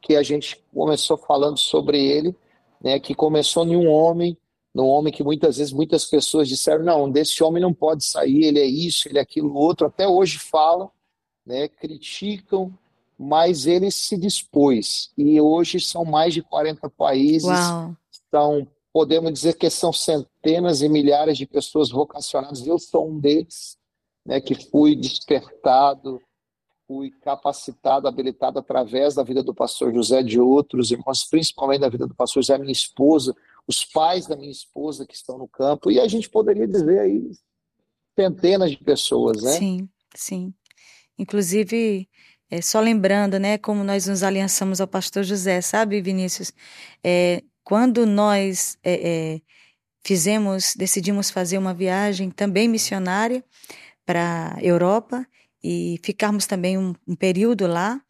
que 0.00 0.16
a 0.16 0.22
gente 0.22 0.62
começou 0.72 1.18
falando 1.18 1.58
sobre 1.58 2.02
ele, 2.02 2.34
né, 2.80 2.98
que 2.98 3.14
começou 3.14 3.66
em 3.66 3.76
um 3.76 3.90
homem, 3.90 4.36
num 4.76 4.88
homem 4.88 5.10
que 5.10 5.24
muitas 5.24 5.56
vezes 5.56 5.72
muitas 5.72 6.04
pessoas 6.04 6.46
disseram, 6.46 6.84
não, 6.84 7.10
desse 7.10 7.42
homem 7.42 7.62
não 7.62 7.72
pode 7.72 8.04
sair, 8.04 8.44
ele 8.44 8.60
é 8.60 8.66
isso, 8.66 9.08
ele 9.08 9.16
é 9.16 9.22
aquilo 9.22 9.54
outro, 9.54 9.86
até 9.86 10.06
hoje 10.06 10.38
falam, 10.38 10.90
né, 11.46 11.66
criticam, 11.66 12.78
mas 13.18 13.66
ele 13.66 13.90
se 13.90 14.18
dispôs. 14.18 15.10
E 15.16 15.40
hoje 15.40 15.80
são 15.80 16.04
mais 16.04 16.34
de 16.34 16.42
40 16.42 16.90
países, 16.90 17.48
Uau. 17.48 17.96
são, 18.30 18.68
podemos 18.92 19.32
dizer 19.32 19.54
que 19.54 19.70
são 19.70 19.94
centenas 19.94 20.82
e 20.82 20.90
milhares 20.90 21.38
de 21.38 21.46
pessoas 21.46 21.88
vocacionadas, 21.88 22.66
eu 22.66 22.78
sou 22.78 23.08
um 23.08 23.18
deles, 23.18 23.78
né, 24.26 24.42
que 24.42 24.54
fui 24.54 24.94
despertado, 24.94 26.20
fui 26.86 27.12
capacitado, 27.22 28.06
habilitado 28.06 28.58
através 28.58 29.14
da 29.14 29.22
vida 29.22 29.42
do 29.42 29.54
pastor 29.54 29.90
José, 29.94 30.22
de 30.22 30.38
outros 30.38 30.90
irmãos, 30.90 31.24
principalmente 31.24 31.80
da 31.80 31.88
vida 31.88 32.06
do 32.06 32.14
pastor 32.14 32.42
José, 32.42 32.58
minha 32.58 32.70
esposa, 32.70 33.34
os 33.66 33.84
pais 33.84 34.26
da 34.26 34.36
minha 34.36 34.50
esposa 34.50 35.06
que 35.06 35.14
estão 35.14 35.38
no 35.38 35.48
campo, 35.48 35.90
e 35.90 35.98
a 35.98 36.06
gente 36.06 36.28
poderia 36.28 36.66
dizer 36.66 37.00
aí 37.00 37.30
centenas 38.18 38.70
de 38.70 38.78
pessoas, 38.78 39.42
né? 39.42 39.52
Sim, 39.52 39.88
sim. 40.14 40.54
Inclusive, 41.18 42.08
é, 42.50 42.62
só 42.62 42.80
lembrando, 42.80 43.38
né, 43.38 43.58
como 43.58 43.82
nós 43.82 44.06
nos 44.06 44.22
aliançamos 44.22 44.80
ao 44.80 44.86
pastor 44.86 45.24
José, 45.24 45.60
sabe, 45.60 46.00
Vinícius? 46.00 46.52
É, 47.02 47.42
quando 47.64 48.06
nós 48.06 48.78
é, 48.84 49.34
é 49.34 49.40
fizemos, 50.06 50.74
decidimos 50.76 51.30
fazer 51.30 51.58
uma 51.58 51.74
viagem 51.74 52.30
também 52.30 52.68
missionária 52.68 53.44
para 54.04 54.56
Europa 54.62 55.26
e 55.62 55.98
ficarmos 56.04 56.46
também 56.46 56.78
um, 56.78 56.94
um 57.08 57.16
período 57.16 57.66
lá 57.66 58.00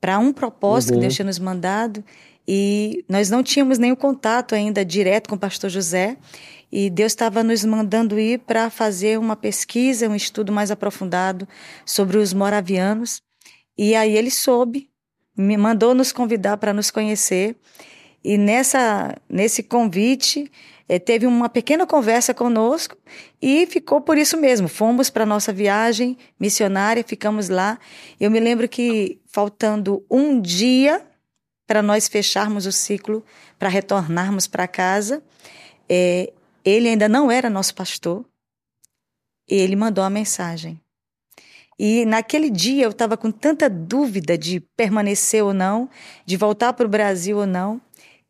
para 0.00 0.18
um 0.18 0.32
propósito 0.32 0.90
uhum. 0.92 0.96
que 0.96 1.00
Deus 1.02 1.14
tinha 1.14 1.26
nos 1.26 1.38
mandado 1.38 2.02
e 2.46 3.04
nós 3.08 3.28
não 3.28 3.42
tínhamos 3.42 3.78
nenhum 3.78 3.96
contato 3.96 4.54
ainda 4.54 4.84
direto 4.84 5.28
com 5.28 5.34
o 5.34 5.38
pastor 5.38 5.68
José. 5.68 6.16
E 6.70 6.90
Deus 6.90 7.12
estava 7.12 7.42
nos 7.42 7.64
mandando 7.64 8.18
ir 8.18 8.40
para 8.40 8.70
fazer 8.70 9.18
uma 9.18 9.36
pesquisa, 9.36 10.08
um 10.08 10.14
estudo 10.14 10.52
mais 10.52 10.70
aprofundado 10.70 11.48
sobre 11.84 12.18
os 12.18 12.32
moravianos. 12.32 13.22
E 13.78 13.94
aí 13.94 14.16
ele 14.16 14.30
soube, 14.30 14.88
me 15.36 15.56
mandou 15.56 15.94
nos 15.94 16.12
convidar 16.12 16.56
para 16.56 16.72
nos 16.72 16.90
conhecer. 16.90 17.56
E 18.22 18.36
nessa, 18.36 19.14
nesse 19.28 19.62
convite, 19.62 20.50
eh, 20.88 20.98
teve 20.98 21.26
uma 21.26 21.48
pequena 21.48 21.86
conversa 21.86 22.34
conosco 22.34 22.96
e 23.40 23.66
ficou 23.66 24.00
por 24.00 24.18
isso 24.18 24.36
mesmo. 24.36 24.66
Fomos 24.68 25.10
para 25.10 25.24
nossa 25.24 25.52
viagem 25.52 26.16
missionária, 26.38 27.04
ficamos 27.06 27.48
lá. 27.48 27.78
Eu 28.18 28.30
me 28.30 28.40
lembro 28.40 28.68
que 28.68 29.20
faltando 29.26 30.04
um 30.10 30.40
dia 30.40 31.02
para 31.66 31.82
nós 31.82 32.08
fecharmos 32.08 32.66
o 32.66 32.72
ciclo, 32.72 33.24
para 33.58 33.68
retornarmos 33.68 34.46
para 34.46 34.68
casa. 34.68 35.22
É, 35.88 36.32
ele 36.64 36.88
ainda 36.88 37.08
não 37.08 37.30
era 37.30 37.50
nosso 37.50 37.74
pastor. 37.74 38.24
Ele 39.48 39.76
mandou 39.76 40.04
a 40.04 40.10
mensagem. 40.10 40.80
E 41.78 42.06
naquele 42.06 42.48
dia 42.48 42.84
eu 42.84 42.90
estava 42.90 43.16
com 43.16 43.30
tanta 43.30 43.68
dúvida 43.68 44.38
de 44.38 44.60
permanecer 44.76 45.44
ou 45.44 45.52
não, 45.52 45.90
de 46.24 46.36
voltar 46.36 46.72
para 46.72 46.86
o 46.86 46.88
Brasil 46.88 47.38
ou 47.38 47.46
não, 47.46 47.80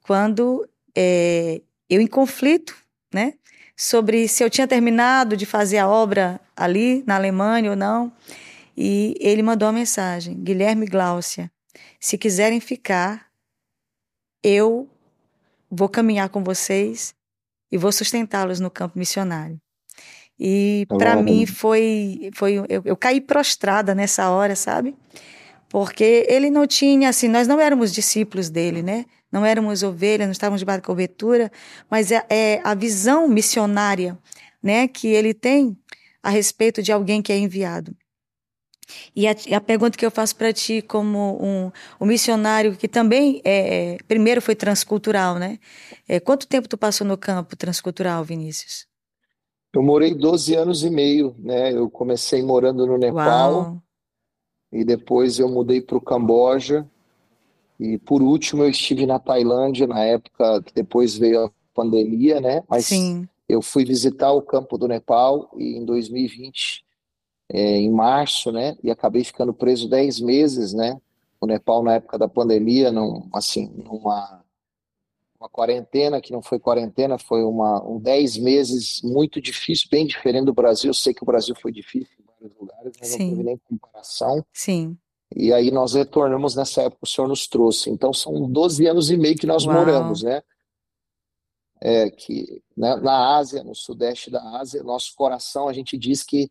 quando 0.03 0.69
é, 0.97 1.61
eu 1.89 2.01
em 2.01 2.07
conflito, 2.07 2.77
né, 3.15 3.35
sobre 3.77 4.27
se 4.27 4.43
eu 4.43 4.51
tinha 4.51 4.67
terminado 4.67 5.37
de 5.37 5.47
fazer 5.47 5.79
a 5.79 5.89
obra 5.89 6.41
ali 6.57 7.05
na 7.07 7.15
Alemanha 7.17 7.71
ou 7.71 7.77
não. 7.77 8.13
E 8.77 9.15
ele 9.21 9.43
mandou 9.43 9.69
a 9.69 9.73
mensagem: 9.73 10.35
Guilherme 10.35 10.87
Gláucia, 10.87 11.51
se 12.01 12.19
quiserem 12.19 12.61
ficar, 12.61 13.26
eu 14.47 14.89
vou 15.69 15.89
caminhar 15.89 16.29
com 16.29 16.45
vocês 16.45 17.13
e 17.71 17.77
vou 17.77 17.91
sustentá-los 17.91 18.61
no 18.61 18.71
campo 18.71 18.97
missionário. 18.97 19.61
E 20.39 20.87
para 20.89 21.17
mim 21.17 21.47
foi, 21.47 22.31
foi 22.33 22.55
eu, 22.69 22.83
eu 22.85 22.97
caí 22.97 23.21
prostrada 23.21 23.93
nessa 23.93 24.31
hora, 24.31 24.55
sabe? 24.55 24.95
Porque 25.69 26.25
ele 26.29 26.49
não 26.49 26.65
tinha, 26.65 27.09
assim, 27.09 27.27
nós 27.27 27.49
não 27.49 27.59
éramos 27.59 27.93
discípulos 27.93 28.49
dele, 28.49 28.83
né? 28.83 29.05
Não 29.33 29.45
éramos 29.45 29.83
ovelhas, 29.83 30.29
não 30.29 30.33
estávamos 30.33 30.61
debaixo 30.61 30.81
da 30.81 30.87
cobertura, 30.87 31.51
mas 31.91 32.13
é, 32.13 32.25
é 32.31 32.61
a 32.63 32.75
visão 32.75 33.27
missionária, 33.27 34.17
né, 34.63 34.87
que 34.87 35.09
ele 35.09 35.35
tem 35.35 35.77
a 36.23 36.31
respeito 36.31 36.81
de 36.83 36.93
alguém 36.93 37.21
que 37.21 37.33
é 37.33 37.39
enviado. 37.39 37.97
E 39.15 39.27
a, 39.27 39.35
a, 39.57 39.61
pergunta 39.61 39.99
que 39.99 40.07
eu 40.07 40.11
faço 40.11 40.37
para 40.37 40.53
ti, 40.53 40.81
como 40.81 41.43
um, 41.43 41.73
um, 42.01 42.07
missionário 42.07 42.77
que 42.77 42.87
também 42.87 43.41
é, 43.45 43.95
é, 43.95 43.99
primeiro 44.07 44.41
foi 44.41 44.55
transcultural, 44.55 45.39
né? 45.39 45.59
É, 46.09 46.21
quanto 46.21 46.47
tempo 46.47 46.69
tu 46.69 46.79
passou 46.79 47.07
no 47.07 47.17
campo 47.17 47.57
transcultural, 47.57 48.23
Vinícius? 48.23 48.87
Eu 49.75 49.83
morei 49.83 50.15
12 50.15 50.55
anos 50.55 50.85
e 50.85 50.91
meio, 50.91 51.35
né? 51.39 51.73
Eu 51.73 51.91
comecei 51.91 52.43
morando 52.43 52.87
no 52.87 52.97
Nepal 52.97 53.53
Uau. 53.53 53.83
e 54.73 54.85
depois 54.85 55.39
eu 55.39 55.49
mudei 55.49 55.81
para 55.81 55.97
o 55.97 56.01
Camboja 56.01 56.89
e 57.79 57.99
por 57.99 58.23
último 58.23 58.63
eu 58.63 58.71
estive 58.71 59.05
na 59.05 59.19
Tailândia 59.19 59.87
na 59.87 60.03
época 60.03 60.63
que 60.63 60.73
depois 60.73 61.19
veio 61.19 61.47
a 61.47 61.51
pandemia, 61.75 62.41
né? 62.41 62.63
Mas 62.71 62.87
Sim. 62.87 63.29
eu 63.49 63.61
fui 63.61 63.85
visitar 63.85 64.33
o 64.33 64.41
campo 64.41 64.79
do 64.79 64.89
Nepal 64.89 65.51
e 65.59 65.77
em 65.77 65.85
2020 65.85 66.86
é, 67.49 67.79
em 67.79 67.91
março, 67.91 68.51
né? 68.51 68.77
E 68.83 68.91
acabei 68.91 69.25
ficando 69.25 69.55
preso 69.55 69.89
10 69.89 70.21
meses, 70.21 70.73
né? 70.73 71.01
No 71.41 71.49
Nepal, 71.49 71.83
na 71.83 71.95
época 71.95 72.19
da 72.19 72.29
pandemia, 72.29 72.91
num, 72.91 73.29
assim, 73.33 73.71
numa 73.77 74.45
uma 75.39 75.49
quarentena, 75.49 76.21
que 76.21 76.33
não 76.33 76.43
foi 76.43 76.59
quarentena, 76.59 77.19
foi 77.19 77.45
uma, 77.45 77.83
um 77.87 78.01
10 78.01 78.39
meses 78.39 79.03
muito 79.03 79.41
difícil, 79.41 79.89
bem 79.91 80.07
diferente 80.07 80.47
do 80.47 80.55
Brasil. 80.55 80.91
Eu 80.91 80.95
sei 80.95 81.15
que 81.15 81.23
o 81.23 81.27
Brasil 81.27 81.55
foi 81.55 81.71
difícil 81.71 82.09
em 82.19 82.25
vários 82.27 82.59
lugares, 82.59 82.93
mas 82.99 83.09
Sim. 83.09 83.19
não 83.19 83.31
teve 83.31 83.43
nem 83.43 83.59
comparação. 83.59 84.45
Sim. 84.53 84.97
E 85.35 85.53
aí 85.53 85.71
nós 85.71 85.95
retornamos 85.95 86.55
nessa 86.55 86.83
época, 86.83 87.01
o 87.03 87.07
senhor 87.07 87.29
nos 87.29 87.47
trouxe. 87.47 87.91
Então 87.91 88.13
são 88.13 88.51
12 88.51 88.87
anos 88.87 89.11
e 89.11 89.17
meio 89.17 89.37
que 89.37 89.47
nós 89.47 89.65
Uau. 89.65 89.75
moramos, 89.75 90.23
né? 90.23 90.43
É, 91.81 92.11
que 92.11 92.63
né, 92.77 92.97
na 92.97 93.37
Ásia, 93.37 93.63
no 93.63 93.75
sudeste 93.75 94.31
da 94.31 94.43
Ásia, 94.59 94.83
nosso 94.83 95.15
coração, 95.15 95.69
a 95.69 95.73
gente 95.73 95.99
diz 95.99 96.23
que 96.23 96.51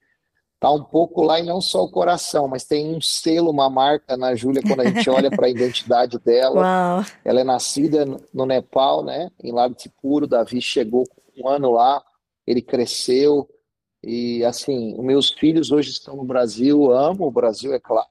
tá 0.59 0.71
um 0.71 0.83
pouco 0.83 1.21
lá 1.21 1.39
e 1.39 1.43
não 1.43 1.61
só 1.61 1.83
o 1.83 1.91
coração, 1.91 2.47
mas 2.47 2.63
tem 2.63 2.95
um 2.95 3.01
selo, 3.01 3.51
uma 3.51 3.69
marca 3.69 4.15
na 4.17 4.35
Júlia 4.35 4.61
quando 4.61 4.81
a 4.81 4.85
gente 4.85 5.09
olha 5.09 5.29
para 5.29 5.47
a 5.47 5.49
identidade 5.51 6.17
dela. 6.19 6.61
Uau. 6.61 7.05
Ela 7.23 7.41
é 7.41 7.43
nascida 7.43 8.05
no 8.33 8.45
Nepal, 8.45 9.03
né? 9.03 9.29
Em 9.43 9.51
Lalitpur, 9.51 10.27
Davi 10.27 10.61
chegou 10.61 11.03
com 11.07 11.43
um 11.43 11.47
ano 11.47 11.71
lá, 11.71 12.03
ele 12.47 12.61
cresceu 12.61 13.49
e 14.03 14.45
assim, 14.45 14.95
meus 15.01 15.31
filhos 15.31 15.71
hoje 15.71 15.89
estão 15.89 16.15
no 16.15 16.23
Brasil, 16.23 16.91
amo 16.91 17.25
o 17.25 17.31
Brasil, 17.31 17.73
é 17.73 17.79
claro. 17.79 18.07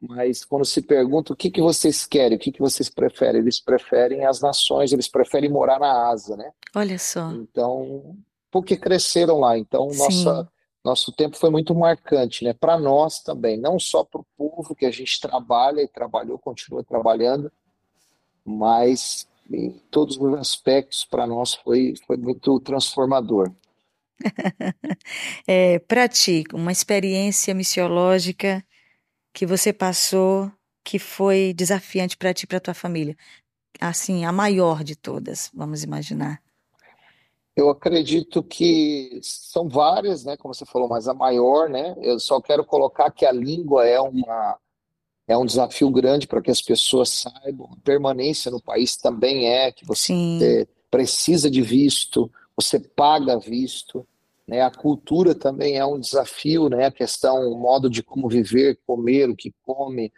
Mas 0.00 0.44
quando 0.44 0.64
se 0.64 0.82
pergunta 0.82 1.32
o 1.32 1.36
que, 1.36 1.48
que 1.48 1.60
vocês 1.60 2.04
querem, 2.04 2.36
o 2.36 2.40
que, 2.40 2.50
que 2.50 2.58
vocês 2.58 2.90
preferem, 2.90 3.40
eles 3.40 3.60
preferem 3.60 4.26
as 4.26 4.40
nações, 4.40 4.92
eles 4.92 5.06
preferem 5.06 5.48
morar 5.48 5.78
na 5.78 6.08
Ásia, 6.08 6.36
né? 6.36 6.50
Olha 6.74 6.98
só. 6.98 7.30
Então, 7.30 8.16
porque 8.50 8.76
cresceram 8.76 9.38
lá. 9.38 9.56
Então, 9.56 9.86
nossa, 9.86 10.48
nosso 10.84 11.12
tempo 11.12 11.36
foi 11.36 11.50
muito 11.50 11.74
marcante, 11.74 12.44
né? 12.44 12.52
Para 12.52 12.78
nós 12.78 13.20
também, 13.20 13.56
não 13.56 13.78
só 13.78 14.04
para 14.04 14.20
o 14.20 14.26
povo 14.36 14.74
que 14.74 14.84
a 14.84 14.90
gente 14.90 15.20
trabalha 15.20 15.80
e 15.80 15.88
trabalhou, 15.88 16.38
continua 16.38 16.82
trabalhando, 16.82 17.52
mas 18.44 19.28
em 19.50 19.70
todos 19.90 20.16
os 20.16 20.34
aspectos 20.34 21.04
para 21.04 21.26
nós 21.26 21.54
foi, 21.54 21.94
foi 22.06 22.16
muito 22.16 22.58
transformador. 22.60 23.52
é, 25.46 25.78
para 25.80 26.08
ti, 26.08 26.44
uma 26.52 26.72
experiência 26.72 27.54
missiológica 27.54 28.64
que 29.32 29.46
você 29.46 29.72
passou 29.72 30.50
que 30.84 30.98
foi 30.98 31.52
desafiante 31.54 32.16
para 32.16 32.34
ti 32.34 32.42
e 32.44 32.46
para 32.46 32.60
tua 32.60 32.74
família? 32.74 33.16
Assim, 33.80 34.24
a 34.24 34.32
maior 34.32 34.82
de 34.82 34.96
todas, 34.96 35.50
vamos 35.54 35.84
imaginar. 35.84 36.42
Eu 37.54 37.68
acredito 37.68 38.42
que 38.42 39.20
são 39.22 39.68
várias, 39.68 40.24
né, 40.24 40.36
como 40.36 40.54
você 40.54 40.64
falou, 40.64 40.88
mas 40.88 41.06
a 41.06 41.12
maior, 41.12 41.68
né? 41.68 41.94
Eu 42.00 42.18
só 42.18 42.40
quero 42.40 42.64
colocar 42.64 43.10
que 43.10 43.26
a 43.26 43.32
língua 43.32 43.86
é 43.86 44.00
uma 44.00 44.58
é 45.28 45.36
um 45.36 45.46
desafio 45.46 45.88
grande 45.90 46.26
para 46.26 46.42
que 46.42 46.50
as 46.50 46.60
pessoas 46.60 47.08
saibam. 47.08 47.70
A 47.72 47.76
permanência 47.82 48.50
no 48.50 48.60
país 48.60 48.96
também 48.96 49.48
é 49.48 49.70
que 49.70 49.86
você 49.86 50.66
precisa 50.90 51.50
de 51.50 51.62
visto, 51.62 52.30
você 52.56 52.78
paga 52.78 53.38
visto, 53.38 54.06
né? 54.46 54.60
A 54.62 54.70
cultura 54.70 55.34
também 55.34 55.78
é 55.78 55.86
um 55.86 55.98
desafio, 55.98 56.68
né? 56.68 56.86
A 56.86 56.92
questão, 56.92 57.50
o 57.50 57.56
modo 57.56 57.88
de 57.88 58.02
como 58.02 58.28
viver, 58.28 58.78
comer, 58.86 59.30
o 59.30 59.36
que 59.36 59.54
come, 59.62 60.12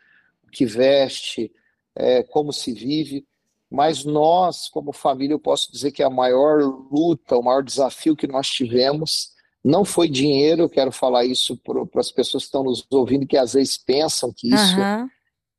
o 0.47 0.51
que 0.51 0.64
veste, 0.64 1.53
é, 1.95 2.22
como 2.22 2.53
se 2.53 2.72
vive. 2.72 3.26
Mas 3.74 4.04
nós, 4.04 4.68
como 4.68 4.92
família, 4.92 5.34
eu 5.34 5.38
posso 5.40 5.72
dizer 5.72 5.90
que 5.90 6.02
a 6.02 6.08
maior 6.08 6.62
luta, 6.92 7.36
o 7.36 7.42
maior 7.42 7.60
desafio 7.60 8.14
que 8.14 8.28
nós 8.28 8.46
tivemos 8.46 9.30
não 9.64 9.84
foi 9.84 10.08
dinheiro. 10.08 10.62
Eu 10.62 10.68
quero 10.68 10.92
falar 10.92 11.24
isso 11.24 11.56
para 11.56 12.00
as 12.00 12.12
pessoas 12.12 12.44
que 12.44 12.48
estão 12.48 12.62
nos 12.62 12.86
ouvindo, 12.88 13.26
que 13.26 13.36
às 13.36 13.54
vezes 13.54 13.76
pensam 13.76 14.32
que 14.32 14.54
isso 14.54 14.78
uhum. 14.78 15.08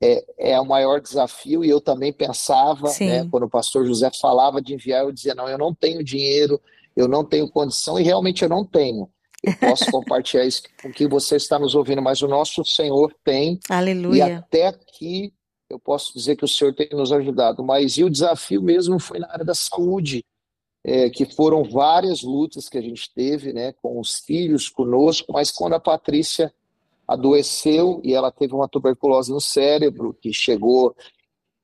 é, 0.01 0.25
é 0.53 0.61
o 0.61 0.65
maior 0.65 1.01
desafio. 1.01 1.65
E 1.65 1.69
eu 1.69 1.81
também 1.81 2.13
pensava, 2.13 2.89
né, 3.01 3.27
quando 3.29 3.43
o 3.43 3.49
pastor 3.49 3.85
José 3.85 4.09
falava 4.21 4.61
de 4.61 4.73
enviar, 4.73 5.03
eu 5.03 5.11
dizia: 5.11 5.35
não, 5.35 5.49
eu 5.49 5.57
não 5.57 5.75
tenho 5.75 6.01
dinheiro, 6.01 6.61
eu 6.95 7.09
não 7.09 7.21
tenho 7.21 7.51
condição, 7.51 7.99
e 7.99 8.03
realmente 8.03 8.43
eu 8.43 8.49
não 8.49 8.63
tenho. 8.63 9.09
Eu 9.43 9.53
posso 9.57 9.85
compartilhar 9.91 10.45
isso 10.45 10.63
com 10.81 10.89
que 10.89 11.05
você 11.05 11.35
está 11.35 11.59
nos 11.59 11.75
ouvindo, 11.75 12.01
mas 12.01 12.21
o 12.21 12.29
nosso 12.29 12.63
Senhor 12.63 13.13
tem. 13.25 13.59
Aleluia. 13.69 14.27
E 14.29 14.31
até 14.31 14.67
aqui 14.67 15.33
eu 15.69 15.79
posso 15.79 16.13
dizer 16.13 16.35
que 16.35 16.45
o 16.45 16.47
Senhor 16.47 16.73
tem 16.73 16.89
nos 16.91 17.11
ajudado. 17.11 17.63
Mas 17.63 17.97
e 17.97 18.03
o 18.03 18.09
desafio 18.09 18.61
mesmo 18.61 18.99
foi 18.99 19.19
na 19.19 19.29
área 19.31 19.45
da 19.45 19.55
saúde, 19.55 20.23
é, 20.83 21.09
que 21.09 21.25
foram 21.25 21.63
várias 21.63 22.21
lutas 22.21 22.69
que 22.69 22.77
a 22.77 22.81
gente 22.81 23.11
teve, 23.13 23.51
né, 23.51 23.73
com 23.81 23.99
os 23.99 24.19
filhos, 24.19 24.69
conosco, 24.69 25.33
mas 25.33 25.51
quando 25.51 25.73
a 25.73 25.79
Patrícia 25.79 26.53
adoeceu 27.07 28.01
e 28.03 28.13
ela 28.13 28.31
teve 28.31 28.53
uma 28.53 28.67
tuberculose 28.67 29.31
no 29.31 29.41
cérebro, 29.41 30.15
que 30.21 30.31
chegou 30.31 30.95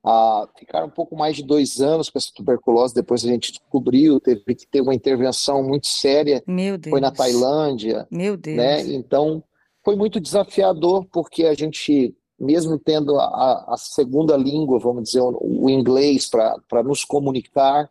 a 0.03 0.47
ficar 0.57 0.83
um 0.83 0.89
pouco 0.89 1.15
mais 1.15 1.35
de 1.35 1.43
dois 1.43 1.79
anos 1.79 2.09
com 2.09 2.17
essa 2.17 2.31
tuberculose, 2.33 2.95
depois 2.95 3.23
a 3.23 3.27
gente 3.27 3.51
descobriu, 3.51 4.19
teve 4.19 4.55
que 4.55 4.65
ter 4.67 4.81
uma 4.81 4.95
intervenção 4.95 5.63
muito 5.63 5.85
séria, 5.85 6.43
Meu 6.47 6.75
Deus. 6.77 6.91
foi 6.91 6.99
na 6.99 7.11
Tailândia, 7.11 8.07
Meu 8.09 8.35
Deus. 8.35 8.57
né, 8.57 8.81
então 8.93 9.43
foi 9.83 9.95
muito 9.95 10.19
desafiador, 10.19 11.05
porque 11.11 11.45
a 11.45 11.53
gente 11.53 12.15
mesmo 12.41 12.79
tendo 12.79 13.19
a, 13.19 13.65
a 13.67 13.75
segunda 13.77 14.35
língua, 14.35 14.79
vamos 14.79 15.03
dizer, 15.03 15.21
o, 15.21 15.37
o 15.39 15.69
inglês 15.69 16.27
para 16.27 16.83
nos 16.83 17.05
comunicar, 17.05 17.87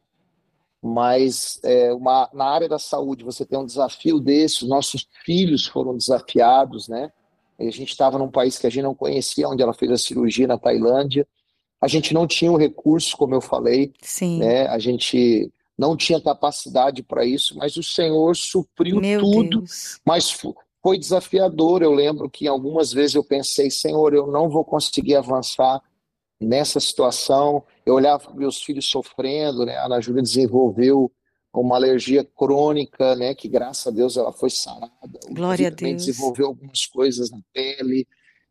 mas 0.83 1.61
é, 1.63 1.93
uma, 1.93 2.29
na 2.33 2.47
área 2.47 2.69
da 2.69 2.79
saúde 2.79 3.23
você 3.23 3.45
tem 3.47 3.59
um 3.59 3.65
desafio 3.65 4.19
desse, 4.19 4.65
os 4.65 4.69
nossos 4.69 5.07
filhos 5.25 5.67
foram 5.67 5.97
desafiados, 5.97 6.89
né? 6.89 7.13
A 7.59 7.65
gente 7.65 7.91
estava 7.91 8.19
num 8.19 8.31
país 8.31 8.59
que 8.59 8.67
a 8.67 8.71
gente 8.71 8.83
não 8.83 8.95
conhecia, 8.95 9.49
onde 9.49 9.63
ela 9.63 9.75
fez 9.75 9.93
a 9.93 9.99
cirurgia 9.99 10.47
na 10.47 10.57
Tailândia. 10.57 11.29
A 11.79 11.87
gente 11.87 12.15
não 12.15 12.27
tinha 12.27 12.51
o 12.51 12.57
recurso, 12.57 13.17
como 13.19 13.35
eu 13.35 13.41
falei, 13.41 13.93
Sim. 14.01 14.39
né? 14.39 14.67
A 14.67 14.79
gente 14.79 15.53
não 15.79 15.95
tinha 15.95 16.21
capacidade 16.21 17.03
para 17.03 17.25
isso, 17.25 17.57
mas 17.59 17.77
o 17.77 17.83
Senhor 17.83 18.35
supriu 18.35 18.99
Meu 18.99 19.21
tudo. 19.21 19.59
Deus. 19.59 20.01
Mas 20.05 20.31
foi 20.83 20.99
desafiador. 20.99 21.83
Eu 21.83 21.93
lembro 21.93 22.29
que 22.29 22.47
algumas 22.47 22.93
vezes 22.93 23.15
eu 23.15 23.25
pensei, 23.25 23.71
Senhor, 23.71 24.15
eu 24.15 24.27
não 24.27 24.49
vou 24.49 24.65
conseguir 24.65 25.17
avançar 25.17 25.81
nessa 26.41 26.81
situação. 26.81 27.63
Eu 27.85 27.95
olhava 27.95 28.33
meus 28.35 28.63
filhos 28.63 28.87
sofrendo, 28.87 29.67
né? 29.67 29.77
A 29.77 29.87
Ana 29.87 30.01
Júlia 30.01 30.23
desenvolveu 30.23 31.13
uma 31.53 31.77
alergia 31.77 32.25
crônica, 32.25 33.15
né? 33.17 33.35
Que 33.35 33.49
graças 33.49 33.87
a 33.87 33.91
Deus 33.91 34.17
ela 34.17 34.33
foi 34.33 34.51
sarada. 34.51 35.21
Glória 35.31 35.69
a 35.69 35.71
Deus. 35.71 36.07
desenvolveu 36.07 36.47
algumas 36.47 36.87
coisas 36.87 37.31
na 37.31 37.41
pele. 37.53 38.07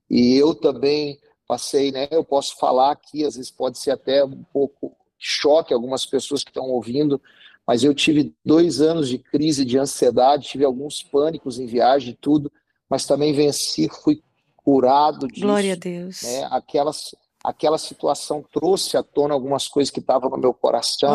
E 0.09 0.35
eu 0.35 0.53
também 0.53 1.17
passei, 1.47 1.91
né? 1.91 2.07
Eu 2.11 2.23
posso 2.23 2.57
falar 2.57 2.91
aqui, 2.91 3.25
às 3.25 3.35
vezes 3.35 3.49
pode 3.49 3.79
ser 3.79 3.91
até 3.91 4.23
um 4.23 4.43
pouco 4.53 4.95
choque 5.17 5.73
algumas 5.73 6.05
pessoas 6.05 6.43
que 6.43 6.49
estão 6.49 6.69
ouvindo, 6.69 7.21
mas 7.69 7.83
eu 7.83 7.93
tive 7.93 8.33
dois 8.43 8.81
anos 8.81 9.07
de 9.07 9.19
crise 9.19 9.63
de 9.63 9.77
ansiedade, 9.77 10.47
tive 10.47 10.65
alguns 10.65 11.03
pânicos 11.03 11.59
em 11.59 11.67
viagem, 11.67 12.17
tudo, 12.19 12.51
mas 12.89 13.05
também 13.05 13.31
venci, 13.31 13.87
fui 14.03 14.23
curado 14.55 15.27
disso. 15.27 15.45
Glória 15.45 15.73
a 15.73 15.75
Deus. 15.75 16.23
Né? 16.23 16.47
Aquelas, 16.49 17.13
aquela 17.43 17.77
situação 17.77 18.43
trouxe 18.51 18.97
à 18.97 19.03
tona 19.03 19.35
algumas 19.35 19.67
coisas 19.67 19.91
que 19.91 19.99
estavam 19.99 20.31
no 20.31 20.37
meu 20.37 20.51
coração, 20.51 21.13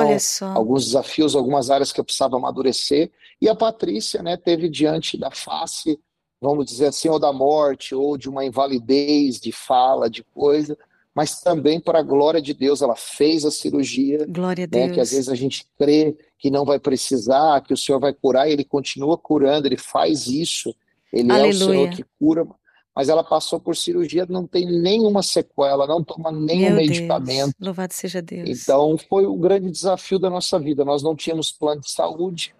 alguns 0.54 0.84
desafios, 0.84 1.34
algumas 1.34 1.70
áreas 1.70 1.90
que 1.90 1.98
eu 1.98 2.04
precisava 2.04 2.36
amadurecer. 2.36 3.10
E 3.42 3.48
a 3.48 3.56
Patrícia, 3.56 4.22
né, 4.22 4.36
teve 4.36 4.68
diante 4.68 5.18
da 5.18 5.32
face, 5.32 5.98
vamos 6.40 6.66
dizer 6.66 6.86
assim, 6.86 7.08
ou 7.08 7.18
da 7.18 7.32
morte, 7.32 7.96
ou 7.96 8.16
de 8.16 8.28
uma 8.28 8.44
invalidez 8.44 9.40
de 9.40 9.50
fala, 9.50 10.08
de 10.08 10.22
coisa, 10.22 10.78
mas 11.12 11.40
também 11.40 11.80
para 11.80 11.98
a 11.98 12.02
glória 12.02 12.40
de 12.40 12.54
Deus. 12.54 12.80
Ela 12.80 12.94
fez 12.94 13.44
a 13.44 13.50
cirurgia, 13.50 14.24
glória 14.28 14.64
a 14.64 14.66
Deus. 14.68 14.86
Né, 14.86 14.94
que 14.94 15.00
às 15.00 15.10
vezes 15.10 15.28
a 15.28 15.34
gente 15.34 15.66
crê 15.76 16.16
que 16.44 16.50
não 16.50 16.66
vai 16.66 16.78
precisar, 16.78 17.62
que 17.62 17.72
o 17.72 17.76
Senhor 17.76 17.98
vai 17.98 18.12
curar, 18.12 18.46
e 18.46 18.52
Ele 18.52 18.64
continua 18.66 19.16
curando, 19.16 19.66
Ele 19.66 19.78
faz 19.78 20.26
isso. 20.26 20.74
Ele 21.10 21.32
Aleluia. 21.32 21.48
é 21.48 21.54
o 21.54 21.58
Senhor 21.58 21.88
que 21.88 22.04
cura, 22.18 22.46
mas 22.94 23.08
ela 23.08 23.24
passou 23.24 23.58
por 23.58 23.74
cirurgia, 23.74 24.26
não 24.28 24.46
tem 24.46 24.66
nenhuma 24.66 25.22
sequela, 25.22 25.86
não 25.86 26.04
toma 26.04 26.30
nenhum 26.30 26.66
Meu 26.66 26.76
medicamento. 26.76 27.46
Deus. 27.46 27.54
Louvado 27.58 27.94
seja 27.94 28.20
Deus. 28.20 28.46
Então 28.46 28.98
foi 29.08 29.24
o 29.24 29.34
grande 29.36 29.70
desafio 29.70 30.18
da 30.18 30.28
nossa 30.28 30.60
vida. 30.60 30.84
Nós 30.84 31.02
não 31.02 31.16
tínhamos 31.16 31.50
plano 31.50 31.80
de 31.80 31.90
saúde, 31.90 32.54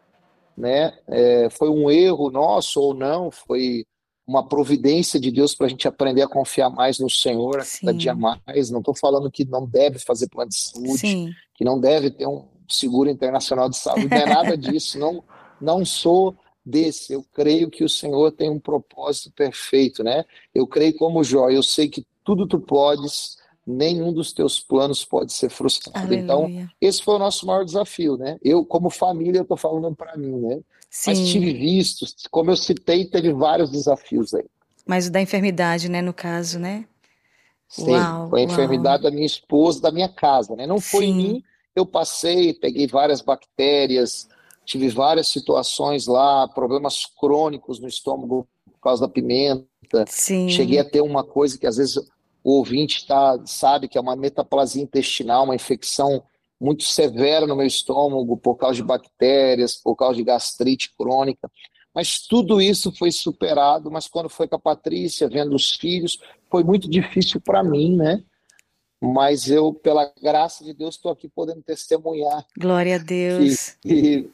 né? 0.57 0.97
É, 1.07 1.51
foi 1.51 1.68
um 1.68 1.91
erro 1.91 2.30
nosso 2.30 2.80
ou 2.80 2.95
não, 2.95 3.30
foi 3.30 3.85
uma 4.26 4.49
providência 4.49 5.20
de 5.20 5.30
Deus 5.30 5.55
para 5.55 5.66
a 5.66 5.68
gente 5.68 5.87
aprender 5.87 6.22
a 6.22 6.28
confiar 6.28 6.70
mais 6.70 6.99
no 6.99 7.11
Senhor 7.11 7.62
cada 7.82 7.93
dia 7.93 8.14
mais. 8.14 8.70
Não 8.70 8.78
estou 8.78 8.97
falando 8.97 9.30
que 9.30 9.45
não 9.45 9.66
deve 9.66 9.99
fazer 9.99 10.30
plano 10.30 10.49
de 10.49 10.57
saúde, 10.57 11.01
Sim. 11.01 11.30
que 11.55 11.62
não 11.62 11.78
deve 11.78 12.11
ter 12.11 12.26
um 12.26 12.54
seguro 12.69 13.11
internacional 13.11 13.69
de 13.69 13.77
saúde, 13.77 14.09
não 14.09 14.17
é 14.17 14.27
nada 14.27 14.57
disso. 14.59 14.99
Não, 14.99 15.23
não 15.61 15.85
sou 15.85 16.37
desse. 16.65 17.12
Eu 17.12 17.25
creio 17.33 17.71
que 17.71 17.85
o 17.85 17.89
Senhor 17.89 18.33
tem 18.33 18.51
um 18.51 18.59
propósito 18.59 19.31
perfeito, 19.33 20.03
né? 20.03 20.25
Eu 20.55 20.67
creio 20.67 20.97
como 20.97 21.23
Jó, 21.23 21.51
eu 21.51 21.62
sei 21.62 21.89
que 21.89 22.07
tudo 22.25 22.47
tu 22.47 22.59
podes, 22.59 23.37
nenhum 23.67 24.12
dos 24.12 24.33
teus 24.33 24.61
planos 24.61 25.05
pode 25.05 25.33
ser 25.33 25.51
frustrado. 25.51 26.12
Então, 26.15 26.45
Aleluia. 26.45 26.62
Então, 26.62 26.71
esse 26.81 27.03
foi 27.03 27.15
o 27.17 27.19
nosso 27.19 27.47
maior 27.47 27.65
desafio, 27.65 28.17
né? 28.17 28.39
Eu, 28.43 28.65
como 28.65 28.91
família, 28.91 29.39
eu 29.39 29.43
estou 29.43 29.57
falando 29.57 29.95
para 29.95 30.17
mim, 30.17 30.37
né? 30.41 30.61
Sim. 30.91 31.11
Mas 31.11 31.29
tive 31.29 31.53
visto, 31.53 32.07
como 32.31 32.51
eu 32.51 32.57
citei, 32.57 33.05
teve 33.05 33.33
vários 33.33 33.71
desafios 33.71 34.33
aí. 34.33 34.45
Mas 34.87 35.07
o 35.07 35.11
da 35.11 35.21
enfermidade, 35.21 35.89
né, 35.89 36.01
no 36.01 36.12
caso, 36.12 36.59
né? 36.59 36.87
Sim, 37.69 37.91
uau, 37.91 38.31
foi 38.31 38.43
a 38.43 38.45
enfermidade 38.45 39.03
uau. 39.03 39.11
da 39.11 39.15
minha 39.15 39.27
esposa, 39.27 39.81
da 39.81 39.91
minha 39.91 40.09
casa, 40.09 40.55
né? 40.55 40.67
Não 40.67 40.81
foi 40.81 41.07
Sim. 41.07 41.11
em 41.11 41.15
mim, 41.15 41.45
eu 41.75 41.85
passei, 41.85 42.55
peguei 42.55 42.87
várias 42.87 43.20
bactérias, 43.20 44.29
tive 44.64 44.89
várias 44.89 45.29
situações 45.29 46.07
lá, 46.07 46.49
problemas 46.49 47.07
crônicos 47.18 47.81
no 47.81 47.89
estômago 47.89 48.47
por 48.64 48.81
causa 48.81 49.07
da 49.07 49.12
pimenta. 49.12 50.05
Sim. 50.07 50.49
Cheguei 50.49 50.79
a 50.79 50.85
ter 50.85 51.01
uma 51.01 51.25
coisa 51.25 51.59
que 51.59 51.66
às 51.66 51.77
vezes 51.77 51.97
o 52.43 52.59
ouvinte 52.59 53.07
tá, 53.07 53.41
sabe 53.47 53.89
que 53.89 53.99
é 53.99 54.01
uma 54.01 54.14
metaplasia 54.16 54.83
intestinal, 54.83 55.45
uma 55.45 55.55
infecção 55.55 56.22
muito 56.61 56.85
severa 56.85 57.47
no 57.47 57.57
meu 57.57 57.66
estômago 57.66 58.37
por 58.37 58.57
causa 58.57 58.77
de 58.77 58.83
bactérias, 58.83 59.75
por 59.77 59.97
causa 59.97 60.16
de 60.16 60.25
gastrite 60.25 60.95
crônica. 60.97 61.51
Mas 61.95 62.20
tudo 62.27 62.61
isso 62.61 62.93
foi 62.93 63.12
superado, 63.12 63.91
mas 63.91 64.09
quando 64.09 64.29
foi 64.29 64.49
com 64.49 64.57
a 64.57 64.59
Patrícia, 64.59 65.29
vendo 65.29 65.55
os 65.55 65.72
filhos, 65.72 66.18
foi 66.51 66.64
muito 66.64 66.89
difícil 66.89 67.41
para 67.41 67.62
mim, 67.62 67.97
né? 67.97 68.22
Mas 69.13 69.51
eu, 69.51 69.73
pela 69.73 70.11
graça 70.23 70.65
de 70.65 70.73
Deus, 70.73 70.95
estou 70.95 71.13
aqui 71.13 71.29
podendo 71.29 71.63
testemunhar. 71.63 72.45
Glória 72.57 72.97
a 72.97 72.99
Deus. 72.99 73.77
Que, 73.83 73.89
que, 73.89 74.31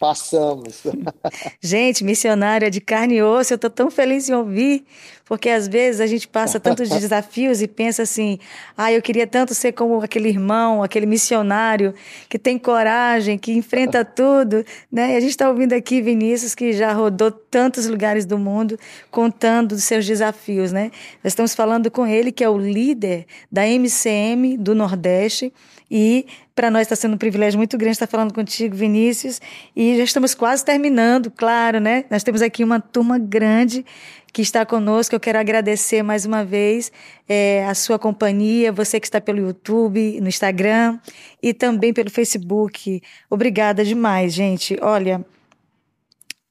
Passamos. 0.00 0.82
Gente, 1.60 2.02
missionária 2.02 2.70
de 2.70 2.80
carne 2.80 3.16
e 3.16 3.22
osso, 3.22 3.52
eu 3.52 3.56
estou 3.56 3.68
tão 3.68 3.90
feliz 3.90 4.30
em 4.30 4.32
ouvir, 4.32 4.82
porque 5.26 5.50
às 5.50 5.68
vezes 5.68 6.00
a 6.00 6.06
gente 6.06 6.26
passa 6.26 6.58
tantos 6.58 6.88
desafios 6.88 7.60
e 7.60 7.68
pensa 7.68 8.04
assim: 8.04 8.38
ah, 8.74 8.90
eu 8.90 9.02
queria 9.02 9.26
tanto 9.26 9.54
ser 9.54 9.72
como 9.72 10.02
aquele 10.02 10.30
irmão, 10.30 10.82
aquele 10.82 11.04
missionário 11.04 11.92
que 12.30 12.38
tem 12.38 12.56
coragem, 12.56 13.36
que 13.36 13.52
enfrenta 13.52 14.02
tudo, 14.02 14.64
né? 14.90 15.12
E 15.12 15.16
a 15.16 15.20
gente 15.20 15.32
está 15.32 15.50
ouvindo 15.50 15.74
aqui 15.74 16.00
Vinícius, 16.00 16.54
que 16.54 16.72
já 16.72 16.94
rodou 16.94 17.30
tantos 17.30 17.86
lugares 17.86 18.24
do 18.24 18.38
mundo, 18.38 18.78
contando 19.10 19.74
dos 19.74 19.84
seus 19.84 20.06
desafios, 20.06 20.72
né? 20.72 20.90
Nós 21.22 21.32
estamos 21.32 21.54
falando 21.54 21.90
com 21.90 22.06
ele, 22.06 22.32
que 22.32 22.42
é 22.42 22.48
o 22.48 22.56
líder 22.56 23.26
da 23.52 23.66
MCM 23.66 24.56
do 24.56 24.74
Nordeste, 24.74 25.52
e 25.90 26.24
para 26.54 26.70
nós 26.70 26.82
está 26.82 26.96
sendo 26.96 27.14
um 27.14 27.18
privilégio 27.18 27.58
muito 27.58 27.78
grande 27.78 27.92
estar 27.92 28.06
falando 28.06 28.34
contigo, 28.34 28.74
Vinícius. 28.74 29.40
E 29.74 29.96
já 29.96 30.04
estamos 30.04 30.34
quase 30.34 30.64
terminando, 30.64 31.30
claro, 31.30 31.80
né? 31.80 32.04
Nós 32.10 32.22
temos 32.22 32.42
aqui 32.42 32.64
uma 32.64 32.80
turma 32.80 33.18
grande 33.18 33.84
que 34.32 34.42
está 34.42 34.64
conosco. 34.66 35.14
Eu 35.14 35.20
quero 35.20 35.38
agradecer 35.38 36.02
mais 36.02 36.24
uma 36.24 36.44
vez 36.44 36.92
é, 37.28 37.64
a 37.66 37.74
sua 37.74 37.98
companhia, 37.98 38.72
você 38.72 39.00
que 39.00 39.06
está 39.06 39.20
pelo 39.20 39.38
YouTube, 39.38 40.20
no 40.20 40.28
Instagram 40.28 40.98
e 41.42 41.54
também 41.54 41.92
pelo 41.92 42.10
Facebook. 42.10 43.00
Obrigada 43.28 43.84
demais, 43.84 44.32
gente. 44.32 44.76
Olha. 44.80 45.24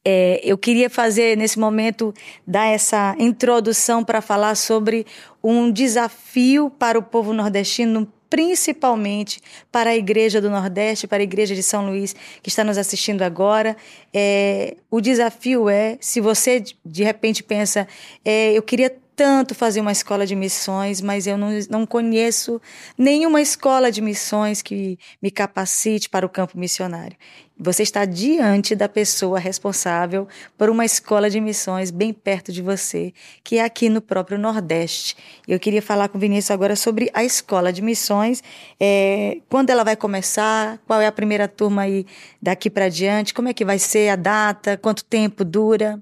É, 0.05 0.39
eu 0.43 0.57
queria 0.57 0.89
fazer 0.89 1.37
nesse 1.37 1.59
momento 1.59 2.13
dar 2.47 2.67
essa 2.67 3.15
introdução 3.19 4.01
para 4.01 4.21
falar 4.21 4.55
sobre 4.55 5.05
um 5.43 5.69
desafio 5.69 6.69
para 6.69 6.97
o 6.97 7.03
povo 7.03 7.33
nordestino 7.33 8.11
principalmente 8.29 9.41
para 9.71 9.91
a 9.91 9.95
Igreja 9.95 10.39
do 10.39 10.49
Nordeste, 10.49 11.07
para 11.07 11.21
a 11.21 11.23
Igreja 11.23 11.55
de 11.55 11.63
São 11.63 11.85
Luís, 11.85 12.15
que 12.41 12.49
está 12.49 12.63
nos 12.63 12.77
assistindo 12.77 13.23
agora. 13.23 13.75
É, 14.13 14.77
o 14.89 15.01
desafio 15.01 15.69
é, 15.69 15.97
se 15.99 16.21
você 16.21 16.63
de 16.85 17.03
repente 17.03 17.43
pensa, 17.43 17.87
é, 18.23 18.53
eu 18.53 18.61
queria 18.61 18.95
tanto 19.19 19.53
fazer 19.53 19.81
uma 19.81 19.91
escola 19.91 20.25
de 20.25 20.33
missões, 20.33 21.01
mas 21.01 21.27
eu 21.27 21.37
não, 21.37 21.49
não 21.69 21.85
conheço 21.85 22.61
nenhuma 22.97 23.41
escola 23.41 23.91
de 23.91 24.01
missões 24.01 24.61
que 24.61 24.97
me 25.21 25.29
capacite 25.29 26.07
para 26.07 26.25
o 26.25 26.29
campo 26.29 26.57
missionário. 26.57 27.17
Você 27.61 27.83
está 27.83 28.05
diante 28.05 28.73
da 28.73 28.87
pessoa 28.87 29.37
responsável 29.37 30.29
por 30.57 30.69
uma 30.69 30.85
escola 30.85 31.29
de 31.29 31.41
missões 31.41 31.91
bem 31.91 32.13
perto 32.13 32.53
de 32.53 32.61
você, 32.61 33.13
que 33.43 33.57
é 33.57 33.63
aqui 33.65 33.89
no 33.89 34.01
próprio 34.01 34.39
Nordeste. 34.39 35.17
Eu 35.45 35.59
queria 35.59 35.81
falar 35.81 36.07
com 36.07 36.17
o 36.17 36.21
Vinícius 36.21 36.51
agora 36.51 36.77
sobre 36.77 37.11
a 37.13 37.21
escola 37.21 37.73
de 37.73 37.81
missões, 37.81 38.41
é, 38.79 39.41
quando 39.49 39.71
ela 39.71 39.83
vai 39.83 39.97
começar, 39.97 40.79
qual 40.87 41.01
é 41.01 41.07
a 41.07 41.11
primeira 41.11 41.49
turma 41.49 41.81
aí 41.81 42.05
daqui 42.41 42.69
para 42.69 42.87
diante, 42.87 43.33
como 43.33 43.49
é 43.49 43.53
que 43.53 43.65
vai 43.65 43.77
ser 43.77 44.07
a 44.07 44.15
data, 44.15 44.77
quanto 44.77 45.03
tempo 45.03 45.43
dura? 45.43 46.01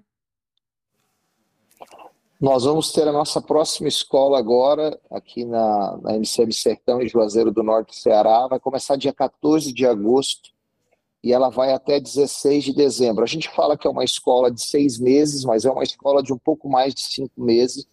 Nós 2.39 2.65
vamos 2.65 2.91
ter 2.91 3.07
a 3.07 3.11
nossa 3.11 3.41
próxima 3.41 3.87
escola 3.87 4.37
agora, 4.37 4.95
aqui 5.09 5.43
na, 5.43 5.97
na 6.03 6.13
MCM 6.15 6.53
Sertão, 6.53 7.01
em 7.01 7.09
Juazeiro 7.09 7.51
do 7.51 7.63
Norte, 7.63 7.95
Ceará. 7.95 8.45
Vai 8.47 8.59
começar 8.59 8.95
dia 8.95 9.11
14 9.11 9.73
de 9.73 9.87
agosto 9.87 10.55
e 11.27 11.33
ela 11.33 11.49
vai 11.49 11.73
até 11.73 11.99
16 11.99 12.63
de 12.63 12.73
dezembro. 12.73 13.21
A 13.21 13.27
gente 13.27 13.49
fala 13.49 13.77
que 13.77 13.85
é 13.85 13.89
uma 13.89 14.05
escola 14.05 14.49
de 14.49 14.61
seis 14.61 14.97
meses, 14.97 15.43
mas 15.43 15.65
é 15.65 15.69
uma 15.69 15.83
escola 15.83 16.23
de 16.23 16.31
um 16.31 16.37
pouco 16.37 16.69
mais 16.69 16.95
de 16.95 17.01
cinco 17.01 17.43
meses. 17.43 17.85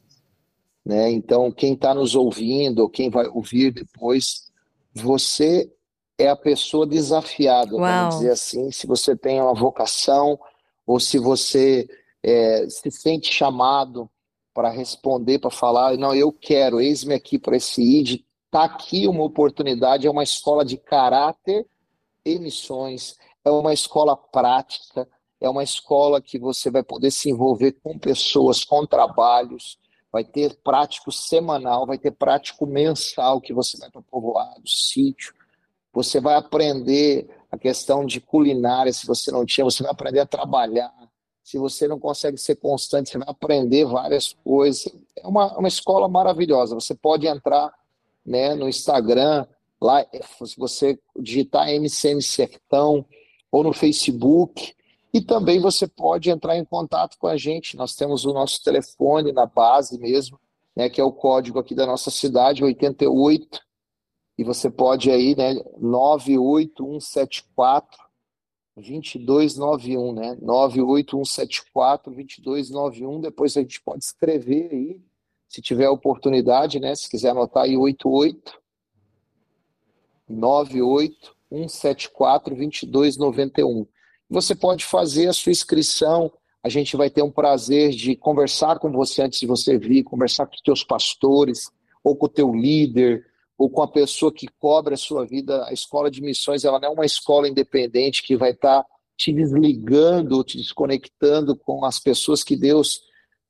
Né? 0.86 1.10
Então, 1.10 1.50
quem 1.50 1.74
está 1.74 1.92
nos 1.92 2.14
ouvindo, 2.14 2.82
ou 2.82 2.88
quem 2.88 3.10
vai 3.10 3.26
ouvir 3.26 3.72
depois, 3.72 4.52
você 4.94 5.68
é 6.16 6.28
a 6.28 6.36
pessoa 6.36 6.86
desafiada, 6.86 7.74
Uau. 7.74 7.82
vamos 7.82 8.18
dizer 8.18 8.30
assim, 8.30 8.70
se 8.70 8.86
você 8.86 9.16
tem 9.16 9.42
uma 9.42 9.52
vocação 9.52 10.38
ou 10.86 11.00
se 11.00 11.18
você 11.18 11.88
é, 12.22 12.68
se 12.68 12.88
sente 12.92 13.34
chamado 13.34 14.08
para 14.54 14.70
responder, 14.70 15.40
para 15.40 15.50
falar, 15.50 15.96
não, 15.96 16.14
eu 16.14 16.30
quero, 16.30 16.80
eis-me 16.80 17.14
aqui 17.14 17.36
para 17.36 17.56
esse 17.56 17.82
ID, 17.82 18.20
está 18.46 18.62
aqui 18.62 19.08
uma 19.08 19.24
oportunidade, 19.24 20.06
é 20.06 20.10
uma 20.10 20.22
escola 20.22 20.64
de 20.64 20.76
caráter 20.76 21.66
e 22.24 22.38
missões, 22.38 23.16
é 23.44 23.50
uma 23.50 23.72
escola 23.72 24.16
prática, 24.16 25.08
é 25.40 25.48
uma 25.48 25.62
escola 25.62 26.20
que 26.20 26.38
você 26.38 26.70
vai 26.70 26.82
poder 26.82 27.10
se 27.10 27.30
envolver 27.30 27.72
com 27.82 27.98
pessoas, 27.98 28.64
com 28.64 28.86
trabalhos, 28.86 29.78
vai 30.10 30.24
ter 30.24 30.56
prático 30.62 31.12
semanal, 31.12 31.86
vai 31.86 31.98
ter 31.98 32.12
prático 32.12 32.66
mensal 32.66 33.40
que 33.40 33.52
você 33.52 33.76
vai 33.76 33.90
para 33.90 34.00
povoado, 34.02 34.62
sítio, 34.66 35.34
você 35.92 36.20
vai 36.20 36.34
aprender 36.34 37.28
a 37.50 37.58
questão 37.58 38.04
de 38.04 38.20
culinária, 38.20 38.92
se 38.92 39.06
você 39.06 39.30
não 39.30 39.44
tinha, 39.44 39.64
você 39.64 39.82
vai 39.82 39.92
aprender 39.92 40.20
a 40.20 40.26
trabalhar, 40.26 40.92
se 41.42 41.58
você 41.58 41.86
não 41.86 42.00
consegue 42.00 42.38
ser 42.38 42.56
constante, 42.56 43.10
você 43.10 43.18
vai 43.18 43.28
aprender 43.28 43.84
várias 43.84 44.32
coisas. 44.32 44.86
É 45.16 45.26
uma, 45.26 45.56
uma 45.58 45.68
escola 45.68 46.08
maravilhosa. 46.08 46.74
Você 46.74 46.94
pode 46.94 47.26
entrar 47.26 47.70
né, 48.24 48.54
no 48.54 48.66
Instagram, 48.66 49.46
lá, 49.84 50.04
se 50.44 50.56
você 50.56 50.98
digitar 51.16 51.68
MCM 51.68 52.20
Sertão, 52.22 53.04
ou 53.52 53.62
no 53.62 53.72
Facebook, 53.72 54.74
e 55.12 55.20
também 55.20 55.60
você 55.60 55.86
pode 55.86 56.28
entrar 56.28 56.56
em 56.56 56.64
contato 56.64 57.16
com 57.18 57.28
a 57.28 57.36
gente. 57.36 57.76
Nós 57.76 57.94
temos 57.94 58.24
o 58.24 58.32
nosso 58.32 58.60
telefone 58.64 59.30
na 59.30 59.46
base 59.46 59.96
mesmo, 59.96 60.40
né, 60.74 60.88
que 60.88 61.00
é 61.00 61.04
o 61.04 61.12
código 61.12 61.60
aqui 61.60 61.72
da 61.72 61.86
nossa 61.86 62.10
cidade, 62.10 62.64
88, 62.64 63.60
e 64.36 64.42
você 64.42 64.68
pode 64.68 65.08
aí, 65.10 65.36
né, 65.36 65.54
98174 65.78 68.02
2291, 68.76 70.12
né? 70.12 70.36
98174 70.42 72.12
2291. 72.12 73.20
Depois 73.20 73.56
a 73.56 73.60
gente 73.60 73.80
pode 73.80 74.02
escrever 74.02 74.68
aí, 74.72 75.00
se 75.48 75.62
tiver 75.62 75.88
oportunidade, 75.88 76.80
né? 76.80 76.92
Se 76.96 77.08
quiser 77.08 77.30
anotar 77.30 77.62
aí 77.64 77.76
88 77.76 78.63
98174 80.28 82.54
2291. 82.54 83.86
Você 84.30 84.54
pode 84.54 84.84
fazer 84.84 85.28
a 85.28 85.32
sua 85.32 85.52
inscrição. 85.52 86.32
A 86.62 86.68
gente 86.68 86.96
vai 86.96 87.10
ter 87.10 87.22
um 87.22 87.30
prazer 87.30 87.90
de 87.90 88.16
conversar 88.16 88.78
com 88.78 88.90
você 88.90 89.22
antes 89.22 89.38
de 89.38 89.46
você 89.46 89.78
vir, 89.78 90.02
conversar 90.02 90.46
com 90.46 90.54
os 90.54 90.62
teus 90.62 90.82
pastores 90.82 91.70
ou 92.02 92.16
com 92.16 92.26
o 92.26 92.28
teu 92.28 92.54
líder, 92.54 93.24
ou 93.56 93.70
com 93.70 93.82
a 93.82 93.88
pessoa 93.88 94.32
que 94.32 94.48
cobra 94.58 94.94
a 94.94 94.98
sua 94.98 95.24
vida, 95.24 95.64
a 95.66 95.72
escola 95.72 96.10
de 96.10 96.20
missões 96.20 96.64
ela 96.64 96.80
não 96.80 96.88
é 96.88 96.92
uma 96.92 97.06
escola 97.06 97.48
independente 97.48 98.22
que 98.22 98.36
vai 98.36 98.50
estar 98.50 98.82
tá 98.82 98.88
te 99.16 99.32
desligando, 99.32 100.42
te 100.42 100.58
desconectando 100.58 101.56
com 101.56 101.84
as 101.84 101.98
pessoas 101.98 102.42
que 102.42 102.56
Deus 102.56 103.02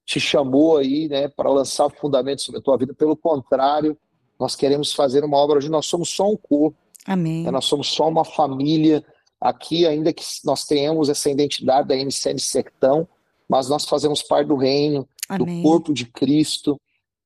te 0.04 0.20
chamou 0.20 0.76
aí, 0.76 1.08
né, 1.08 1.28
para 1.28 1.50
lançar 1.50 1.88
fundamentos 1.90 2.44
sobre 2.44 2.60
a 2.60 2.62
tua 2.62 2.76
vida. 2.76 2.92
Pelo 2.92 3.16
contrário, 3.16 3.98
nós 4.44 4.54
queremos 4.54 4.92
fazer 4.92 5.24
uma 5.24 5.38
obra 5.38 5.56
hoje. 5.56 5.70
Nós 5.70 5.86
somos 5.86 6.10
só 6.10 6.30
um 6.30 6.36
corpo. 6.36 6.76
Amém. 7.06 7.44
Né, 7.44 7.50
nós 7.50 7.64
somos 7.64 7.88
só 7.88 8.06
uma 8.06 8.26
família 8.26 9.02
aqui, 9.40 9.86
ainda 9.86 10.12
que 10.12 10.22
nós 10.44 10.66
tenhamos 10.66 11.08
essa 11.08 11.30
identidade 11.30 11.88
da 11.88 11.96
MCN 11.96 12.38
Sertão, 12.38 13.08
mas 13.48 13.70
nós 13.70 13.86
fazemos 13.86 14.22
parte 14.22 14.48
do 14.48 14.56
reino, 14.56 15.08
Amém. 15.28 15.62
do 15.62 15.62
corpo 15.62 15.94
de 15.94 16.04
Cristo. 16.04 16.78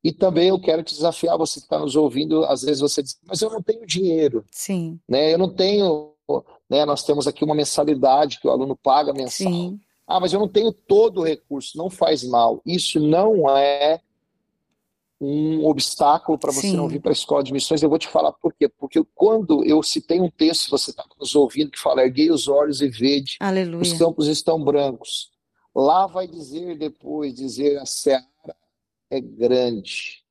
E 0.03 0.13
também 0.13 0.49
eu 0.49 0.61
quero 0.61 0.85
te 0.85 0.95
desafiar, 0.95 1.37
você 1.37 1.59
que 1.59 1.67
está 1.67 1.81
nos 1.81 1.97
ouvindo, 1.97 2.45
às 2.45 2.63
vezes 2.63 2.81
você 2.81 3.03
diz, 3.03 3.19
mas 3.27 3.43
eu 3.43 3.51
não 3.51 3.61
tenho 3.61 3.85
dinheiro. 3.85 4.45
Sim. 4.53 5.01
Né? 5.09 5.35
Eu 5.35 5.39
não 5.39 5.53
tenho. 5.53 6.13
Né? 6.71 6.85
Nós 6.85 7.03
temos 7.03 7.27
aqui 7.27 7.43
uma 7.43 7.55
mensalidade 7.55 8.39
que 8.39 8.47
o 8.47 8.51
aluno 8.51 8.77
paga 8.77 9.13
mensal. 9.13 9.51
Sim. 9.51 9.81
Ah, 10.07 10.21
mas 10.21 10.33
eu 10.33 10.39
não 10.39 10.49
tenho 10.49 10.73
todo 10.73 11.21
o 11.21 11.25
recurso. 11.25 11.77
Não 11.77 11.91
faz 11.91 12.23
mal. 12.23 12.63
Isso 12.65 13.01
não 13.01 13.49
é 13.51 14.01
um 15.21 15.67
obstáculo 15.67 16.39
para 16.39 16.53
você 16.53 16.69
Sim. 16.69 16.77
não 16.77 16.89
vir 16.89 17.01
para 17.01 17.11
a 17.11 17.13
escola 17.13 17.43
de 17.43 17.53
missões. 17.53 17.83
Eu 17.83 17.89
vou 17.89 17.99
te 17.99 18.09
falar 18.09 18.33
por 18.33 18.53
quê. 18.55 18.69
Porque 18.69 19.03
quando 19.15 19.65
eu 19.65 19.83
citei 19.83 20.21
um 20.21 20.31
texto, 20.31 20.71
você 20.71 20.91
está 20.91 21.05
nos 21.19 21.35
ouvindo, 21.35 21.71
que 21.71 21.79
fala: 21.79 22.03
erguei 22.03 22.31
os 22.31 22.47
olhos 22.47 22.81
e 22.81 22.89
vede, 22.89 23.37
Aleluia. 23.41 23.83
os 23.83 23.93
campos 23.95 24.29
estão 24.29 24.63
brancos. 24.63 25.31
Lá 25.75 26.07
vai 26.07 26.27
dizer 26.27 26.77
depois, 26.79 27.35
dizer 27.35 27.79
a 27.79 27.87
seara 27.87 28.25
é 29.11 29.21
grande, 29.21 30.25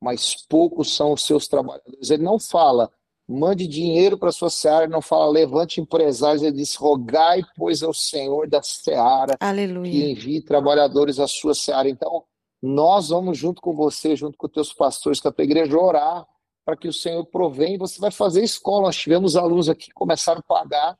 mas 0.00 0.36
poucos 0.48 0.94
são 0.94 1.12
os 1.12 1.24
seus 1.24 1.48
trabalhadores. 1.48 2.10
Ele 2.10 2.22
não 2.22 2.38
fala, 2.38 2.90
mande 3.28 3.66
dinheiro 3.66 4.18
para 4.18 4.28
a 4.28 4.32
sua 4.32 4.50
seara, 4.50 4.84
ele 4.84 4.92
não 4.92 5.00
fala, 5.00 5.30
levante 5.30 5.80
empresários, 5.80 6.42
ele 6.42 6.56
diz, 6.56 6.74
rogai, 6.74 7.42
pois, 7.56 7.82
ao 7.82 7.94
Senhor 7.94 8.48
da 8.48 8.62
seara 8.62 9.36
Aleluia. 9.40 9.90
que 9.90 10.10
envie 10.10 10.42
trabalhadores 10.42 11.18
à 11.18 11.26
sua 11.26 11.54
seara. 11.54 11.88
Então, 11.88 12.24
nós 12.62 13.08
vamos 13.08 13.36
junto 13.36 13.60
com 13.60 13.74
você, 13.74 14.14
junto 14.14 14.38
com 14.38 14.46
os 14.46 14.52
teus 14.52 14.72
pastores, 14.72 15.20
com 15.20 15.28
a 15.28 15.32
tua 15.32 15.44
igreja, 15.44 15.76
orar 15.76 16.26
para 16.64 16.76
que 16.76 16.86
o 16.86 16.92
Senhor 16.92 17.24
provenha. 17.26 17.78
Você 17.78 18.00
vai 18.00 18.10
fazer 18.10 18.42
escola. 18.42 18.82
Nós 18.86 18.96
tivemos 18.96 19.36
alunos 19.36 19.68
aqui 19.68 19.86
que 19.86 19.92
começaram 19.92 20.38
a 20.38 20.42
pagar, 20.42 20.98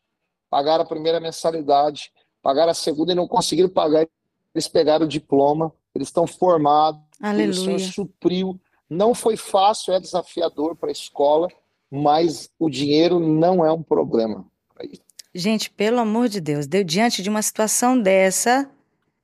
pagaram 0.51 0.83
a 0.83 0.87
primeira 0.87 1.21
mensalidade, 1.21 2.11
pagaram 2.43 2.73
a 2.73 2.75
segunda 2.75 3.13
e 3.13 3.15
não 3.15 3.29
conseguiram 3.29 3.69
pagar. 3.69 4.07
Eles 4.55 4.67
pegaram 4.67 5.07
o 5.07 5.09
diploma, 5.09 5.73
eles 5.95 6.09
estão 6.09 6.27
formados, 6.27 7.01
Aleluia. 7.21 7.51
o 7.51 7.55
Senhor 7.55 7.81
supriu. 7.81 8.61
Não 8.91 9.15
foi 9.15 9.37
fácil, 9.37 9.95
é 9.95 10.01
desafiador 10.01 10.77
para 10.77 10.91
a 10.91 10.93
escola, 10.93 11.49
mas 11.91 12.51
o 12.59 12.69
dinheiro 12.69 13.19
não 13.19 13.65
é 13.65 13.73
um 13.73 13.83
problema 13.83 14.45
para 14.75 14.85
isso. 14.85 15.01
Gente, 15.35 15.71
pelo 15.71 15.99
amor 15.99 16.29
de 16.29 16.41
Deus, 16.41 16.67
deu 16.67 16.85
diante 16.85 17.23
de 17.23 17.31
uma 17.31 17.41
situação 17.41 17.99
dessa, 17.99 18.69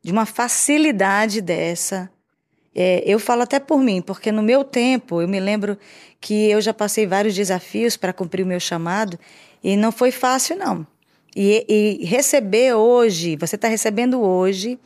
de 0.02 0.10
uma 0.10 0.24
facilidade 0.24 1.42
dessa. 1.42 2.10
É, 2.74 3.02
eu 3.06 3.18
falo 3.18 3.42
até 3.42 3.58
por 3.58 3.78
mim, 3.78 4.00
porque 4.00 4.30
no 4.30 4.42
meu 4.42 4.62
tempo, 4.62 5.20
eu 5.20 5.28
me 5.28 5.40
lembro 5.40 5.78
que 6.20 6.48
eu 6.50 6.60
já 6.60 6.72
passei 6.72 7.06
vários 7.06 7.34
desafios 7.34 7.96
para 7.96 8.12
cumprir 8.12 8.42
o 8.42 8.46
meu 8.46 8.60
chamado 8.60 9.18
e 9.62 9.76
não 9.76 9.90
foi 9.90 10.10
fácil, 10.10 10.56
não. 10.56 10.86
E, 11.34 11.64
e 11.68 12.04
receber 12.04 12.74
hoje, 12.74 13.36
você 13.36 13.56
está 13.56 13.68
recebendo 13.68 14.20
hoje 14.20 14.78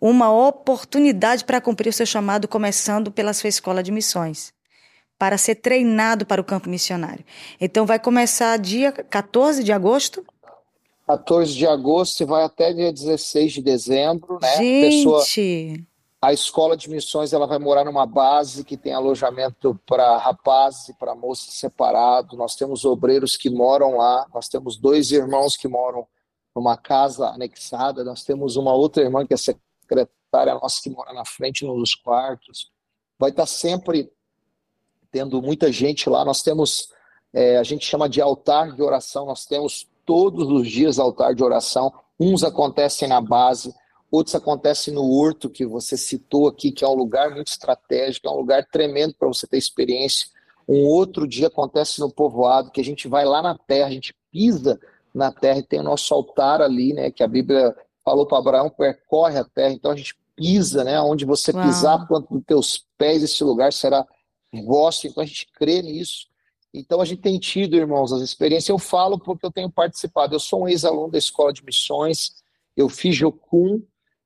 uma 0.00 0.30
oportunidade 0.30 1.44
para 1.44 1.60
cumprir 1.60 1.88
o 1.88 1.92
seu 1.92 2.06
chamado, 2.06 2.46
começando 2.46 3.10
pela 3.10 3.32
sua 3.32 3.48
escola 3.48 3.82
de 3.82 3.90
missões, 3.90 4.52
para 5.18 5.38
ser 5.38 5.56
treinado 5.56 6.26
para 6.26 6.40
o 6.40 6.44
campo 6.44 6.68
missionário. 6.68 7.24
Então, 7.60 7.86
vai 7.86 7.98
começar 7.98 8.58
dia 8.58 8.92
14 8.92 9.64
de 9.64 9.72
agosto? 9.72 10.24
14 11.06 11.54
de 11.54 11.66
agosto 11.66 12.22
e 12.22 12.26
vai 12.26 12.44
até 12.44 12.72
dia 12.72 12.92
16 12.92 13.52
de 13.52 13.62
dezembro, 13.62 14.38
né? 14.40 14.56
Gente! 14.56 14.96
Pessoa, 14.96 15.24
a 16.24 16.32
escola 16.32 16.74
de 16.74 16.88
missões 16.88 17.34
ela 17.34 17.46
vai 17.46 17.58
morar 17.58 17.84
numa 17.84 18.06
base 18.06 18.64
que 18.64 18.78
tem 18.78 18.94
alojamento 18.94 19.78
para 19.86 20.16
rapazes 20.16 20.88
e 20.88 20.94
para 20.94 21.14
moças 21.14 21.52
separado. 21.52 22.34
Nós 22.34 22.56
temos 22.56 22.86
obreiros 22.86 23.36
que 23.36 23.50
moram 23.50 23.98
lá, 23.98 24.26
nós 24.32 24.48
temos 24.48 24.78
dois 24.78 25.10
irmãos 25.10 25.54
que 25.54 25.68
moram 25.68 26.06
numa 26.56 26.78
casa 26.78 27.28
anexada, 27.28 28.02
nós 28.02 28.24
temos 28.24 28.56
uma 28.56 28.72
outra 28.72 29.02
irmã 29.02 29.26
que 29.26 29.34
é 29.34 29.36
secretária 29.36 30.54
nossa 30.54 30.80
que 30.82 30.88
mora 30.88 31.12
na 31.12 31.26
frente 31.26 31.62
nos 31.66 31.94
quartos. 31.94 32.70
Vai 33.18 33.28
estar 33.28 33.44
sempre 33.44 34.10
tendo 35.10 35.42
muita 35.42 35.70
gente 35.70 36.08
lá. 36.08 36.24
Nós 36.24 36.42
temos, 36.42 36.88
é, 37.34 37.58
a 37.58 37.62
gente 37.62 37.84
chama 37.84 38.08
de 38.08 38.22
altar 38.22 38.72
de 38.72 38.82
oração, 38.82 39.26
nós 39.26 39.44
temos 39.44 39.86
todos 40.06 40.48
os 40.48 40.66
dias 40.70 40.98
altar 40.98 41.34
de 41.34 41.44
oração. 41.44 41.92
Uns 42.18 42.42
acontecem 42.42 43.08
na 43.08 43.20
base, 43.20 43.74
outros 44.14 44.34
acontecem 44.34 44.94
no 44.94 45.10
Horto, 45.10 45.50
que 45.50 45.66
você 45.66 45.96
citou 45.96 46.46
aqui, 46.46 46.70
que 46.70 46.84
é 46.84 46.88
um 46.88 46.94
lugar 46.94 47.30
muito 47.30 47.48
estratégico, 47.48 48.28
é 48.28 48.30
um 48.30 48.36
lugar 48.36 48.66
tremendo 48.70 49.14
para 49.14 49.28
você 49.28 49.46
ter 49.46 49.58
experiência. 49.58 50.28
Um 50.68 50.86
outro 50.86 51.26
dia 51.26 51.48
acontece 51.48 52.00
no 52.00 52.10
povoado, 52.10 52.70
que 52.70 52.80
a 52.80 52.84
gente 52.84 53.08
vai 53.08 53.24
lá 53.24 53.42
na 53.42 53.58
terra, 53.58 53.88
a 53.88 53.92
gente 53.92 54.14
pisa 54.30 54.80
na 55.14 55.30
terra 55.32 55.58
e 55.58 55.62
tem 55.62 55.80
o 55.80 55.84
nosso 55.84 56.12
altar 56.14 56.62
ali, 56.62 56.92
né? 56.92 57.10
Que 57.10 57.22
a 57.22 57.28
Bíblia 57.28 57.76
falou 58.04 58.26
para 58.26 58.38
Abraão, 58.38 58.70
percorre 58.70 59.38
a 59.38 59.44
terra, 59.44 59.72
então 59.72 59.90
a 59.90 59.96
gente 59.96 60.16
pisa, 60.36 60.84
né? 60.84 61.00
Onde 61.00 61.24
você 61.24 61.52
Uau. 61.52 61.64
pisar 61.64 62.06
quanto 62.06 62.34
dos 62.34 62.44
teus 62.44 62.84
pés, 62.96 63.22
esse 63.22 63.42
lugar 63.42 63.72
será 63.72 64.06
vosso, 64.64 65.06
então 65.06 65.22
a 65.22 65.26
gente 65.26 65.48
crê 65.52 65.82
nisso. 65.82 66.26
Então 66.72 67.00
a 67.00 67.04
gente 67.04 67.22
tem 67.22 67.38
tido, 67.38 67.76
irmãos, 67.76 68.12
as 68.12 68.22
experiências. 68.22 68.68
Eu 68.68 68.78
falo 68.78 69.18
porque 69.18 69.46
eu 69.46 69.52
tenho 69.52 69.70
participado. 69.70 70.34
Eu 70.34 70.40
sou 70.40 70.62
um 70.62 70.68
ex-aluno 70.68 71.10
da 71.10 71.18
Escola 71.18 71.52
de 71.52 71.64
Missões, 71.64 72.34
eu 72.76 72.88
fiz 72.88 73.14
Jocum 73.14 73.82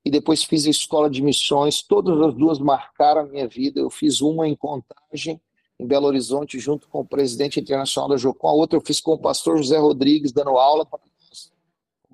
e 0.08 0.10
depois 0.10 0.42
fiz 0.42 0.66
a 0.66 0.70
Escola 0.70 1.10
de 1.10 1.20
Missões. 1.20 1.82
Todas 1.82 2.18
as 2.22 2.32
duas 2.32 2.58
marcaram 2.58 3.20
a 3.20 3.24
minha 3.24 3.46
vida. 3.46 3.78
Eu 3.78 3.90
fiz 3.90 4.22
uma 4.22 4.48
em 4.48 4.56
Contagem, 4.56 5.38
em 5.78 5.86
Belo 5.86 6.06
Horizonte, 6.06 6.58
junto 6.58 6.88
com 6.88 7.00
o 7.00 7.04
presidente 7.04 7.60
internacional 7.60 8.08
da 8.08 8.16
Jocum. 8.16 8.48
A 8.48 8.52
outra 8.54 8.78
eu 8.78 8.82
fiz 8.82 9.02
com 9.02 9.12
o 9.12 9.18
pastor 9.18 9.58
José 9.58 9.76
Rodrigues, 9.76 10.32
dando 10.32 10.56
aula 10.56 10.86
para 10.86 10.98
nós, 10.98 11.52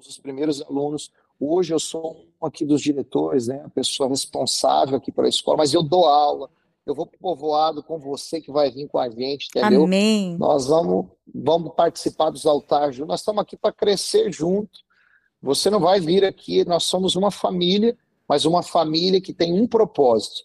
os 0.04 0.18
primeiros 0.18 0.60
alunos. 0.62 1.12
Hoje 1.38 1.72
eu 1.72 1.78
sou 1.78 2.26
um 2.42 2.46
aqui 2.46 2.64
dos 2.64 2.82
diretores, 2.82 3.46
né, 3.46 3.62
a 3.64 3.68
pessoa 3.68 4.08
responsável 4.08 4.96
aqui 4.96 5.12
para 5.12 5.26
a 5.26 5.28
escola, 5.28 5.58
mas 5.58 5.72
eu 5.72 5.82
dou 5.82 6.04
aula 6.06 6.50
eu 6.86 6.94
vou 6.94 7.06
para 7.06 7.16
o 7.16 7.20
povoado 7.20 7.82
com 7.82 7.98
você 7.98 8.40
que 8.40 8.52
vai 8.52 8.70
vir 8.70 8.86
com 8.88 8.98
a 8.98 9.08
gente, 9.08 9.48
entendeu? 9.48 9.84
Amém. 9.84 10.36
Nós 10.36 10.66
vamos, 10.66 11.06
vamos 11.34 11.72
participar 11.74 12.28
dos 12.28 12.44
altares. 12.44 12.98
Nós 12.98 13.20
estamos 13.20 13.40
aqui 13.40 13.56
para 13.56 13.72
crescer 13.72 14.30
junto. 14.30 14.80
Você 15.44 15.68
não 15.68 15.78
vai 15.78 16.00
vir 16.00 16.24
aqui, 16.24 16.64
nós 16.64 16.84
somos 16.84 17.16
uma 17.16 17.30
família, 17.30 17.96
mas 18.26 18.46
uma 18.46 18.62
família 18.62 19.20
que 19.20 19.34
tem 19.34 19.52
um 19.52 19.66
propósito. 19.66 20.44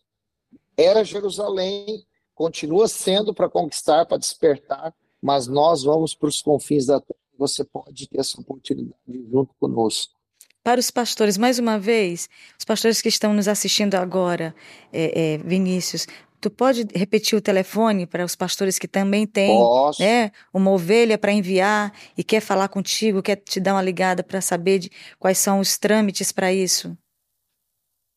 Era 0.75 1.05
Jerusalém, 1.05 2.05
continua 2.35 2.87
sendo 2.87 3.33
para 3.33 3.49
conquistar, 3.49 4.05
para 4.05 4.17
despertar, 4.17 4.93
mas 5.21 5.47
nós 5.47 5.83
vamos 5.83 6.13
para 6.13 6.27
os 6.27 6.41
confins 6.41 6.85
da 6.85 6.99
terra. 6.99 7.17
Você 7.37 7.63
pode 7.63 8.09
ter 8.09 8.19
essa 8.19 8.41
oportunidade 8.41 8.93
junto 9.31 9.53
conosco 9.57 10.19
para 10.61 10.79
os 10.79 10.91
pastores, 10.91 11.35
mais 11.35 11.57
uma 11.57 11.79
vez, 11.79 12.29
os 12.59 12.65
pastores 12.65 13.01
que 13.01 13.09
estão 13.09 13.33
nos 13.33 13.47
assistindo 13.47 13.95
agora, 13.95 14.53
é, 14.93 15.33
é, 15.33 15.37
Vinícius, 15.39 16.05
Tu 16.41 16.49
pode 16.49 16.87
repetir 16.95 17.37
o 17.37 17.41
telefone 17.41 18.07
para 18.07 18.23
os 18.23 18.33
pastores 18.33 18.79
que 18.79 18.87
também 18.87 19.27
têm 19.27 19.59
né, 19.99 20.31
uma 20.53 20.71
ovelha 20.71 21.17
para 21.17 21.33
enviar 21.33 21.93
e 22.17 22.23
quer 22.23 22.39
falar 22.39 22.69
contigo, 22.69 23.21
quer 23.21 23.35
te 23.35 23.59
dar 23.59 23.73
uma 23.73 23.81
ligada 23.81 24.23
para 24.23 24.39
saber 24.39 24.79
de 24.79 24.91
quais 25.17 25.37
são 25.37 25.59
os 25.59 25.77
trâmites 25.77 26.31
para 26.31 26.53
isso? 26.53 26.97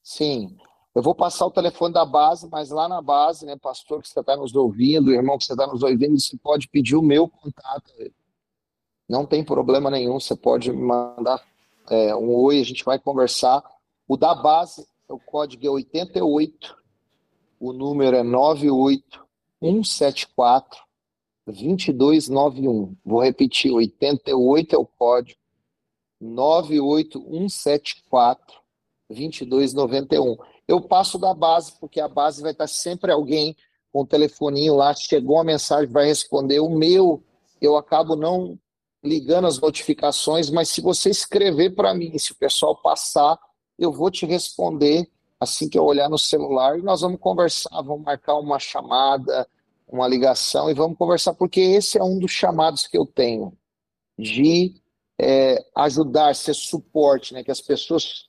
Sim. 0.03 0.57
Eu 0.95 1.03
vou 1.03 1.15
passar 1.15 1.47
o 1.47 1.51
telefone 1.51 1.95
da 1.95 2.05
base, 2.05 2.49
mas 2.49 2.71
lá 2.71 2.87
na 2.87 3.01
base, 3.01 3.45
né, 3.47 3.57
pastor 3.57 4.03
que 4.03 4.09
você 4.09 4.21
está 4.21 4.37
nos 4.37 4.55
ouvindo, 4.55 5.13
irmão 5.13 5.39
que 5.39 5.45
você 5.45 5.55
está 5.55 5.67
nos 5.67 5.83
ouvindo, 5.83 6.21
você 6.21 6.37
pode 6.37 6.69
pedir 6.69 6.95
o 6.95 7.03
meu 7.03 7.27
contato. 7.27 7.93
Não 9.09 9.27
tem 9.27 9.43
problema 9.43 9.91
nenhum, 9.91 10.21
você 10.21 10.37
pode 10.37 10.71
mandar 10.71 11.43
é, 11.91 12.15
um 12.15 12.33
oi, 12.35 12.61
a 12.61 12.65
gente 12.65 12.85
vai 12.85 12.99
conversar. 12.99 13.65
O 14.07 14.17
da 14.17 14.35
base, 14.35 14.87
o 15.09 15.19
código 15.19 15.67
é 15.67 15.71
88 15.71 16.82
o 17.63 17.73
número 17.73 18.17
é 18.17 18.23
98174 18.25 20.83
2291. 21.47 22.97
Vou 23.05 23.23
repetir, 23.23 23.71
88 23.71 24.75
é 24.75 24.79
o 24.79 24.85
código. 24.85 25.39
98174 26.21 28.57
2291. 29.09 30.37
Eu 30.67 30.81
passo 30.81 31.21
da 31.21 31.33
base, 31.33 31.79
porque 31.79 32.01
a 32.01 32.09
base 32.09 32.43
vai 32.43 32.51
estar 32.51 32.67
sempre 32.67 33.13
alguém 33.13 33.57
com 33.93 34.01
o 34.01 34.07
telefoninho 34.07 34.75
lá, 34.75 34.93
chegou 34.93 35.37
uma 35.37 35.45
mensagem, 35.45 35.89
vai 35.89 36.07
responder. 36.07 36.59
O 36.59 36.69
meu, 36.69 37.23
eu 37.61 37.77
acabo 37.77 38.17
não 38.17 38.59
ligando 39.05 39.47
as 39.47 39.61
notificações, 39.61 40.51
mas 40.51 40.69
se 40.69 40.81
você 40.81 41.11
escrever 41.11 41.77
para 41.77 41.95
mim, 41.95 42.19
se 42.19 42.33
o 42.33 42.37
pessoal 42.37 42.75
passar, 42.75 43.39
eu 43.79 43.93
vou 43.93 44.11
te 44.11 44.27
responder 44.27 45.09
assim 45.43 45.69
que 45.69 45.79
eu 45.79 45.85
olhar 45.85 46.09
no 46.09 46.19
celular 46.19 46.79
e 46.79 46.83
nós 46.83 47.01
vamos 47.01 47.21
conversar, 47.21 47.83
vamos 47.83 48.03
marcar 48.03 48.37
uma 48.37 48.59
chamada, 48.59 49.47
uma 49.89 50.07
ligação 50.07 50.71
e 50.71 50.75
vamos 50.75 50.97
conversar, 50.97 51.35
porque 51.35 51.61
esse 51.61 51.99
é 51.99 52.03
um 52.03 52.19
dos 52.19 52.31
chamados 52.31 52.87
que 52.87 52.97
eu 52.97 53.05
tenho 53.05 53.53
de 54.19 54.75
é, 55.21 55.65
ajudar, 55.77 56.35
ser 56.35 56.55
suporte, 56.55 57.35
né, 57.35 57.43
que 57.43 57.51
as 57.51 57.61
pessoas 57.61 58.27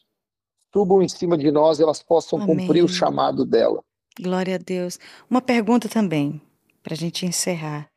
subam 0.73 1.01
em 1.01 1.07
cima 1.07 1.37
de 1.37 1.51
nós 1.51 1.79
e 1.79 1.83
elas 1.83 2.01
possam 2.01 2.41
Amém. 2.41 2.57
cumprir 2.57 2.83
o 2.83 2.87
chamado 2.87 3.45
dela. 3.45 3.83
Glória 4.19 4.55
a 4.55 4.57
Deus. 4.57 4.99
Uma 5.29 5.41
pergunta 5.41 5.87
também, 5.87 6.41
para 6.81 6.93
a 6.93 6.97
gente 6.97 7.25
encerrar. 7.25 7.89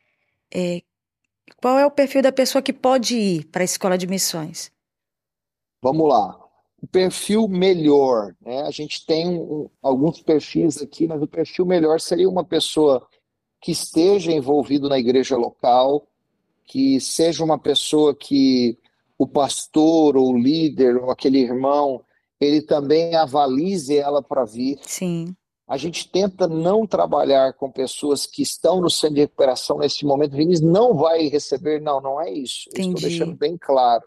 É, 0.54 0.82
qual 1.60 1.78
é 1.78 1.86
o 1.86 1.90
perfil 1.90 2.22
da 2.22 2.32
pessoa 2.32 2.62
que 2.62 2.72
pode 2.72 3.16
ir 3.16 3.44
para 3.46 3.62
a 3.62 3.64
escola 3.64 3.96
de 3.96 4.06
missões? 4.06 4.70
Vamos 5.82 6.08
lá 6.08 6.45
o 6.80 6.86
perfil 6.86 7.48
melhor, 7.48 8.34
né? 8.40 8.62
A 8.62 8.70
gente 8.70 9.04
tem 9.06 9.28
um, 9.28 9.68
alguns 9.82 10.20
perfis 10.20 10.82
aqui, 10.82 11.06
mas 11.06 11.22
o 11.22 11.26
perfil 11.26 11.64
melhor 11.64 12.00
seria 12.00 12.28
uma 12.28 12.44
pessoa 12.44 13.06
que 13.60 13.72
esteja 13.72 14.30
envolvido 14.30 14.88
na 14.88 14.98
igreja 14.98 15.36
local, 15.36 16.06
que 16.64 17.00
seja 17.00 17.42
uma 17.42 17.58
pessoa 17.58 18.14
que 18.14 18.78
o 19.18 19.26
pastor 19.26 20.16
ou 20.16 20.32
o 20.32 20.38
líder 20.38 20.96
ou 20.96 21.10
aquele 21.10 21.38
irmão, 21.38 22.04
ele 22.38 22.60
também 22.60 23.14
avalize 23.14 23.96
ela 23.96 24.22
para 24.22 24.44
vir. 24.44 24.78
Sim. 24.82 25.34
A 25.66 25.76
gente 25.78 26.08
tenta 26.08 26.46
não 26.46 26.86
trabalhar 26.86 27.54
com 27.54 27.72
pessoas 27.72 28.26
que 28.26 28.42
estão 28.42 28.80
no 28.80 28.90
centro 28.90 29.16
de 29.16 29.20
recuperação 29.22 29.78
nesse 29.78 30.04
momento. 30.04 30.36
Vinícius 30.36 30.68
não 30.70 30.94
vai 30.94 31.26
receber, 31.26 31.80
não, 31.80 32.00
não 32.00 32.20
é 32.20 32.30
isso. 32.30 32.68
Estou 32.68 32.94
deixando 32.94 33.34
bem 33.34 33.56
claro 33.56 34.04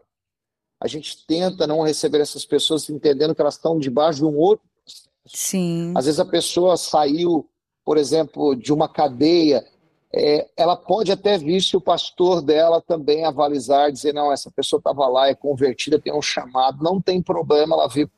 a 0.80 0.88
gente 0.88 1.26
tenta 1.26 1.68
não 1.68 1.82
receber 1.82 2.22
essas 2.22 2.46
pessoas 2.46 2.90
entendendo 2.90 3.36
que 3.36 3.42
elas 3.42 3.56
estão 3.56 3.78
debaixo 3.78 4.20
de 4.20 4.26
um 4.26 4.38
outro. 4.38 4.66
Sim. 5.26 5.94
Às 5.96 6.06
vezes 6.06 6.20
a 6.20 6.26
pessoa 6.26 6.78
saiu, 6.78 7.48
por 7.84 7.98
exemplo, 7.98 8.56
de 8.56 8.72
uma 8.72 8.88
cadeia, 8.88 9.66
é, 10.12 10.48
ela 10.58 10.76
pode 10.76 11.12
até 11.12 11.38
vir 11.38 11.62
se 11.62 11.78
o 11.78 11.82
pastor 11.82 12.42
dela 12.42 12.82
também 12.82 13.26
avalizar, 13.26 13.92
dizer, 13.92 14.14
não, 14.14 14.32
essa 14.32 14.50
pessoa 14.50 14.80
estava 14.80 15.08
lá, 15.08 15.28
é 15.28 15.36
convertida, 15.36 16.00
tem 16.00 16.14
um 16.14 16.22
chamado, 16.22 16.84
não 16.84 17.00
tem 17.00 17.22
problema 17.22 17.76
ela 17.76 17.88
vir 17.88 18.10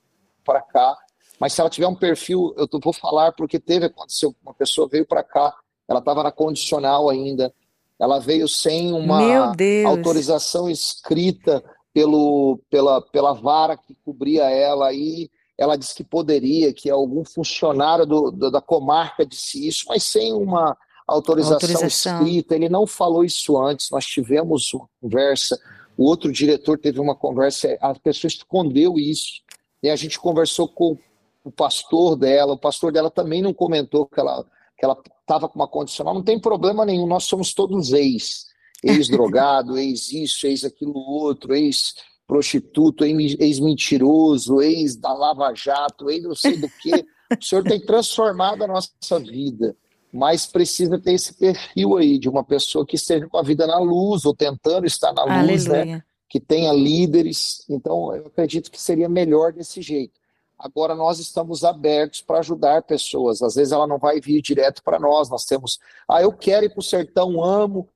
para 0.45 0.61
cá, 0.61 0.97
mas 1.39 1.53
se 1.53 1.59
ela 1.59 1.69
tiver 1.69 1.87
um 1.87 1.95
perfil, 1.95 2.53
eu 2.55 2.67
vou 2.81 2.93
falar 2.93 3.33
porque 3.33 3.59
teve, 3.59 3.87
aconteceu, 3.87 4.33
uma 4.41 4.53
pessoa 4.53 4.87
veio 4.87 5.05
para 5.05 5.23
cá, 5.23 5.53
ela 5.87 5.99
estava 5.99 6.23
na 6.23 6.31
condicional 6.31 7.09
ainda, 7.09 7.53
ela 7.99 8.19
veio 8.19 8.47
sem 8.47 8.93
uma 8.93 9.53
autorização 9.85 10.69
escrita 10.69 11.63
pelo, 11.93 12.59
pela, 12.69 13.01
pela 13.01 13.33
vara 13.33 13.77
que 13.77 13.95
cobria 14.05 14.49
ela 14.49 14.87
aí. 14.87 15.29
Ela 15.57 15.75
disse 15.75 15.93
que 15.93 16.03
poderia, 16.03 16.73
que 16.73 16.89
algum 16.89 17.23
funcionário 17.23 18.05
do, 18.05 18.31
do, 18.31 18.49
da 18.49 18.61
comarca 18.61 19.25
disse 19.25 19.67
isso, 19.67 19.85
mas 19.87 20.03
sem 20.03 20.33
uma 20.33 20.75
autorização, 21.07 21.53
autorização 21.53 22.21
escrita. 22.21 22.55
Ele 22.55 22.69
não 22.69 22.87
falou 22.87 23.23
isso 23.23 23.57
antes. 23.57 23.89
Nós 23.91 24.05
tivemos 24.05 24.73
uma 24.73 24.87
conversa. 25.01 25.59
o 25.97 26.05
outro 26.05 26.31
diretor 26.31 26.79
teve 26.79 26.99
uma 26.99 27.15
conversa, 27.15 27.77
a 27.79 27.93
pessoa 27.93 28.29
escondeu 28.29 28.97
isso. 28.97 29.41
E 29.83 29.89
a 29.89 29.95
gente 29.95 30.19
conversou 30.19 30.67
com 30.67 30.97
o 31.43 31.51
pastor 31.51 32.15
dela, 32.15 32.53
o 32.53 32.57
pastor 32.57 32.91
dela 32.91 33.09
também 33.09 33.41
não 33.41 33.53
comentou 33.53 34.05
que 34.05 34.19
ela 34.19 34.45
que 34.81 34.85
ela 34.85 34.97
estava 35.21 35.47
com 35.47 35.59
uma 35.59 35.67
condicional, 35.67 36.11
não 36.15 36.23
tem 36.23 36.39
problema 36.39 36.83
nenhum, 36.83 37.05
nós 37.05 37.25
somos 37.25 37.53
todos 37.53 37.93
ex, 37.93 38.47
ex-drogado, 38.83 39.77
ex-isso, 39.79 40.47
ex-aquilo 40.47 40.97
outro, 40.97 41.55
ex-prostituto, 41.55 43.05
ex-mentiroso, 43.05 44.61
ex 44.61 44.95
da 44.95 45.13
Lava 45.13 45.53
Jato, 45.53 46.09
ex 46.09 46.23
não 46.23 46.35
sei 46.35 46.57
do 46.57 46.69
que. 46.69 47.05
O 47.31 47.41
senhor 47.41 47.63
tem 47.63 47.79
transformado 47.79 48.61
a 48.61 48.67
nossa 48.67 49.17
vida, 49.17 49.73
mas 50.11 50.45
precisa 50.45 50.99
ter 50.99 51.13
esse 51.13 51.33
perfil 51.33 51.95
aí 51.95 52.19
de 52.19 52.27
uma 52.27 52.43
pessoa 52.43 52.85
que 52.85 52.97
esteja 52.97 53.25
com 53.25 53.37
a 53.37 53.41
vida 53.41 53.65
na 53.65 53.79
luz, 53.79 54.25
ou 54.25 54.35
tentando 54.35 54.85
estar 54.85 55.13
na 55.13 55.23
luz, 55.23 55.65
né? 55.65 56.03
que 56.27 56.41
tenha 56.41 56.73
líderes. 56.73 57.65
Então, 57.69 58.15
eu 58.15 58.27
acredito 58.27 58.71
que 58.71 58.81
seria 58.81 59.07
melhor 59.07 59.53
desse 59.53 59.81
jeito. 59.81 60.19
Agora 60.57 60.93
nós 60.93 61.19
estamos 61.19 61.63
abertos 61.63 62.21
para 62.21 62.39
ajudar 62.39 62.83
pessoas. 62.83 63.41
Às 63.41 63.55
vezes 63.55 63.73
ela 63.73 63.87
não 63.87 63.97
vai 63.97 64.21
vir 64.21 64.41
direto 64.41 64.83
para 64.83 64.99
nós. 64.99 65.29
Nós 65.29 65.43
temos, 65.43 65.79
ah, 66.07 66.21
eu 66.21 66.31
quero 66.31 66.65
ir 66.65 66.69
para 66.69 66.79
o 66.79 66.83
sertão, 66.83 67.43
amo, 67.43 67.89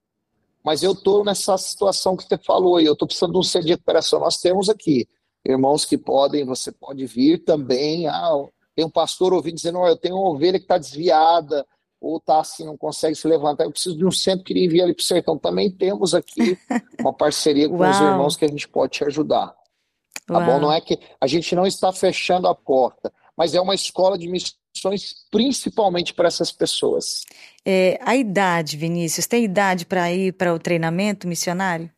mas 0.66 0.82
eu 0.82 0.94
estou 0.94 1.24
nessa 1.24 1.56
situação 1.60 2.18
que 2.18 2.24
você 2.24 2.40
falou 2.40 2.78
aí, 2.78 2.86
eu 2.86 2.94
estou 2.94 3.08
precisando 3.08 3.34
de 3.34 3.38
um 3.38 3.44
centro 3.44 3.68
de 3.68 3.74
recuperação. 3.74 4.20
Nós 4.20 4.38
temos 4.38 4.68
aqui 4.68 5.08
irmãos 5.46 5.86
que 5.86 5.96
podem, 5.96 6.44
você 6.44 6.72
pode 6.72 7.06
vir 7.06 7.44
também. 7.44 8.08
Ah, 8.08 8.32
tem 8.76 8.84
um 8.84 8.90
pastor 8.90 9.32
ouvindo 9.32 9.56
dizendo, 9.56 9.78
oh, 9.78 9.88
eu 9.88 9.96
tenho 9.96 10.16
uma 10.16 10.32
ovelha 10.32 10.58
que 10.58 10.66
está 10.66 10.80
desviada, 10.80 11.64
ou 12.02 12.18
está 12.18 12.40
assim, 12.40 12.66
não 12.66 12.76
consegue 12.76 13.16
se 13.16 13.28
levantar, 13.28 13.66
eu 13.66 13.72
preciso 13.72 13.96
de 13.96 14.06
um 14.06 14.12
centro 14.12 14.44
que 14.44 14.54
envia 14.54 14.84
ali 14.84 14.94
para 14.96 15.02
o 15.02 15.06
sertão. 15.06 15.38
Também 15.38 15.70
temos 15.70 16.16
aqui 16.16 16.58
uma 17.00 17.14
parceria 17.14 17.70
com 17.70 17.76
os 17.76 18.00
irmãos 18.00 18.36
que 18.36 18.46
a 18.46 18.48
gente 18.48 18.68
pode 18.68 18.94
te 18.94 19.04
ajudar. 19.06 19.56
Tá 20.26 20.40
Uau. 20.40 20.46
bom? 20.46 20.60
Não 20.60 20.72
é 20.72 20.82
que 20.82 21.00
a 21.22 21.28
gente 21.28 21.56
não 21.56 21.68
está 21.68 21.94
fechando 21.94 22.48
a 22.48 22.56
porta, 22.56 23.14
mas 23.38 23.54
é 23.54 23.62
uma 23.62 23.76
escola 23.76 24.18
de 24.18 24.28
principalmente 25.32 26.14
para 26.14 26.28
essas 26.28 26.52
pessoas. 26.52 27.24
É, 27.66 28.00
a 28.02 28.16
idade, 28.16 28.78
Vinícius, 28.78 29.28
tem 29.28 29.44
idade 29.44 29.86
para 29.86 30.12
ir 30.12 30.34
para 30.34 30.54
o 30.54 30.60
treinamento 30.60 31.28
missionário? 31.28 31.92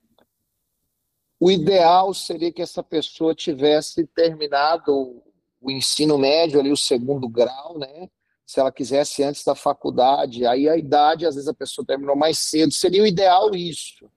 O 1.39 1.51
ideal 1.51 2.13
seria 2.13 2.51
que 2.51 2.61
essa 2.61 2.82
pessoa 2.82 3.36
tivesse 3.36 4.05
terminado 4.07 5.21
o 5.61 5.71
ensino 5.71 6.17
médio, 6.17 6.59
ali 6.59 6.71
o 6.71 6.78
segundo 6.78 7.28
grau, 7.28 7.78
né? 7.78 8.09
Se 8.45 8.59
ela 8.59 8.71
quisesse 8.71 9.23
antes 9.23 9.43
da 9.43 9.53
faculdade, 9.53 10.45
aí 10.45 10.69
a 10.69 10.78
idade, 10.78 11.25
às 11.25 11.36
vezes 11.36 11.49
a 11.49 11.53
pessoa 11.53 11.86
terminou 11.86 12.15
mais 12.15 12.39
cedo, 12.39 12.71
seria 12.73 13.03
o 13.03 13.07
ideal 13.07 13.53
isso 13.53 14.09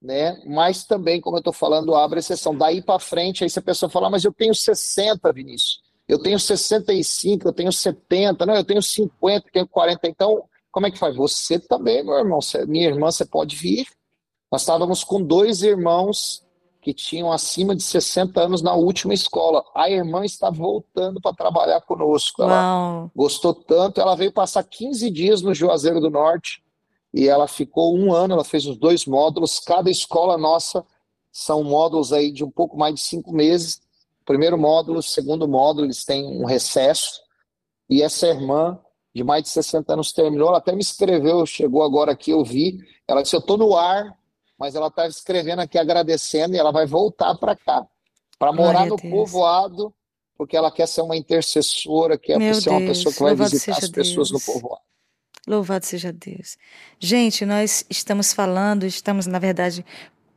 né? 0.00 0.40
Mas 0.46 0.84
também, 0.84 1.20
como 1.20 1.36
eu 1.36 1.40
estou 1.40 1.52
falando, 1.52 1.94
abre 1.94 2.20
exceção. 2.20 2.56
Daí 2.56 2.80
para 2.80 2.98
frente, 2.98 3.44
aí 3.44 3.50
se 3.50 3.58
a 3.58 3.62
pessoa 3.62 3.90
falar, 3.90 4.10
mas 4.10 4.24
eu 4.24 4.32
tenho 4.32 4.54
60, 4.54 5.32
Vinícius, 5.32 5.82
eu 6.08 6.18
tenho 6.18 6.38
65, 6.38 7.46
eu 7.46 7.52
tenho 7.52 7.70
70, 7.70 8.46
não, 8.46 8.54
eu 8.54 8.64
tenho 8.64 8.82
50, 8.82 9.46
eu 9.46 9.52
tenho 9.52 9.68
40. 9.68 10.08
Então, 10.08 10.42
como 10.70 10.86
é 10.86 10.90
que 10.90 10.98
faz? 10.98 11.14
Você 11.16 11.58
também, 11.58 12.02
meu 12.02 12.14
irmão, 12.14 12.40
você, 12.40 12.64
minha 12.64 12.88
irmã, 12.88 13.10
você 13.10 13.24
pode 13.24 13.54
vir. 13.54 13.86
Nós 14.50 14.62
estávamos 14.62 15.04
com 15.04 15.22
dois 15.22 15.62
irmãos 15.62 16.42
que 16.80 16.94
tinham 16.94 17.30
acima 17.30 17.76
de 17.76 17.82
60 17.82 18.40
anos 18.40 18.62
na 18.62 18.74
última 18.74 19.12
escola. 19.12 19.62
A 19.74 19.90
irmã 19.90 20.24
está 20.24 20.48
voltando 20.48 21.20
para 21.20 21.36
trabalhar 21.36 21.82
conosco. 21.82 22.42
Ela 22.42 22.54
Uau. 22.54 23.10
gostou 23.14 23.52
tanto, 23.52 24.00
ela 24.00 24.16
veio 24.16 24.32
passar 24.32 24.62
15 24.62 25.10
dias 25.10 25.42
no 25.42 25.52
Juazeiro 25.52 26.00
do 26.00 26.08
Norte 26.08 26.62
e 27.12 27.28
ela 27.28 27.46
ficou 27.46 27.96
um 27.96 28.12
ano, 28.12 28.34
ela 28.34 28.44
fez 28.44 28.66
os 28.66 28.78
dois 28.78 29.04
módulos. 29.04 29.60
Cada 29.60 29.90
escola 29.90 30.38
nossa 30.38 30.84
são 31.30 31.62
módulos 31.62 32.12
aí 32.12 32.30
de 32.30 32.44
um 32.44 32.50
pouco 32.50 32.78
mais 32.78 32.94
de 32.94 33.00
cinco 33.00 33.32
meses. 33.32 33.80
Primeiro 34.28 34.58
módulo, 34.58 35.02
segundo 35.02 35.48
módulo, 35.48 35.86
eles 35.86 36.04
têm 36.04 36.22
um 36.22 36.44
recesso. 36.44 37.22
E 37.88 38.02
essa 38.02 38.26
irmã, 38.26 38.78
de 39.14 39.24
mais 39.24 39.42
de 39.42 39.48
60 39.48 39.90
anos, 39.90 40.12
terminou. 40.12 40.48
Ela 40.48 40.58
até 40.58 40.70
me 40.70 40.82
escreveu, 40.82 41.46
chegou 41.46 41.82
agora 41.82 42.12
aqui, 42.12 42.32
eu 42.32 42.44
vi. 42.44 42.78
Ela 43.08 43.22
disse: 43.22 43.34
Eu 43.34 43.40
estou 43.40 43.56
no 43.56 43.74
ar, 43.74 44.14
mas 44.58 44.74
ela 44.74 44.88
está 44.88 45.06
escrevendo 45.06 45.60
aqui 45.60 45.78
agradecendo 45.78 46.54
e 46.54 46.58
ela 46.58 46.70
vai 46.70 46.84
voltar 46.84 47.36
para 47.36 47.56
cá, 47.56 47.86
para 48.38 48.52
morar 48.52 48.84
no 48.84 48.98
povoado, 48.98 49.94
porque 50.36 50.58
ela 50.58 50.70
quer 50.70 50.86
ser 50.86 51.00
uma 51.00 51.16
intercessora, 51.16 52.18
quer 52.18 52.38
Meu 52.38 52.54
ser 52.54 52.68
uma 52.68 52.80
Deus, 52.80 52.98
pessoa 52.98 53.14
que 53.14 53.22
vai 53.22 53.48
visitar 53.48 53.78
as 53.78 53.88
pessoas 53.88 54.28
Deus. 54.28 54.46
no 54.46 54.52
povoado. 54.52 54.82
Louvado 55.46 55.86
seja 55.86 56.12
Deus. 56.12 56.58
Gente, 57.00 57.46
nós 57.46 57.82
estamos 57.88 58.34
falando, 58.34 58.84
estamos, 58.84 59.26
na 59.26 59.38
verdade, 59.38 59.82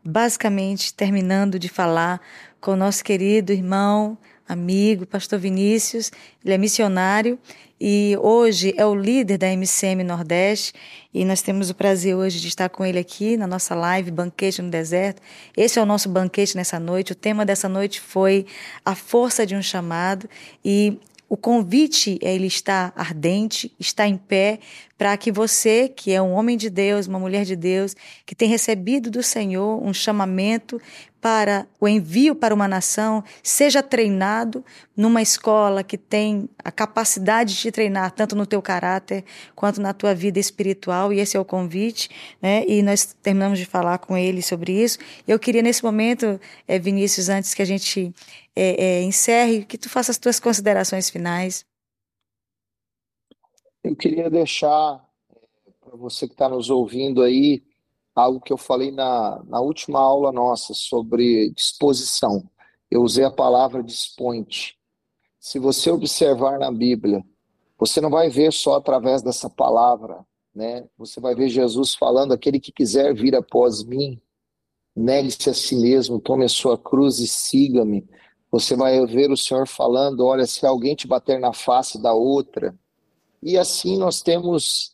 basicamente 0.04 0.94
terminando 0.94 1.60
de 1.60 1.70
falar 1.70 2.22
com 2.60 2.72
o 2.72 2.76
nosso 2.76 3.04
querido 3.04 3.52
irmão, 3.52 4.18
amigo, 4.48 5.06
pastor 5.06 5.40
Vinícius. 5.40 6.12
Ele 6.44 6.54
é 6.54 6.58
missionário 6.58 7.40
e 7.80 8.16
hoje 8.22 8.74
é 8.78 8.86
o 8.86 8.94
líder 8.94 9.38
da 9.38 9.48
MCM 9.48 10.04
Nordeste 10.04 10.74
e 11.14 11.26
nós 11.26 11.42
temos 11.42 11.70
o 11.70 11.76
prazer 11.76 12.16
hoje 12.16 12.40
de 12.40 12.48
estar 12.48 12.70
com 12.70 12.86
ele 12.86 13.00
aqui 13.00 13.38
na 13.38 13.48
nossa 13.48 13.74
live 13.74 14.12
Banquete 14.12 14.62
no 14.62 14.70
Deserto. 14.70 15.22
Esse 15.58 15.80
é 15.80 15.82
o 15.82 15.86
nosso 15.86 16.10
banquete 16.10 16.56
nessa 16.56 16.80
noite. 16.80 17.14
O 17.14 17.16
tema 17.16 17.46
dessa 17.46 17.68
noite 17.68 18.00
foi 18.00 18.46
a 18.86 18.94
força 18.94 19.46
de 19.46 19.56
um 19.56 19.62
chamado 19.62 20.30
e 20.64 21.00
o 21.32 21.38
convite, 21.38 22.20
ele 22.22 22.46
está 22.46 22.92
ardente, 22.94 23.74
está 23.80 24.06
em 24.06 24.18
pé, 24.18 24.60
para 24.98 25.16
que 25.16 25.32
você, 25.32 25.88
que 25.88 26.12
é 26.12 26.22
um 26.22 26.34
homem 26.34 26.58
de 26.58 26.70
Deus, 26.70 27.08
uma 27.08 27.18
mulher 27.18 27.46
de 27.46 27.56
Deus, 27.56 27.96
que 28.26 28.36
tem 28.36 28.50
recebido 28.50 29.10
do 29.10 29.24
Senhor 29.24 29.82
um 29.82 29.94
chamamento 29.94 30.82
para 31.22 31.68
o 31.80 31.88
envio 31.88 32.36
para 32.36 32.54
uma 32.54 32.68
nação, 32.68 33.24
seja 33.42 33.82
treinado 33.82 34.66
numa 34.98 35.22
escola 35.22 35.84
que 35.84 35.98
tem 35.98 36.50
a 36.64 36.72
capacidade 36.72 37.54
de 37.54 37.60
te 37.62 37.72
treinar 37.72 38.12
tanto 38.12 38.36
no 38.36 38.46
teu 38.46 38.62
caráter 38.62 39.24
quanto 39.56 39.80
na 39.80 39.94
tua 39.94 40.14
vida 40.14 40.40
espiritual, 40.40 41.14
e 41.14 41.20
esse 41.20 41.38
é 41.38 41.40
o 41.40 41.46
convite, 41.46 42.10
né? 42.42 42.66
E 42.68 42.82
nós 42.82 43.16
terminamos 43.22 43.58
de 43.58 43.66
falar 43.66 44.00
com 44.00 44.18
ele 44.18 44.42
sobre 44.42 44.74
isso. 44.74 44.98
Eu 45.28 45.40
queria 45.40 45.62
nesse 45.62 45.84
momento, 45.84 46.42
é, 46.68 46.78
Vinícius, 46.78 47.30
antes 47.30 47.54
que 47.54 47.62
a 47.62 47.66
gente 47.66 48.14
é, 48.56 48.84
é, 48.84 49.02
encerre, 49.04 49.66
que 49.66 49.78
tu 49.78 49.90
faça 49.90 50.12
as 50.12 50.18
tuas 50.18 50.40
considerações 50.40 51.10
finais. 51.10 51.66
Eu 53.84 53.96
queria 53.96 54.30
deixar 54.30 55.04
para 55.80 55.96
você 55.96 56.28
que 56.28 56.34
está 56.34 56.48
nos 56.48 56.70
ouvindo 56.70 57.22
aí 57.22 57.64
algo 58.16 58.40
que 58.40 58.54
eu 58.54 58.58
falei 58.58 58.92
na, 58.92 59.44
na 59.46 59.60
última 59.60 60.00
aula 60.00 60.32
nossa 60.32 60.74
sobre 60.74 61.50
disposição. 61.52 62.50
Eu 62.90 63.02
usei 63.02 63.24
a 63.24 63.32
palavra 63.32 63.82
disponte. 63.82 64.78
Se 65.40 65.58
você 65.58 65.90
observar 65.90 66.60
na 66.60 66.72
Bíblia, 66.72 67.24
você 67.78 68.00
não 68.00 68.10
vai 68.10 68.30
ver 68.30 68.54
só 68.54 68.76
através 68.76 69.24
dessa 69.24 69.50
palavra, 69.50 70.24
né? 70.54 70.88
Você 70.98 71.20
vai 71.20 71.34
ver 71.34 71.50
Jesus 71.50 71.96
falando: 71.96 72.34
aquele 72.34 72.60
que 72.60 72.72
quiser 72.72 73.14
vir 73.16 73.36
após 73.36 73.84
mim, 73.84 74.22
negue-se 74.96 75.50
a 75.50 75.54
si 75.54 75.76
mesmo, 75.76 76.20
tome 76.20 76.46
a 76.46 76.50
sua 76.50 76.78
cruz 76.78 77.20
e 77.20 77.28
siga-me. 77.28 78.08
Você 78.52 78.76
vai 78.76 79.04
ver 79.06 79.32
o 79.32 79.38
Senhor 79.38 79.68
falando: 79.68 80.26
olha, 80.26 80.46
se 80.46 80.66
alguém 80.66 80.96
te 80.96 81.08
bater 81.08 81.40
na 81.40 81.54
face 81.54 82.02
da 82.02 82.14
outra. 82.14 82.78
E 83.42 83.58
assim 83.58 83.98
nós 83.98 84.22
temos 84.22 84.94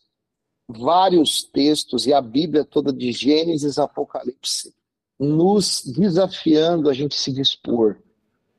vários 0.68 1.42
textos 1.42 2.06
e 2.06 2.12
a 2.12 2.20
Bíblia 2.20 2.64
toda 2.64 2.92
de 2.92 3.12
Gênesis 3.12 3.78
Apocalipse 3.78 4.74
nos 5.18 5.82
desafiando 5.84 6.88
a 6.88 6.94
gente 6.94 7.16
se 7.16 7.32
dispor. 7.32 7.98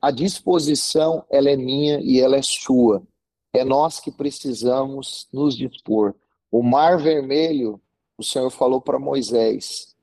A 0.02 0.12
disposição, 0.12 1.24
ela 1.30 1.50
é 1.50 1.56
minha 1.56 2.00
e 2.02 2.20
ela 2.20 2.36
é 2.36 2.42
sua. 2.42 3.02
É 3.54 3.64
nós 3.64 4.00
que 4.00 4.12
precisamos 4.12 5.28
nos 5.32 5.56
dispor. 5.56 6.14
O 6.52 6.62
Mar 6.62 6.98
Vermelho, 7.00 7.82
o 8.18 8.24
Senhor 8.24 8.50
falou 8.50 8.82
para 8.82 9.00
Moisés: 9.00 9.96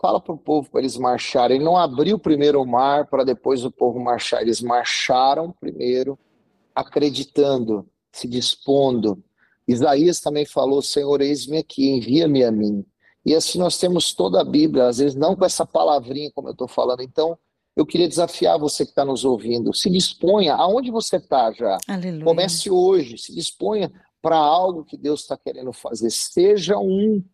fala 0.00 0.20
para 0.20 0.34
o 0.34 0.38
povo 0.38 0.70
para 0.70 0.80
eles 0.80 0.96
marcharem. 0.96 1.56
Ele 1.56 1.64
não 1.64 1.76
abriu 1.76 2.18
primeiro 2.18 2.60
o 2.60 2.66
mar 2.66 3.06
para 3.06 3.24
depois 3.24 3.64
o 3.64 3.70
povo 3.70 3.98
marchar. 4.00 4.42
Eles 4.42 4.60
marcharam 4.60 5.52
primeiro, 5.52 6.18
acreditando, 6.74 7.88
se 8.12 8.28
dispondo, 8.28 9.22
Isaías 9.66 10.20
também 10.20 10.44
falou: 10.44 10.82
Senhor, 10.82 11.20
eis-me 11.20 11.58
aqui, 11.58 11.90
envia-me 11.90 12.44
a 12.44 12.52
mim. 12.52 12.84
E 13.24 13.34
assim 13.34 13.58
nós 13.58 13.78
temos 13.78 14.12
toda 14.12 14.40
a 14.40 14.44
Bíblia, 14.44 14.86
às 14.86 14.98
vezes 14.98 15.14
não 15.14 15.34
com 15.34 15.44
essa 15.44 15.64
palavrinha 15.64 16.30
como 16.34 16.48
eu 16.48 16.52
estou 16.52 16.68
falando. 16.68 17.00
Então, 17.00 17.38
eu 17.74 17.86
queria 17.86 18.08
desafiar 18.08 18.58
você 18.58 18.84
que 18.84 18.90
está 18.90 19.04
nos 19.04 19.24
ouvindo: 19.24 19.74
se 19.74 19.90
disponha, 19.90 20.54
aonde 20.54 20.90
você 20.90 21.16
está 21.16 21.50
já. 21.52 21.78
Aleluia. 21.88 22.24
Comece 22.24 22.70
hoje, 22.70 23.18
se 23.18 23.34
disponha 23.34 23.90
para 24.20 24.36
algo 24.36 24.84
que 24.84 24.96
Deus 24.96 25.22
está 25.22 25.36
querendo 25.36 25.72
fazer. 25.72 26.10
Seja 26.10 26.78
um 26.78 27.24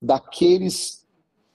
daqueles 0.00 1.01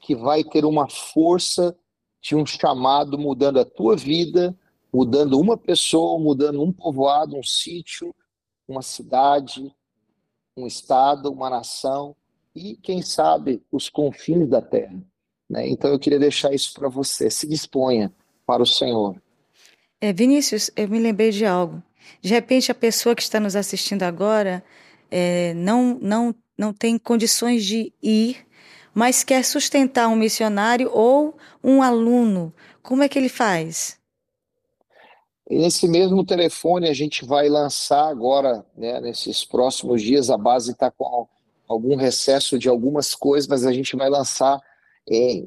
que 0.07 0.15
vai 0.15 0.41
ter 0.41 0.63
uma 0.63 0.89
força 0.89 1.75
de 2.21 2.33
um 2.33 2.45
chamado 2.45 3.19
mudando 3.19 3.59
a 3.59 3.65
tua 3.65 3.97
vida, 3.97 4.57
mudando 4.91 5.37
uma 5.37 5.57
pessoa, 5.57 6.17
mudando 6.17 6.63
um 6.63 6.71
povoado, 6.71 7.35
um 7.35 7.43
sítio, 7.43 8.15
uma 8.65 8.81
cidade, 8.81 9.69
um 10.55 10.65
Estado, 10.65 11.29
uma 11.29 11.49
nação 11.49 12.15
e, 12.55 12.77
quem 12.77 13.01
sabe, 13.01 13.61
os 13.69 13.89
confins 13.89 14.47
da 14.47 14.61
terra. 14.61 14.97
Né? 15.49 15.67
Então 15.67 15.91
eu 15.91 15.99
queria 15.99 16.19
deixar 16.19 16.53
isso 16.53 16.73
para 16.73 16.87
você. 16.87 17.29
Se 17.29 17.45
disponha 17.45 18.09
para 18.45 18.63
o 18.63 18.65
Senhor. 18.65 19.21
É, 19.99 20.13
Vinícius, 20.13 20.71
eu 20.77 20.87
me 20.87 20.99
lembrei 20.99 21.31
de 21.31 21.45
algo. 21.45 21.83
De 22.21 22.29
repente, 22.29 22.71
a 22.71 22.75
pessoa 22.75 23.13
que 23.13 23.21
está 23.21 23.41
nos 23.41 23.57
assistindo 23.57 24.03
agora 24.03 24.63
é, 25.11 25.53
não, 25.53 25.99
não, 26.01 26.33
não 26.57 26.71
tem 26.71 26.97
condições 26.97 27.65
de 27.65 27.91
ir, 28.01 28.46
mas 28.97 29.23
quer 29.23 29.45
sustentar 29.45 30.07
um 30.07 30.15
missionário 30.15 30.89
ou 30.91 31.37
um 31.63 31.83
aluno. 31.83 32.51
Como 32.81 33.03
é 33.03 33.07
que 33.07 33.19
ele 33.19 33.29
faz? 33.29 33.99
Nesse 35.47 35.87
mesmo 35.87 36.25
telefone, 36.25 36.89
a 36.89 36.93
gente 36.95 37.23
vai 37.23 37.47
lançar 37.47 38.07
agora, 38.07 38.65
né, 38.75 38.99
nesses 38.99 39.45
próximos 39.45 40.01
dias, 40.01 40.31
a 40.31 40.37
base 40.37 40.71
está 40.71 40.89
com 40.89 41.27
algum 41.67 41.95
recesso 41.95 42.57
de 42.57 42.67
algumas 42.67 43.13
coisas, 43.13 43.47
mas 43.47 43.67
a 43.67 43.71
gente 43.71 43.95
vai 43.95 44.09
lançar 44.09 44.59
é, 45.07 45.43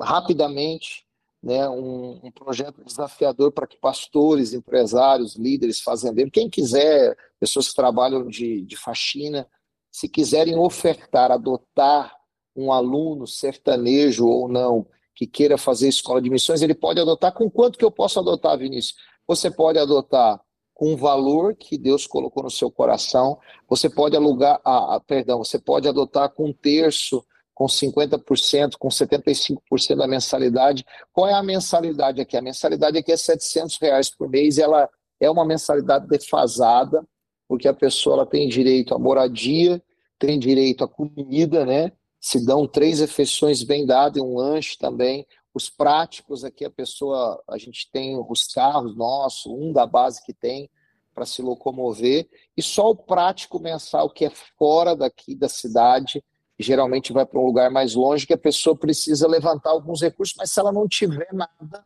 rapidamente 0.00 1.04
né, 1.42 1.68
um, 1.68 2.20
um, 2.22 2.30
projeto 2.30 2.84
desafiador 2.84 3.50
para 3.50 3.66
que 3.66 3.78
pastores, 3.78 4.52
empresários, 4.52 5.34
líderes, 5.34 5.80
fazendeiros, 5.80 6.32
quem 6.32 6.48
quiser, 6.48 7.16
pessoas 7.40 7.68
que 7.70 7.74
trabalham 7.74 8.28
de, 8.28 8.62
de 8.62 8.76
faxina, 8.76 9.44
se 9.90 10.08
quiserem 10.08 10.56
ofertar, 10.56 11.32
adotar 11.32 12.21
um 12.54 12.72
aluno 12.72 13.26
sertanejo 13.26 14.26
ou 14.26 14.48
não, 14.48 14.86
que 15.14 15.26
queira 15.26 15.58
fazer 15.58 15.88
escola 15.88 16.20
de 16.20 16.30
missões, 16.30 16.62
ele 16.62 16.74
pode 16.74 17.00
adotar 17.00 17.32
com 17.32 17.50
quanto 17.50 17.78
que 17.78 17.84
eu 17.84 17.90
posso 17.90 18.18
adotar, 18.18 18.58
Vinícius? 18.58 18.96
Você 19.26 19.50
pode 19.50 19.78
adotar 19.78 20.40
com 20.74 20.92
um 20.92 20.96
valor 20.96 21.54
que 21.54 21.78
Deus 21.78 22.06
colocou 22.06 22.42
no 22.42 22.50
seu 22.50 22.70
coração, 22.70 23.38
você 23.68 23.88
pode 23.88 24.16
alugar, 24.16 24.60
ah, 24.64 25.00
perdão, 25.06 25.38
você 25.38 25.58
pode 25.58 25.86
adotar 25.86 26.30
com 26.30 26.46
um 26.46 26.52
terço 26.52 27.24
com 27.54 27.66
50%, 27.66 28.76
com 28.78 28.88
75% 28.88 29.96
da 29.96 30.08
mensalidade. 30.08 30.84
Qual 31.12 31.28
é 31.28 31.34
a 31.34 31.42
mensalidade 31.42 32.20
aqui? 32.20 32.36
A 32.36 32.42
mensalidade 32.42 32.98
aqui 32.98 33.12
é 33.12 33.16
700 33.16 33.78
reais 33.78 34.10
por 34.10 34.28
mês 34.28 34.58
ela 34.58 34.88
é 35.20 35.30
uma 35.30 35.44
mensalidade 35.44 36.08
defasada, 36.08 37.06
porque 37.46 37.68
a 37.68 37.74
pessoa 37.74 38.16
ela 38.16 38.26
tem 38.26 38.48
direito 38.48 38.94
à 38.94 38.98
moradia, 38.98 39.80
tem 40.18 40.38
direito 40.38 40.82
à 40.82 40.88
comida, 40.88 41.64
né? 41.64 41.92
Se 42.22 42.44
dão 42.46 42.68
três 42.68 43.00
refeições 43.00 43.64
bem 43.64 43.84
dadas 43.84 44.16
e 44.16 44.24
um 44.24 44.36
lanche 44.36 44.78
também. 44.78 45.26
Os 45.52 45.68
práticos 45.68 46.44
aqui, 46.44 46.64
a 46.64 46.70
pessoa, 46.70 47.42
a 47.48 47.58
gente 47.58 47.90
tem 47.90 48.16
os 48.16 48.46
carros 48.46 48.96
nossos, 48.96 49.52
um 49.52 49.72
da 49.72 49.84
base 49.84 50.24
que 50.24 50.32
tem 50.32 50.70
para 51.12 51.26
se 51.26 51.42
locomover, 51.42 52.26
e 52.56 52.62
só 52.62 52.90
o 52.90 52.96
prático 52.96 53.58
mensal 53.58 54.08
que 54.08 54.24
é 54.24 54.30
fora 54.30 54.96
daqui 54.96 55.34
da 55.34 55.48
cidade, 55.48 56.24
geralmente 56.58 57.12
vai 57.12 57.26
para 57.26 57.38
um 57.38 57.44
lugar 57.44 57.70
mais 57.70 57.94
longe 57.94 58.26
que 58.26 58.32
a 58.32 58.38
pessoa 58.38 58.74
precisa 58.74 59.28
levantar 59.28 59.70
alguns 59.70 60.00
recursos, 60.00 60.34
mas 60.38 60.50
se 60.50 60.58
ela 60.58 60.72
não 60.72 60.88
tiver 60.88 61.28
nada, 61.32 61.84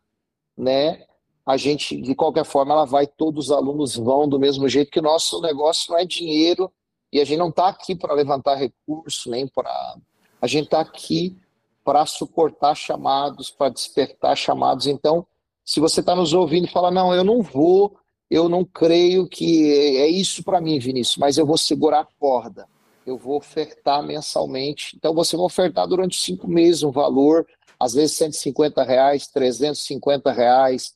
né, 0.56 1.04
a 1.44 1.56
gente, 1.56 2.00
de 2.00 2.14
qualquer 2.14 2.44
forma, 2.44 2.72
ela 2.72 2.84
vai, 2.84 3.06
todos 3.06 3.46
os 3.46 3.52
alunos 3.52 3.96
vão 3.96 4.28
do 4.28 4.38
mesmo 4.38 4.68
jeito, 4.68 4.90
que 4.90 5.00
o 5.00 5.02
nosso 5.02 5.40
negócio 5.40 5.92
não 5.92 5.98
é 5.98 6.04
dinheiro, 6.04 6.70
e 7.12 7.20
a 7.20 7.24
gente 7.24 7.38
não 7.38 7.48
está 7.48 7.68
aqui 7.68 7.96
para 7.96 8.14
levantar 8.14 8.56
recurso, 8.56 9.30
nem 9.30 9.48
para. 9.48 9.96
A 10.40 10.46
gente 10.46 10.64
está 10.66 10.80
aqui 10.80 11.36
para 11.84 12.04
suportar 12.04 12.74
chamados, 12.74 13.50
para 13.50 13.70
despertar 13.70 14.36
chamados. 14.36 14.86
Então, 14.86 15.26
se 15.64 15.80
você 15.80 16.00
está 16.00 16.14
nos 16.14 16.32
ouvindo 16.32 16.66
e 16.66 16.70
fala, 16.70 16.90
não, 16.90 17.14
eu 17.14 17.24
não 17.24 17.42
vou, 17.42 17.96
eu 18.30 18.48
não 18.48 18.64
creio 18.64 19.28
que 19.28 19.70
é 19.98 20.08
isso 20.08 20.42
para 20.42 20.60
mim, 20.60 20.78
Vinícius, 20.78 21.16
mas 21.16 21.38
eu 21.38 21.46
vou 21.46 21.56
segurar 21.56 22.00
a 22.00 22.08
corda 22.18 22.66
eu 23.06 23.16
vou 23.16 23.36
ofertar 23.36 24.02
mensalmente. 24.02 24.96
Então, 24.96 25.14
você 25.14 25.36
vai 25.36 25.46
ofertar 25.46 25.86
durante 25.86 26.20
cinco 26.20 26.48
meses 26.48 26.82
um 26.82 26.90
valor, 26.90 27.46
às 27.78 27.94
vezes 27.94 28.16
150 28.16 28.82
reais, 28.82 29.28
350 29.28 30.32
reais, 30.32 30.92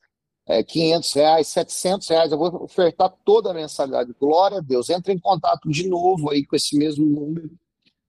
é, 0.47 0.63
500 0.65 1.13
reais, 1.13 1.49
700 1.49 2.09
reais. 2.09 2.33
Eu 2.33 2.39
vou 2.39 2.65
ofertar 2.65 3.15
toda 3.25 3.53
a 3.53 3.55
mensalidade. 3.55 4.13
Glória 4.19 4.59
a 4.59 4.61
Deus. 4.61 4.91
Entra 4.91 5.13
em 5.13 5.19
contato 5.19 5.71
de 5.71 5.89
novo 5.89 6.31
aí 6.31 6.45
com 6.45 6.57
esse 6.57 6.77
mesmo 6.77 7.07
número, 7.07 7.53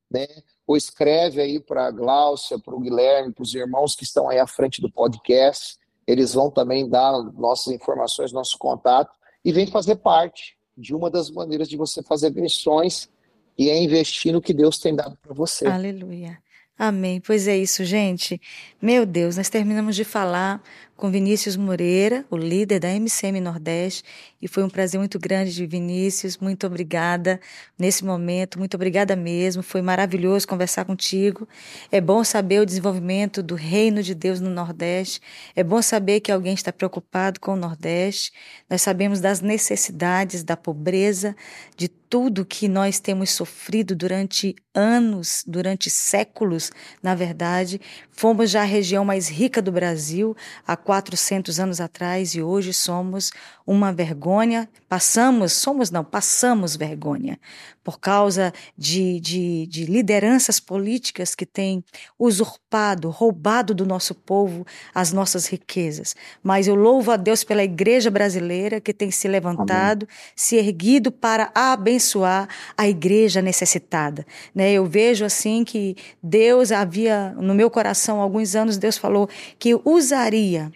né? 0.09 0.25
Ou 0.71 0.77
escreve 0.77 1.41
aí 1.41 1.59
para 1.59 1.87
a 1.87 1.91
Gláucia, 1.91 2.57
para 2.57 2.73
o 2.73 2.79
Guilherme, 2.79 3.33
para 3.33 3.43
os 3.43 3.53
irmãos 3.53 3.93
que 3.93 4.05
estão 4.05 4.29
aí 4.29 4.39
à 4.39 4.47
frente 4.47 4.81
do 4.81 4.89
podcast. 4.89 5.77
Eles 6.07 6.33
vão 6.33 6.49
também 6.49 6.87
dar 6.87 7.11
nossas 7.33 7.73
informações, 7.73 8.31
nosso 8.31 8.57
contato 8.57 9.11
e 9.43 9.51
vem 9.51 9.67
fazer 9.67 9.97
parte 9.97 10.55
de 10.77 10.95
uma 10.95 11.09
das 11.09 11.29
maneiras 11.29 11.67
de 11.67 11.75
você 11.75 12.01
fazer 12.01 12.29
missões 12.31 13.09
e 13.57 13.69
é 13.69 13.83
investir 13.83 14.31
no 14.31 14.41
que 14.41 14.53
Deus 14.53 14.79
tem 14.79 14.95
dado 14.95 15.17
para 15.21 15.33
você. 15.33 15.67
Aleluia. 15.67 16.41
Amém. 16.79 17.19
Pois 17.19 17.49
é 17.49 17.57
isso, 17.57 17.83
gente. 17.83 18.39
Meu 18.81 19.05
Deus, 19.05 19.35
nós 19.35 19.49
terminamos 19.49 19.93
de 19.93 20.05
falar 20.05 20.63
com 21.01 21.09
Vinícius 21.09 21.57
Moreira, 21.57 22.23
o 22.29 22.37
líder 22.37 22.79
da 22.79 22.87
MCM 22.87 23.41
Nordeste, 23.41 24.03
e 24.39 24.47
foi 24.47 24.63
um 24.63 24.69
prazer 24.69 24.99
muito 24.99 25.17
grande 25.17 25.51
de 25.51 25.65
Vinícius. 25.65 26.37
Muito 26.37 26.67
obrigada 26.67 27.41
nesse 27.77 28.05
momento, 28.05 28.59
muito 28.59 28.75
obrigada 28.75 29.15
mesmo. 29.15 29.63
Foi 29.63 29.81
maravilhoso 29.81 30.47
conversar 30.47 30.85
contigo. 30.85 31.47
É 31.91 31.99
bom 31.99 32.23
saber 32.23 32.59
o 32.59 32.65
desenvolvimento 32.67 33.41
do 33.41 33.55
reino 33.55 34.03
de 34.03 34.13
Deus 34.13 34.39
no 34.39 34.51
Nordeste. 34.51 35.19
É 35.55 35.63
bom 35.63 35.81
saber 35.81 36.19
que 36.19 36.31
alguém 36.31 36.53
está 36.53 36.71
preocupado 36.71 37.39
com 37.39 37.53
o 37.53 37.57
Nordeste. 37.57 38.31
Nós 38.69 38.83
sabemos 38.83 39.19
das 39.19 39.41
necessidades, 39.41 40.43
da 40.43 40.55
pobreza, 40.55 41.35
de 41.75 41.87
tudo 42.11 42.45
que 42.45 42.67
nós 42.67 42.99
temos 42.99 43.29
sofrido 43.29 43.95
durante 43.95 44.53
anos, 44.75 45.45
durante 45.47 45.89
séculos, 45.89 46.69
na 47.01 47.15
verdade. 47.15 47.79
Fomos 48.11 48.51
já 48.51 48.61
a 48.61 48.65
região 48.65 49.05
mais 49.05 49.29
rica 49.29 49.61
do 49.61 49.71
Brasil, 49.71 50.35
a 50.67 50.75
400 50.91 51.57
anos 51.57 51.79
atrás 51.79 52.35
e 52.35 52.41
hoje 52.41 52.73
somos 52.73 53.31
uma 53.65 53.93
vergonha. 53.93 54.67
Passamos, 54.89 55.53
somos 55.53 55.89
não, 55.89 56.03
passamos 56.03 56.75
vergonha 56.75 57.39
por 57.83 57.99
causa 57.99 58.53
de, 58.77 59.19
de, 59.19 59.65
de 59.67 59.85
lideranças 59.85 60.59
políticas 60.59 61.33
que 61.33 61.45
têm 61.45 61.83
usurpado, 62.17 63.09
roubado 63.09 63.73
do 63.73 63.85
nosso 63.85 64.13
povo 64.13 64.65
as 64.93 65.11
nossas 65.11 65.47
riquezas. 65.47 66.15
Mas 66.43 66.67
eu 66.67 66.75
louvo 66.75 67.11
a 67.11 67.15
Deus 67.15 67.43
pela 67.43 67.63
igreja 67.63 68.11
brasileira 68.11 68.79
que 68.79 68.93
tem 68.93 69.09
se 69.09 69.27
levantado, 69.27 70.05
Amém. 70.05 70.17
se 70.35 70.57
erguido 70.57 71.11
para 71.11 71.51
abençoar 71.55 72.47
a 72.77 72.87
igreja 72.87 73.41
necessitada. 73.41 74.25
Né? 74.53 74.71
Eu 74.73 74.85
vejo 74.85 75.25
assim 75.25 75.63
que 75.63 75.95
Deus 76.21 76.71
havia, 76.71 77.33
no 77.37 77.55
meu 77.55 77.69
coração, 77.69 78.21
alguns 78.21 78.55
anos, 78.55 78.77
Deus 78.77 78.97
falou 78.97 79.27
que 79.57 79.79
usaria 79.83 80.71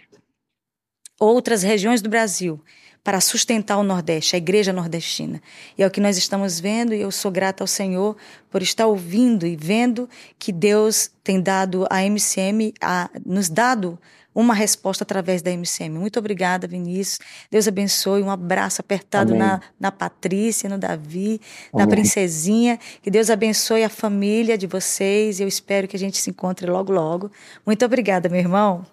outras 1.18 1.62
regiões 1.62 2.02
do 2.02 2.08
Brasil 2.08 2.60
para 3.06 3.20
sustentar 3.20 3.76
o 3.76 3.84
Nordeste, 3.84 4.34
a 4.34 4.38
igreja 4.38 4.72
nordestina. 4.72 5.40
E 5.78 5.82
é 5.84 5.86
o 5.86 5.90
que 5.90 6.00
nós 6.00 6.16
estamos 6.16 6.58
vendo, 6.58 6.92
e 6.92 7.00
eu 7.00 7.12
sou 7.12 7.30
grata 7.30 7.62
ao 7.62 7.68
Senhor 7.68 8.16
por 8.50 8.62
estar 8.62 8.88
ouvindo 8.88 9.46
e 9.46 9.54
vendo 9.54 10.10
que 10.36 10.50
Deus 10.50 11.08
tem 11.22 11.40
dado 11.40 11.86
a 11.88 12.02
MCM, 12.02 12.74
a, 12.82 13.08
nos 13.24 13.48
dado 13.48 13.96
uma 14.34 14.52
resposta 14.54 15.04
através 15.04 15.40
da 15.40 15.52
MCM. 15.52 15.96
Muito 15.96 16.18
obrigada, 16.18 16.66
Vinícius. 16.66 17.20
Deus 17.48 17.68
abençoe. 17.68 18.22
Um 18.22 18.30
abraço 18.30 18.80
apertado 18.80 19.36
na, 19.36 19.60
na 19.78 19.92
Patrícia, 19.92 20.68
no 20.68 20.76
Davi, 20.76 21.40
Amém. 21.72 21.86
na 21.86 21.86
Princesinha. 21.86 22.76
Que 23.00 23.10
Deus 23.10 23.30
abençoe 23.30 23.84
a 23.84 23.88
família 23.88 24.58
de 24.58 24.66
vocês. 24.66 25.38
Eu 25.38 25.46
espero 25.46 25.86
que 25.86 25.94
a 25.94 25.98
gente 25.98 26.18
se 26.18 26.28
encontre 26.28 26.68
logo, 26.68 26.92
logo. 26.92 27.30
Muito 27.64 27.84
obrigada, 27.84 28.28
meu 28.28 28.40
irmão. 28.40 28.84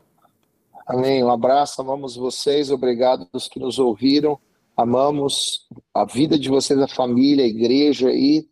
Amém. 0.86 1.24
Um 1.24 1.32
abraço, 1.32 1.82
amamos 1.82 2.16
vocês, 2.16 2.70
obrigado 2.70 3.28
aos 3.32 3.48
que 3.48 3.60
nos 3.60 3.80
ouviram. 3.80 4.40
Amamos 4.76 5.68
a 5.94 6.04
vida 6.04 6.38
de 6.38 6.50
vocês, 6.50 6.80
a 6.80 6.88
família, 6.88 7.46
a 7.46 7.48
igreja 7.48 8.12
e 8.12 8.48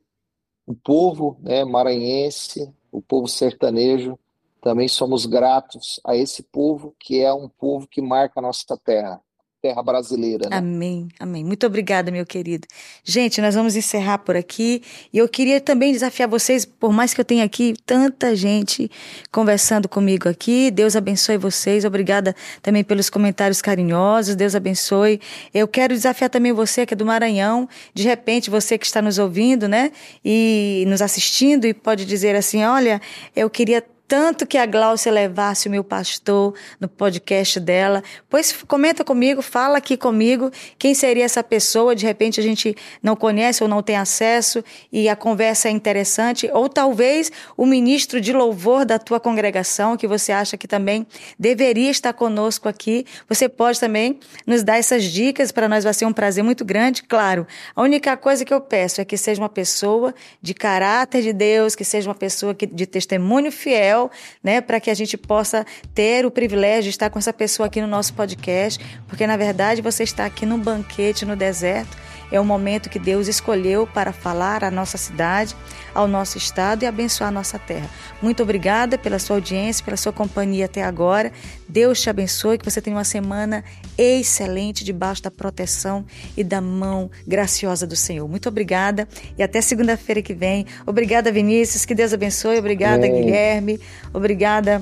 o 0.66 0.74
povo 0.74 1.38
né, 1.42 1.66
maranhense, 1.66 2.74
o 2.92 3.02
povo 3.02 3.28
sertanejo. 3.28 4.18
Também 4.62 4.88
somos 4.88 5.26
gratos 5.26 6.00
a 6.06 6.16
esse 6.16 6.44
povo 6.44 6.96
que 7.00 7.20
é 7.22 7.34
um 7.34 7.50
povo 7.50 7.88
que 7.88 8.02
marca 8.02 8.40
a 8.40 8.44
nossa 8.44 8.78
terra 8.78 9.22
terra 9.62 9.84
brasileira. 9.84 10.50
Né? 10.50 10.58
Amém, 10.58 11.08
amém. 11.20 11.44
Muito 11.44 11.66
obrigada, 11.68 12.12
meu 12.12 12.26
querido. 12.26 12.68
Gente, 13.04 13.40
nós 13.40 13.54
vamos 13.54 13.76
encerrar 13.76 14.18
por 14.18 14.36
aqui. 14.36 14.82
E 15.14 15.20
eu 15.20 15.30
queria 15.30 15.62
também 15.62 15.92
desafiar 15.92 16.28
vocês, 16.28 16.66
por 16.66 16.92
mais 16.92 17.14
que 17.14 17.22
eu 17.22 17.26
tenha 17.26 17.44
aqui 17.44 17.76
tanta 17.86 18.36
gente 18.36 18.90
conversando 19.32 19.88
comigo 19.88 20.28
aqui, 20.28 20.72
Deus 20.72 20.96
abençoe 20.96 21.38
vocês. 21.38 21.86
Obrigada 21.86 22.36
também 22.62 22.84
pelos 22.84 23.10
comentários 23.10 23.62
carinhosos. 23.62 24.36
Deus 24.36 24.56
abençoe. 24.56 25.22
Eu 25.54 25.68
quero 25.68 25.94
desafiar 25.94 26.30
também 26.30 26.52
você 26.52 26.86
que 26.86 26.96
é 26.96 26.98
do 26.98 27.06
Maranhão, 27.06 27.70
de 27.94 28.04
repente 28.04 28.50
você 28.50 28.78
que 28.78 28.86
está 28.86 29.02
nos 29.02 29.20
ouvindo, 29.20 29.68
né, 29.68 29.92
e 30.26 30.84
nos 30.88 31.02
assistindo 31.02 31.66
e 31.66 31.74
pode 31.74 32.06
dizer 32.06 32.36
assim: 32.36 32.64
"Olha, 32.64 33.00
eu 33.36 33.50
queria 33.50 33.84
tanto 34.12 34.46
que 34.46 34.58
a 34.58 34.66
Glaucia 34.66 35.10
levasse 35.10 35.70
o 35.70 35.72
meu 35.72 35.86
pastor 35.86 36.54
no 36.82 36.90
podcast 36.90 37.58
dela. 37.62 38.04
Pois 38.30 38.52
comenta 38.68 39.06
comigo, 39.06 39.42
fala 39.42 39.78
aqui 39.78 39.96
comigo 39.96 40.52
quem 40.78 40.94
seria 40.94 41.24
essa 41.24 41.42
pessoa. 41.42 41.96
De 41.96 42.06
repente 42.06 42.38
a 42.38 42.44
gente 42.44 42.76
não 43.02 43.16
conhece 43.16 43.64
ou 43.64 43.70
não 43.70 43.82
tem 43.82 43.96
acesso 43.96 44.62
e 44.92 45.08
a 45.08 45.16
conversa 45.16 45.70
é 45.70 45.72
interessante. 45.72 46.50
Ou 46.52 46.68
talvez 46.68 47.32
o 47.56 47.66
ministro 47.66 48.20
de 48.20 48.34
louvor 48.34 48.84
da 48.84 49.00
tua 49.00 49.18
congregação, 49.18 49.96
que 49.96 50.06
você 50.06 50.34
acha 50.34 50.58
que 50.58 50.68
também 50.68 51.08
deveria 51.40 51.90
estar 51.90 52.12
conosco 52.12 52.68
aqui. 52.68 53.06
Você 53.30 53.48
pode 53.48 53.80
também 53.80 54.20
nos 54.46 54.62
dar 54.62 54.78
essas 54.78 55.06
dicas, 55.06 55.54
para 55.54 55.70
nós 55.70 55.86
vai 55.86 55.94
ser 55.94 56.04
um 56.04 56.12
prazer 56.12 56.44
muito 56.44 56.66
grande. 56.66 57.02
Claro, 57.04 57.48
a 57.74 57.82
única 57.82 58.18
coisa 58.18 58.44
que 58.44 58.54
eu 58.54 58.60
peço 58.60 59.00
é 59.00 59.06
que 59.06 59.16
seja 59.16 59.42
uma 59.42 59.48
pessoa 59.48 60.14
de 60.42 60.54
caráter 60.54 61.22
de 61.22 61.32
Deus, 61.32 61.76
que 61.76 61.86
seja 61.86 62.10
uma 62.10 62.16
pessoa 62.16 62.54
de 62.54 62.86
testemunho 62.86 63.50
fiel, 63.54 64.01
né, 64.42 64.62
para 64.62 64.80
que 64.80 64.90
a 64.90 64.94
gente 64.94 65.18
possa 65.18 65.66
ter 65.94 66.26
o 66.26 66.32
privilégio 66.32 66.84
de 66.84 66.90
estar 66.90 67.10
com 67.10 67.20
essa 67.20 67.34
pessoa 67.34 67.68
aqui 67.68 67.82
no 67.82 67.88
nosso 67.88 68.14
podcast, 68.14 68.84
porque 69.08 69.28
na 69.28 69.36
verdade 69.36 69.82
você 69.82 70.04
está 70.04 70.26
aqui 70.26 70.46
num 70.46 70.60
banquete 70.60 71.26
no 71.26 71.36
deserto 71.36 71.98
é 72.32 72.40
o 72.40 72.46
momento 72.46 72.90
que 72.90 72.98
Deus 72.98 73.28
escolheu 73.28 73.86
para 73.86 74.14
falar 74.14 74.64
à 74.64 74.72
nossa 74.72 74.98
cidade, 74.98 75.56
ao 75.94 76.08
nosso 76.08 76.38
estado 76.38 76.84
e 76.84 76.86
abençoar 76.86 77.30
a 77.30 77.32
nossa 77.32 77.60
terra. 77.60 77.90
Muito 78.22 78.42
obrigada 78.42 78.98
pela 78.98 79.20
sua 79.20 79.36
audiência, 79.38 79.84
pela 79.84 79.98
sua 79.98 80.14
companhia 80.14 80.66
até 80.66 80.84
agora. 80.84 81.32
Deus 81.68 82.02
te 82.02 82.10
abençoe, 82.10 82.58
que 82.58 82.66
você 82.66 82.82
tenha 82.82 82.96
uma 82.96 83.04
semana 83.04 83.64
excelente 83.98 84.84
debaixo 84.84 85.22
da 85.22 85.32
proteção 85.32 86.06
e 86.38 86.44
da 86.44 86.62
mão 86.62 87.10
graciosa 87.28 87.86
do 87.86 87.96
Senhor. 87.96 88.28
Muito 88.28 88.48
obrigada 88.50 89.08
e 89.38 89.44
até 89.44 89.62
segunda-feira 89.62 90.22
que 90.22 90.34
vem. 90.34 90.66
Obrigada, 90.86 91.32
Vinícius, 91.32 91.86
que 91.86 91.94
Deus 91.94 92.14
abençoe. 92.14 92.58
Obrigada. 92.58 93.08
Guilherme. 93.08 93.80
Obrigada. 94.14 94.82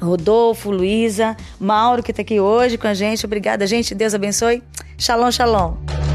Rodolfo, 0.00 0.70
Luísa, 0.70 1.36
Mauro 1.58 2.02
que 2.02 2.10
está 2.10 2.22
aqui 2.22 2.38
hoje 2.38 2.76
com 2.76 2.86
a 2.86 2.94
gente. 2.94 3.24
Obrigada, 3.24 3.66
gente. 3.66 3.94
Deus 3.94 4.14
abençoe. 4.14 4.62
Shalom, 4.98 5.30
shalom. 5.30 6.05